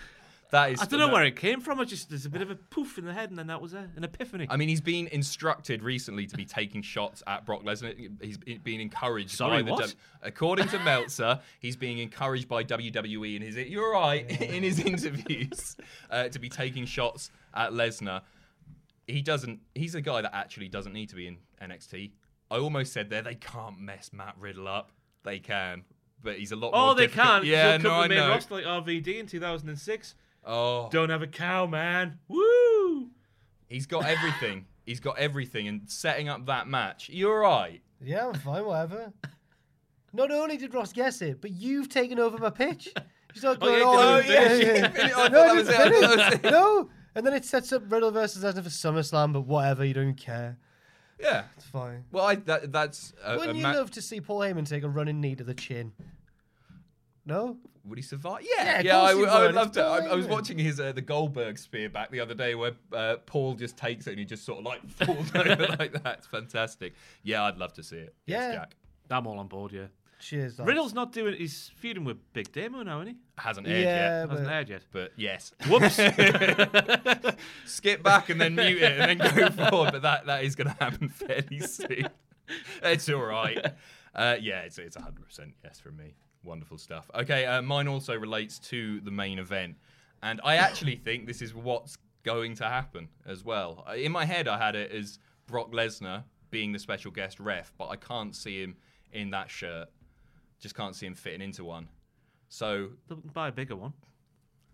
that 0.52 0.72
is. 0.72 0.82
I 0.82 0.86
don't 0.86 1.00
know 1.00 1.10
where 1.10 1.26
it 1.26 1.36
came 1.36 1.60
from. 1.62 1.80
I 1.80 1.84
just 1.86 2.10
there's 2.10 2.26
a 2.26 2.30
bit 2.30 2.42
of 2.42 2.50
a 2.50 2.56
poof 2.56 2.98
in 2.98 3.06
the 3.06 3.14
head, 3.14 3.30
and 3.30 3.38
then 3.38 3.48
that 3.48 3.62
was 3.62 3.74
a, 3.74 3.90
an 3.96 4.04
epiphany. 4.04 4.48
I 4.50 4.58
mean, 4.58 4.70
he's 4.70 4.82
been 4.82 5.08
instructed 5.08 5.84
recently 5.84 6.26
to 6.28 6.36
be 6.38 6.46
taking 6.46 6.82
shots 6.82 7.22
at 7.28 7.46
Brock 7.46 7.64
Lesnar. 7.64 7.94
He's 8.22 8.38
been 8.38 8.60
being 8.64 8.80
encouraged 8.82 9.32
Sorry, 9.32 9.62
by 9.62 9.62
the. 9.64 9.72
what? 9.72 9.80
W- 9.82 9.98
according 10.22 10.68
to 10.70 10.80
Meltzer, 10.80 11.40
he's 11.60 11.76
being 11.76 12.00
encouraged 12.00 12.48
by 12.48 12.64
WWE 12.64 13.36
in 13.36 13.42
his. 13.42 13.56
You're 13.56 13.92
right 13.94 14.30
in 14.42 14.64
his 14.64 14.80
interviews 14.80 15.76
uh, 16.10 16.30
to 16.30 16.40
be 16.40 16.50
taking 16.50 16.86
shots 16.86 17.30
at 17.54 17.72
Lesnar. 17.72 18.22
He 19.08 19.22
doesn't. 19.22 19.60
He's 19.76 19.96
a 19.96 20.02
guy 20.02 20.22
that 20.22 20.36
actually 20.36 20.68
doesn't 20.70 20.94
need 20.94 21.10
to 21.10 21.16
be 21.16 21.28
in 21.28 21.38
NXT. 21.62 22.12
I 22.50 22.58
almost 22.58 22.94
said 22.94 23.10
there 23.10 23.22
they 23.22 23.36
can't 23.36 23.80
mess 23.80 24.12
Matt 24.14 24.36
Riddle 24.40 24.68
up. 24.68 24.92
They 25.24 25.40
can, 25.40 25.84
but 26.24 26.38
he's 26.38 26.52
a 26.54 26.56
lot. 26.56 26.72
oh, 26.74 26.86
more 26.88 26.96
they 26.96 27.08
difficult. 27.08 27.28
can. 27.42 27.46
Yeah, 27.46 27.72
He'll 27.78 27.92
no, 27.92 27.96
I 27.96 28.08
the 28.08 28.16
know. 28.16 28.30
roster 28.30 28.54
like 28.56 28.64
RVD 28.64 29.20
in 29.20 29.26
2006. 29.28 30.16
Oh, 30.48 30.88
Don't 30.92 31.10
have 31.10 31.22
a 31.22 31.28
cow, 31.28 31.66
man. 31.66 32.18
Woo! 32.28 33.10
He's 33.68 33.86
got 33.86 34.06
everything. 34.06 34.66
He's 34.86 35.02
got 35.02 35.18
everything, 35.20 35.68
and 35.68 35.82
setting 35.88 36.30
up 36.30 36.46
that 36.46 36.68
match. 36.70 37.10
You're 37.10 37.42
right. 37.42 37.82
Yeah, 38.02 38.28
I'm 38.28 38.34
fine, 38.36 38.64
whatever. 38.66 39.12
Not 40.14 40.32
only 40.32 40.56
did 40.56 40.74
Ross 40.74 40.94
guess 40.94 41.22
it, 41.22 41.42
but 41.42 41.52
you've 41.52 41.90
taken 41.90 42.18
over 42.20 42.38
my 42.38 42.50
pitch. 42.50 42.94
You 43.34 43.40
start 43.42 43.58
Oh, 43.62 43.66
going, 43.68 43.84
oh, 43.84 43.84
yeah, 43.86 44.00
oh, 44.00 44.22
go 44.22 44.30
yeah, 44.30 44.86
and 44.86 44.96
yeah, 44.96 45.08
yeah. 45.10 45.14
I 45.18 45.28
No, 45.28 45.54
was 45.56 45.68
it. 45.68 45.76
I 45.76 45.78
thought 45.78 45.92
that 45.92 46.02
finish. 46.02 46.26
was 46.26 46.34
it. 46.36 46.44
No, 46.52 46.90
and 47.16 47.26
then 47.28 47.34
it 47.34 47.44
sets 47.44 47.74
up 47.74 47.84
Riddle 47.92 48.12
versus 48.12 48.44
Lesnar 48.44 48.64
for 48.64 48.70
SummerSlam, 48.70 49.34
but 49.34 49.42
whatever, 49.42 49.84
you 49.84 49.94
don't 49.94 50.16
care. 50.16 50.58
Yeah. 51.20 51.44
It's 51.58 51.66
fine. 51.66 52.06
Well, 52.12 52.26
I 52.26 52.36
that, 52.36 52.72
that's 52.72 53.14
a, 53.26 53.34
a 53.34 53.38
Wouldn't 53.38 53.58
you 53.58 53.64
ma- 53.64 53.74
love 53.74 53.92
to 53.92 54.02
see 54.02 54.22
Paul 54.22 54.40
Heyman 54.40 54.68
take 54.70 54.84
a 54.84 54.90
running 54.90 55.20
knee 55.20 55.36
to 55.36 55.44
the 55.44 55.54
chin? 55.54 55.92
No? 57.28 57.58
Would 57.86 57.98
he 58.00 58.02
survive? 58.02 58.42
Yeah, 58.58 58.64
Yeah, 58.66 58.82
yeah. 58.82 59.02
I, 59.02 59.14
would- 59.14 59.30
I 59.30 59.40
would. 59.40 59.46
would 59.48 59.56
love 59.56 59.72
to. 59.74 59.84
I, 59.84 59.98
I 60.08 60.16
was 60.16 60.26
watching 60.28 60.58
his 60.58 60.80
uh, 60.80 60.92
the 60.94 61.02
Goldberg 61.02 61.58
spear 61.60 61.90
back 61.90 62.10
the 62.12 62.20
other 62.20 62.34
day, 62.34 62.56
where 62.56 62.72
uh, 62.94 63.18
Paul 63.26 63.54
just 63.54 63.78
takes 63.78 64.08
it 64.08 64.12
and 64.12 64.20
he 64.20 64.26
just 64.26 64.44
sort 64.46 64.60
of 64.60 64.66
like 64.66 64.88
falls 64.90 65.34
over 65.36 65.68
like 65.80 65.94
that. 66.04 66.18
It's 66.20 66.28
fantastic. 66.28 66.94
Yeah, 67.24 67.44
I'd 67.44 67.58
love 67.58 67.74
to 67.74 67.84
see 67.84 67.98
it. 67.98 68.16
Yes, 68.26 68.54
Yeah. 68.54 68.60
Jack 68.60 68.76
I'm 69.10 69.26
all 69.28 69.40
on 69.40 69.48
board, 69.48 69.72
yeah. 69.72 69.86
Cheers. 70.20 70.58
lads. 70.60 70.68
Riddle's 70.68 70.94
not 70.94 71.12
doing. 71.14 71.36
He's 71.38 71.72
feuding 71.76 72.04
with 72.04 72.18
Big 72.34 72.52
Damo 72.52 72.82
now, 72.84 73.02
isn't 73.02 73.14
he? 73.14 73.20
hasn't 73.38 73.68
aired 73.68 73.84
Yeah, 73.86 74.20
yet, 74.22 74.26
but 74.30 74.32
Hasn't 74.40 74.52
aired 74.54 74.70
yet. 74.70 74.82
but 74.92 75.12
yes. 75.16 75.52
Whoops. 75.70 75.96
Skip 77.66 78.04
back 78.04 78.30
and 78.30 78.42
then 78.42 78.56
mute 78.56 78.82
it 78.82 79.00
and 79.00 79.20
then 79.20 79.36
go 79.36 79.50
forward, 79.70 79.92
but 79.94 80.02
that 80.02 80.26
that 80.26 80.44
is 80.44 80.56
going 80.56 80.70
to 80.70 80.76
happen 80.84 81.08
fairly 81.10 81.60
soon. 81.60 82.10
It's 82.84 83.08
all 83.10 83.22
right. 83.24 83.64
Uh, 84.16 84.36
yeah, 84.42 84.62
it's 84.62 84.78
it's 84.80 84.96
100 84.96 85.24
percent 85.26 85.54
yes 85.64 85.80
from 85.80 85.98
me. 85.98 86.16
Wonderful 86.48 86.78
stuff. 86.78 87.10
Okay, 87.14 87.46
uh, 87.46 87.62
mine 87.62 87.88
also 87.88 88.16
relates 88.16 88.58
to 88.60 89.02
the 89.02 89.12
main 89.12 89.38
event, 89.38 89.76
and 90.24 90.40
I 90.44 90.56
actually 90.56 90.96
think 91.06 91.28
this 91.28 91.42
is 91.42 91.54
what's 91.54 91.98
going 92.24 92.56
to 92.56 92.64
happen 92.64 93.10
as 93.26 93.44
well. 93.44 93.84
Uh, 93.88 93.94
In 93.94 94.12
my 94.12 94.26
head, 94.26 94.48
I 94.48 94.58
had 94.58 94.76
it 94.76 94.92
as 94.92 95.20
Brock 95.46 95.72
Lesnar 95.74 96.24
being 96.50 96.72
the 96.72 96.80
special 96.80 97.12
guest 97.12 97.40
ref, 97.42 97.74
but 97.78 97.90
I 97.90 97.98
can't 97.98 98.34
see 98.36 98.62
him 98.64 98.78
in 99.12 99.30
that 99.32 99.50
shirt. 99.52 99.90
Just 100.60 100.74
can't 100.76 100.96
see 100.96 101.06
him 101.06 101.14
fitting 101.16 101.42
into 101.42 101.64
one. 101.66 101.90
So 102.50 102.90
Buy 103.34 103.50
a 103.50 103.52
bigger 103.52 103.76
one. 103.76 103.94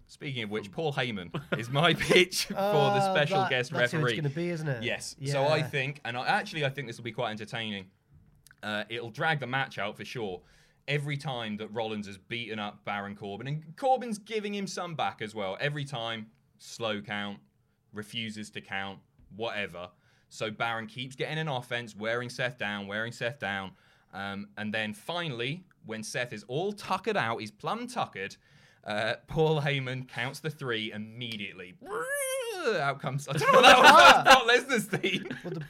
Speaking 0.05 0.43
of 0.43 0.51
which, 0.51 0.71
Paul 0.71 0.93
Heyman 0.93 1.31
is 1.57 1.69
my 1.71 1.95
pitch 1.95 2.45
for 2.47 2.53
the 2.53 2.59
Ah, 2.59 3.13
special 3.13 3.39
that- 3.39 3.49
guest 3.49 3.71
that's 3.71 3.91
who 3.91 3.97
referee. 3.97 4.11
it's 4.13 4.21
going 4.21 4.31
to 4.31 4.35
be, 4.39 4.49
isn't 4.49 4.67
it? 4.67 4.83
Yes. 4.83 5.15
Yeah. 5.19 5.33
So 5.33 5.47
I 5.47 5.63
think, 5.63 6.01
and 6.05 6.15
I, 6.15 6.27
actually, 6.27 6.65
I 6.65 6.69
think 6.69 6.85
this 6.87 6.97
will 6.97 7.03
be 7.03 7.11
quite 7.11 7.31
entertaining. 7.31 7.85
Uh, 8.61 8.83
it'll 8.89 9.09
drag 9.09 9.39
the 9.39 9.47
match 9.47 9.79
out 9.79 9.97
for 9.97 10.05
sure. 10.05 10.41
Every 10.87 11.17
time 11.17 11.57
that 11.57 11.73
Rollins 11.73 12.07
has 12.07 12.17
beaten 12.17 12.59
up 12.59 12.83
Baron 12.83 13.15
Corbin, 13.15 13.47
and 13.47 13.75
Corbin's 13.77 14.17
giving 14.17 14.53
him 14.53 14.67
some 14.67 14.95
back 14.95 15.21
as 15.21 15.33
well. 15.33 15.57
Every 15.59 15.85
time, 15.85 16.27
slow 16.57 17.01
count, 17.01 17.39
refuses 17.93 18.49
to 18.51 18.61
count, 18.61 18.99
whatever. 19.35 19.89
So 20.29 20.51
Baron 20.51 20.87
keeps 20.87 21.15
getting 21.15 21.37
an 21.37 21.47
offense, 21.47 21.95
wearing 21.95 22.29
Seth 22.29 22.57
down, 22.57 22.87
wearing 22.87 23.11
Seth 23.11 23.39
down. 23.39 23.71
Um, 24.13 24.49
and 24.57 24.73
then 24.73 24.93
finally, 24.93 25.63
when 25.85 26.03
Seth 26.03 26.33
is 26.33 26.43
all 26.47 26.73
tuckered 26.73 27.17
out, 27.17 27.39
he's 27.39 27.51
plumb 27.51 27.87
tuckered, 27.87 28.35
uh, 28.83 29.15
Paul 29.27 29.61
Heyman 29.61 30.07
counts 30.07 30.39
the 30.39 30.49
three 30.49 30.91
immediately. 30.91 31.75
Out 32.81 32.99
comes. 33.01 33.27
I 33.27 33.33
don't 33.33 33.51
know 33.51 33.59
what 33.61 33.63
that 33.63 33.83
was. 33.83 34.23
That 34.23 34.45
Brock 34.45 34.47
Lesnar's 34.47 34.85
theme. 34.85 35.27
Well, 35.43 35.53
the. 35.53 35.63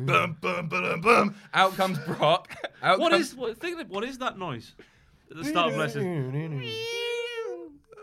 Bum, 0.00 1.00
bum. 1.00 1.34
Out 1.54 1.74
comes 1.76 1.98
Brock. 2.00 2.48
What 2.82 3.12
is? 3.12 3.34
What, 3.34 3.58
think 3.58 3.76
of, 3.80 3.90
what 3.90 4.04
is 4.04 4.18
that 4.18 4.38
noise? 4.38 4.74
At 5.30 5.36
the 5.38 5.44
start 5.44 5.72
of 5.72 5.78
Lesnar. 5.78 6.62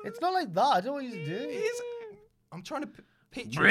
It's 0.06 0.22
not 0.22 0.34
like 0.34 0.54
that. 0.54 0.62
I 0.62 0.76
don't 0.82 0.86
know 0.86 0.94
what 0.94 1.04
he's 1.04 1.28
doing. 1.28 1.50
Is- 1.50 1.82
I'm 2.52 2.64
trying 2.64 2.82
to 2.82 2.88
p- 2.88 3.04
picture. 3.32 3.62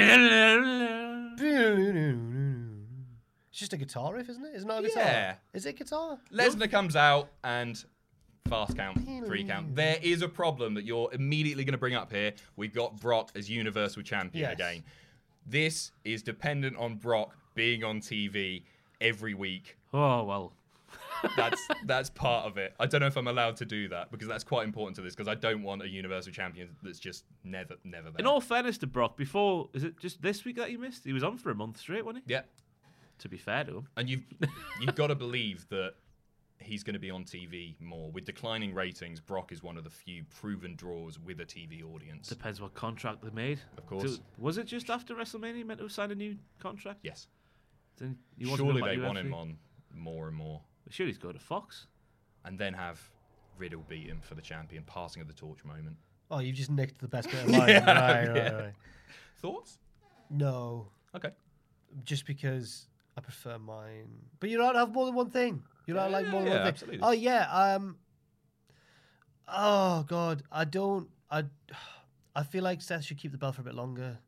It's 3.51 3.59
just 3.59 3.73
a 3.73 3.77
guitar 3.77 4.14
riff, 4.14 4.29
isn't? 4.29 4.45
It's 4.55 4.64
not 4.64 4.85
it 4.85 4.87
a 4.87 4.88
guitar. 4.88 5.03
Yeah. 5.05 5.35
Is 5.53 5.67
it 5.67 5.77
guitar? 5.77 6.19
Lesnar 6.33 6.71
comes 6.71 6.95
out 6.95 7.31
and 7.43 7.83
fast 8.48 8.77
count, 8.77 8.98
three 9.27 9.44
count. 9.44 9.74
There 9.74 9.98
is 10.03 10.22
a 10.22 10.29
problem 10.29 10.74
that 10.74 10.85
you're 10.85 11.12
immediately 11.12 11.64
going 11.64 11.72
to 11.72 11.79
bring 11.79 11.94
up 11.94 12.12
here. 12.12 12.33
We've 12.57 12.72
got 12.74 12.98
Brock 13.01 13.31
as 13.35 13.48
Universal 13.51 14.03
Champion 14.03 14.42
Yes. 14.42 14.53
again. 14.55 14.85
This 15.46 15.92
is 16.05 16.22
dependent 16.22 16.77
on 16.77 16.96
Brock 16.96 17.35
being 17.55 17.83
on 17.85 18.01
TV 18.01 18.62
every 19.01 19.35
week. 19.35 19.77
Oh 19.92 20.24
well. 20.24 20.53
That's 21.37 21.61
that's 21.85 22.11
part 22.11 22.46
of 22.46 22.59
it. 22.59 22.74
I 22.79 22.87
don't 22.87 23.01
know 23.01 23.09
if 23.09 23.16
I'm 23.16 23.27
allowed 23.27 23.57
to 23.57 23.64
do 23.64 23.88
that 23.88 24.11
because 24.12 24.29
that's 24.29 24.44
quite 24.44 24.64
important 24.64 24.94
to 24.96 25.03
this 25.03 25.16
because 25.16 25.27
I 25.27 25.35
don't 25.35 25.64
want 25.64 25.83
a 25.83 25.88
Universal 25.88 26.33
Champion 26.33 26.68
that's 26.81 27.01
just 27.01 27.24
never 27.42 27.74
never 27.83 28.11
there. 28.11 28.20
In 28.20 28.27
all 28.27 28.40
fairness 28.40 28.79
to 28.79 28.87
Brock, 28.87 29.16
before 29.16 29.68
is 29.72 29.83
it 29.83 29.98
just 29.98 30.22
this 30.22 30.44
week 30.44 30.55
that 30.57 30.68
he 30.68 30.77
missed? 30.77 31.05
He 31.05 31.12
was 31.12 31.24
on 31.24 31.37
for 31.37 31.51
a 31.51 31.57
month 31.57 31.79
straight, 31.79 32.05
wasn't 32.07 32.22
he? 32.29 32.35
yeah, 32.35 32.42
To 33.18 33.29
be 33.29 33.37
fair 33.37 33.64
to 33.64 33.79
him. 33.79 33.88
and 33.96 34.09
you've 34.09 34.22
you've 34.81 34.94
got 34.94 35.09
to 35.09 35.16
believe 35.16 35.66
that 35.70 35.94
he's 36.61 36.83
going 36.83 36.94
to 36.94 37.01
be 37.01 37.11
on 37.11 37.25
TV 37.25 37.81
more 37.81 38.11
with 38.11 38.25
declining 38.25 38.75
ratings. 38.75 39.21
Brock 39.21 39.53
is 39.53 39.62
one 39.62 39.77
of 39.77 39.85
the 39.85 39.90
few 39.90 40.25
proven 40.25 40.75
draws 40.77 41.18
with 41.18 41.40
a 41.40 41.44
TV 41.44 41.83
audience. 41.83 42.29
Depends 42.29 42.61
what 42.61 42.75
contract 42.75 43.23
they 43.23 43.31
made. 43.31 43.61
Of 43.77 43.87
course. 43.87 44.16
So, 44.16 44.23
was 44.38 44.59
it 44.59 44.66
just 44.66 44.90
after 44.90 45.14
WrestleMania 45.14 45.57
he 45.57 45.64
meant 45.64 45.81
to 45.81 45.88
sign 45.88 46.11
a 46.11 46.14
new 46.14 46.37
contract? 46.59 47.01
Yes, 47.03 47.27
Then 47.97 48.16
he 48.37 48.44
wasn't 48.47 48.68
surely 48.68 48.81
going 48.81 48.90
they 48.92 48.97
back 48.97 49.07
want 49.07 49.18
him 49.18 49.35
on 49.35 49.57
more 49.94 50.29
and 50.29 50.37
more, 50.37 50.61
Sure, 50.90 51.07
he's 51.07 51.18
going 51.18 51.35
to 51.35 51.40
Fox. 51.40 51.87
and 52.44 52.59
then 52.59 52.73
have 52.75 53.01
Riddle 53.59 53.85
beat 53.88 54.07
him 54.07 54.21
for 54.23 54.35
the 54.35 54.42
champion, 54.42 54.85
passing 54.85 55.21
of 55.21 55.29
the 55.29 55.35
torch 55.35 55.64
moment. 55.64 55.97
Oh, 56.31 56.38
you've 56.38 56.57
just 56.57 56.71
nicked 56.71 56.99
the 57.01 57.09
best 57.09 57.31
bit 57.31 57.42
of 57.44 57.49
mine. 57.51 57.61
right, 57.61 57.87
right, 57.87 58.37
yeah. 58.37 58.51
right. 58.53 58.73
Thoughts? 59.40 59.79
No, 60.31 60.88
Okay. 61.14 61.31
just 62.05 62.27
because 62.27 62.87
I 63.16 63.21
prefer 63.21 63.59
mine. 63.59 64.09
But 64.40 64.51
you 64.51 64.59
don't 64.59 64.75
have 64.75 64.92
more 64.92 65.07
than 65.07 65.14
one 65.14 65.31
thing. 65.31 65.62
You're 65.88 65.96
allowed 65.96 66.07
to 66.07 66.12
like 66.12 66.27
more 66.29 66.42
than 66.42 66.51
Yeah, 66.51 66.55
one 66.55 66.62
thing. 66.62 66.68
absolutely. 66.68 67.01
Oh 67.03 67.11
yeah. 67.12 67.51
Um. 67.51 67.96
Oh 69.48 70.05
god, 70.07 70.42
I 70.53 70.64
don't. 70.64 71.09
I. 71.31 71.44
I 72.37 72.44
feel 72.44 72.62
like 72.62 72.81
Seth 72.83 73.05
should 73.05 73.18
keep 73.18 73.33
the 73.33 73.38
belt 73.38 73.57
for 73.57 73.62
a 73.62 73.64
bit 73.64 73.74
longer. 73.74 74.18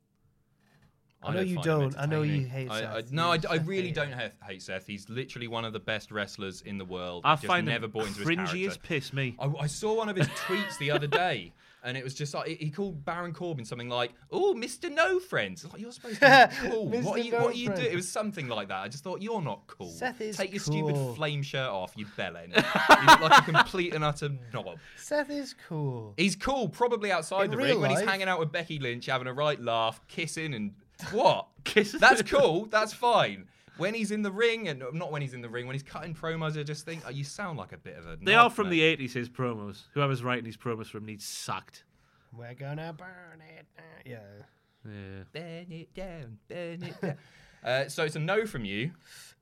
I 1.23 1.35
know 1.35 1.41
you 1.41 1.55
find 1.57 1.67
him 1.67 1.81
don't. 1.81 1.99
I 1.99 2.07
know 2.07 2.23
you 2.23 2.47
hate 2.47 2.71
I, 2.71 2.77
I, 2.97 3.01
Seth. 3.03 3.13
no, 3.13 3.33
I, 3.33 3.39
I 3.51 3.57
really 3.57 3.91
don't 3.93 4.13
ha- 4.13 4.31
hate 4.47 4.63
Seth. 4.63 4.87
He's 4.87 5.09
literally 5.11 5.49
one 5.49 5.65
of 5.65 5.73
the 5.73 5.81
best 5.81 6.11
wrestlers 6.11 6.63
in 6.63 6.79
the 6.79 6.85
world. 6.85 7.23
I 7.25 7.35
just 7.35 7.47
find 7.47 7.67
never 7.67 7.85
him 7.87 7.91
bought 7.91 8.07
into 8.07 8.21
his 8.21 8.29
cringy 8.29 8.43
as 8.67 8.77
character. 8.77 8.81
piss, 8.83 9.13
me. 9.13 9.37
I, 9.39 9.47
I 9.61 9.67
saw 9.67 9.95
one 9.95 10.09
of 10.09 10.17
his 10.17 10.29
tweets 10.29 10.79
the 10.79 10.91
other 10.91 11.07
day, 11.07 11.53
and 11.85 11.97
it 11.99 12.05
was 12.05 12.15
just 12.15 12.33
like 12.33 12.47
he 12.49 12.71
called 12.71 13.05
Baron 13.05 13.35
Corbin 13.35 13.67
something 13.67 13.91
like, 13.91 14.13
"Oh, 14.31 14.55
Mister 14.55 14.89
No 14.89 15.19
Friends." 15.21 15.65
Like 15.71 15.83
you're 15.83 15.93
supposed 15.93 16.21
to 16.21 16.49
be 16.63 16.69
cool. 16.71 16.87
what 16.89 16.97
are 17.19 17.21
Mr. 17.21 17.25
you? 17.25 17.33
No 17.33 17.41
what 17.43 17.55
are 17.55 17.57
you 17.59 17.67
Friends. 17.67 17.81
doing? 17.83 17.93
It 17.93 17.97
was 17.97 18.09
something 18.09 18.49
like 18.49 18.69
that. 18.69 18.79
I 18.79 18.89
just 18.89 19.05
thought 19.05 19.21
you're 19.21 19.43
not 19.43 19.67
cool. 19.67 19.91
Seth 19.91 20.23
is 20.23 20.39
Take 20.39 20.53
your 20.55 20.63
cool. 20.63 20.89
stupid 20.89 21.17
flame 21.17 21.43
shirt 21.43 21.69
off, 21.69 21.93
you 21.97 22.07
bellend. 22.17 22.57
you 22.57 23.07
look 23.07 23.21
like 23.21 23.43
a 23.47 23.53
complete 23.53 23.95
and 23.95 24.03
utter 24.05 24.31
knob. 24.55 24.79
Seth 24.97 25.29
is 25.29 25.55
cool. 25.69 26.15
He's 26.17 26.35
cool, 26.35 26.71
probably 26.71 27.13
outside 27.13 27.45
In 27.47 27.51
the 27.51 27.57
real 27.59 27.67
ring 27.67 27.81
when 27.83 27.91
he's 27.91 27.99
life? 28.01 28.09
hanging 28.09 28.29
out 28.29 28.39
with 28.41 28.51
Becky 28.53 28.79
Lynch, 28.79 29.05
having 29.07 29.27
a 29.29 29.35
right 29.35 29.61
laugh, 29.61 30.01
kissing 30.09 30.55
and 30.55 30.73
what? 31.05 31.49
Kissing? 31.65 32.01
That's 32.01 32.23
cool. 32.23 32.67
That's 32.67 32.93
fine. 32.93 33.47
When 33.77 33.95
he's 33.95 34.11
in 34.11 34.23
the 34.23 34.31
ring, 34.33 34.69
and 34.69 34.83
not 34.93 35.11
when 35.11 35.23
he's 35.23 35.33
in 35.33 35.41
the 35.41 35.49
ring, 35.49 35.67
when 35.67 35.75
he's 35.75 35.83
cutting 35.83 36.15
promos, 36.15 36.59
I 36.59 36.63
just 36.63 36.85
think, 36.85 37.03
oh, 37.07 37.11
you 37.11 37.25
sound 37.25 37.59
like 37.59 37.73
a 37.73 37.79
bit 37.79 37.97
of 37.97 38.07
a. 38.07 38.19
They 38.21 38.35
are 38.35 38.51
from 38.51 38.69
mate. 38.69 38.97
the 38.97 39.07
80s, 39.07 39.13
his 39.13 39.29
promos. 39.29 39.83
Whoever's 39.95 40.23
writing 40.23 40.45
these 40.45 40.57
promos 40.57 40.87
for 40.87 40.99
him 40.99 41.07
needs 41.07 41.25
sacked. 41.25 41.85
We're 42.37 42.55
gonna 42.55 42.93
burn 42.93 43.43
it. 43.57 43.67
down. 43.77 43.87
Yeah. 44.05 44.19
Yeah. 44.85 45.25
Burn 45.33 45.73
it 45.73 45.95
down, 45.95 46.39
burn 46.49 46.83
it 46.83 47.01
down. 47.01 47.17
uh, 47.65 47.89
so 47.89 48.05
it's 48.05 48.17
a 48.17 48.21
no 48.21 48.47
from 48.47 48.65
you. 48.65 48.93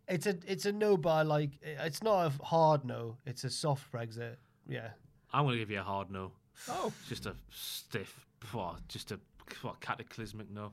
It's 0.08 0.26
a 0.26 0.36
it's 0.46 0.64
a 0.66 0.72
no, 0.72 0.96
by 0.96 1.22
like 1.22 1.50
it's 1.62 2.02
not 2.02 2.26
a 2.26 2.44
hard 2.44 2.84
no. 2.84 3.16
It's 3.26 3.44
a 3.44 3.50
soft 3.50 3.90
Brexit. 3.92 4.36
Yeah. 4.68 4.88
I'm 5.32 5.44
going 5.44 5.54
to 5.54 5.58
give 5.58 5.70
you 5.70 5.80
a 5.80 5.82
hard 5.82 6.10
no. 6.10 6.32
Oh, 6.68 6.92
Just 7.08 7.26
a 7.26 7.34
stiff, 7.50 8.26
oh, 8.54 8.76
just 8.88 9.12
a 9.12 9.20
what, 9.62 9.80
cataclysmic 9.80 10.50
no. 10.50 10.72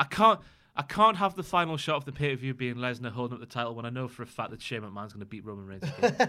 I 0.00 0.04
can't. 0.04 0.40
I 0.76 0.82
can't 0.82 1.16
have 1.18 1.34
the 1.34 1.42
final 1.42 1.76
shot 1.76 1.96
of 1.96 2.04
the 2.06 2.12
pay 2.12 2.30
per 2.30 2.40
view 2.40 2.54
being 2.54 2.76
Lesnar 2.76 3.10
holding 3.10 3.34
up 3.34 3.40
the 3.40 3.46
title 3.46 3.74
when 3.74 3.84
I 3.84 3.90
know 3.90 4.08
for 4.08 4.22
a 4.22 4.26
fact 4.26 4.50
that 4.50 4.62
Shane 4.62 4.80
McMahon's 4.80 5.12
going 5.12 5.20
to 5.20 5.26
beat 5.26 5.44
Roman 5.44 5.66
Reigns 5.66 5.84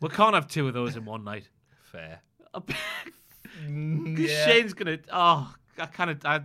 we 0.00 0.08
can't 0.10 0.34
have 0.34 0.46
two 0.46 0.68
of 0.68 0.74
those 0.74 0.96
in 0.96 1.04
one 1.04 1.24
night. 1.24 1.48
fair. 1.82 2.20
Because 3.52 3.68
mm, 3.68 4.44
Shane's 4.44 4.74
going 4.74 4.98
to. 4.98 5.04
Oh, 5.12 5.52
I 5.76 5.86
kind 5.86 6.10
of. 6.10 6.24
I, 6.24 6.42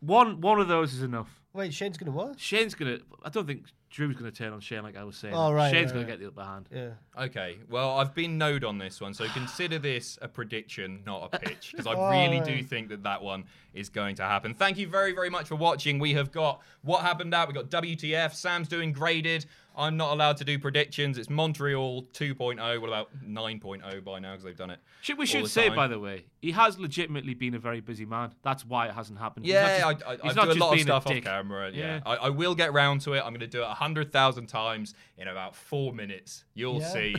one 0.00 0.40
one 0.42 0.60
of 0.60 0.68
those 0.68 0.92
is 0.92 1.02
enough. 1.02 1.40
Wait, 1.56 1.72
Shane's 1.72 1.96
gonna 1.96 2.10
what? 2.12 2.38
Shane's 2.38 2.74
going 2.74 2.98
to. 2.98 3.04
I 3.24 3.30
don't 3.30 3.46
think 3.46 3.64
Drew's 3.90 4.14
going 4.14 4.30
to 4.30 4.36
turn 4.36 4.52
on 4.52 4.60
Shane 4.60 4.82
like 4.82 4.96
I 4.96 5.04
was 5.04 5.16
saying. 5.16 5.32
Oh, 5.34 5.52
right, 5.52 5.72
Shane's 5.72 5.86
right, 5.86 5.94
going 5.94 6.06
right. 6.06 6.18
to 6.18 6.24
get 6.24 6.34
the 6.36 6.42
upper 6.42 6.50
hand. 6.50 6.68
Yeah. 6.70 7.24
Okay, 7.24 7.56
well, 7.70 7.96
I've 7.98 8.14
been 8.14 8.36
node 8.36 8.62
on 8.62 8.76
this 8.76 9.00
one, 9.00 9.14
so 9.14 9.26
consider 9.28 9.78
this 9.78 10.18
a 10.20 10.28
prediction, 10.28 11.02
not 11.06 11.30
a 11.32 11.38
pitch, 11.38 11.72
because 11.72 11.86
I 11.86 11.94
Oh, 11.94 12.10
really 12.10 12.40
do 12.40 12.62
think 12.62 12.90
that 12.90 13.04
that 13.04 13.22
one 13.22 13.44
is 13.72 13.88
going 13.88 14.16
to 14.16 14.22
happen. 14.24 14.52
Thank 14.52 14.76
you 14.76 14.86
very, 14.86 15.12
very 15.12 15.30
much 15.30 15.46
for 15.48 15.56
watching. 15.56 15.98
We 15.98 16.12
have 16.14 16.30
got 16.30 16.60
what 16.82 17.02
happened 17.02 17.32
out. 17.32 17.48
We 17.48 17.54
got 17.54 17.70
WTF. 17.70 18.34
Sam's 18.34 18.68
doing 18.68 18.92
graded. 18.92 19.46
I'm 19.76 19.96
not 19.98 20.12
allowed 20.12 20.38
to 20.38 20.44
do 20.44 20.58
predictions. 20.58 21.18
It's 21.18 21.28
Montreal 21.28 22.04
2.0. 22.14 22.80
What 22.80 22.86
about 22.88 23.08
9.0 23.22 24.02
by 24.04 24.18
now? 24.18 24.32
Because 24.32 24.44
they've 24.44 24.56
done 24.56 24.70
it. 24.70 24.78
Should, 25.02 25.18
we 25.18 25.22
all 25.22 25.26
should 25.26 25.44
the 25.44 25.48
say, 25.50 25.68
time. 25.68 25.76
by 25.76 25.86
the 25.88 25.98
way, 25.98 26.24
he 26.40 26.52
has 26.52 26.78
legitimately 26.78 27.34
been 27.34 27.54
a 27.54 27.58
very 27.58 27.80
busy 27.80 28.06
man. 28.06 28.32
That's 28.42 28.64
why 28.64 28.86
it 28.88 28.94
hasn't 28.94 29.18
happened. 29.18 29.44
He's 29.44 29.52
Yeah, 29.54 29.78
not 29.80 29.86
I, 29.88 29.92
just- 29.92 30.04
I, 30.06 30.10
he's 30.12 30.20
I 30.22 30.34
not 30.34 30.34
do 30.34 30.40
a 30.40 30.46
just 30.54 30.60
lot 30.60 30.68
of 30.68 30.74
being 30.74 30.86
stuff 30.86 31.06
off 31.06 31.12
dick. 31.12 31.24
camera. 31.24 31.70
Yeah, 31.72 31.84
Yeah. 31.96 32.00
I, 32.06 32.14
I 32.16 32.28
will 32.30 32.54
get 32.54 32.72
round 32.72 33.02
to 33.02 33.12
it. 33.12 33.18
I'm 33.18 33.30
going 33.30 33.40
to 33.40 33.46
do 33.46 33.62
it 33.62 33.68
hundred 33.68 34.12
thousand 34.12 34.46
times 34.46 34.94
in 35.18 35.28
about 35.28 35.54
four 35.54 35.92
minutes. 35.92 36.44
You'll 36.54 36.80
Yeah. 36.80 36.88
see. 36.88 37.16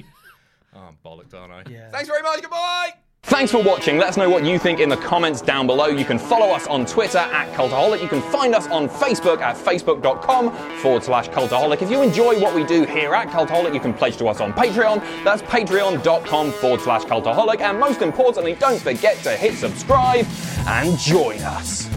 Oh, 0.73 0.79
I'm 0.87 0.97
bollocked, 1.05 1.33
aren't 1.33 1.53
I? 1.67 1.71
Yeah. 1.71 1.91
Thanks 1.91 2.07
very 2.09 2.23
much. 2.23 2.41
Goodbye. 2.41 2.89
Thanks 3.27 3.51
for 3.51 3.61
watching. 3.61 3.97
Let 3.97 4.07
us 4.07 4.17
know 4.17 4.29
what 4.29 4.45
you 4.45 4.57
think 4.57 4.79
in 4.79 4.87
the 4.87 4.95
comments 4.95 5.41
down 5.41 5.67
below. 5.67 5.87
You 5.87 6.05
can 6.05 6.17
follow 6.17 6.47
us 6.55 6.65
on 6.67 6.85
Twitter 6.85 7.17
at 7.17 7.51
Cultaholic. 7.51 8.01
You 8.01 8.07
can 8.07 8.21
find 8.21 8.55
us 8.55 8.67
on 8.67 8.87
Facebook 8.87 9.41
at 9.41 9.57
facebook.com 9.57 10.55
forward 10.77 11.03
slash 11.03 11.27
Cultaholic. 11.27 11.81
If 11.81 11.91
you 11.91 12.01
enjoy 12.01 12.39
what 12.39 12.55
we 12.55 12.63
do 12.63 12.85
here 12.85 13.13
at 13.13 13.27
Cultaholic, 13.27 13.73
you 13.73 13.81
can 13.81 13.93
pledge 13.93 14.15
to 14.17 14.27
us 14.27 14.39
on 14.39 14.53
Patreon. 14.53 15.03
That's 15.25 15.41
patreon.com 15.41 16.51
forward 16.53 16.79
slash 16.79 17.03
Cultaholic. 17.03 17.59
And 17.59 17.77
most 17.77 18.01
importantly, 18.01 18.53
don't 18.53 18.79
forget 18.79 19.17
to 19.23 19.31
hit 19.31 19.55
subscribe 19.55 20.25
and 20.65 20.97
join 20.97 21.41
us. 21.41 21.96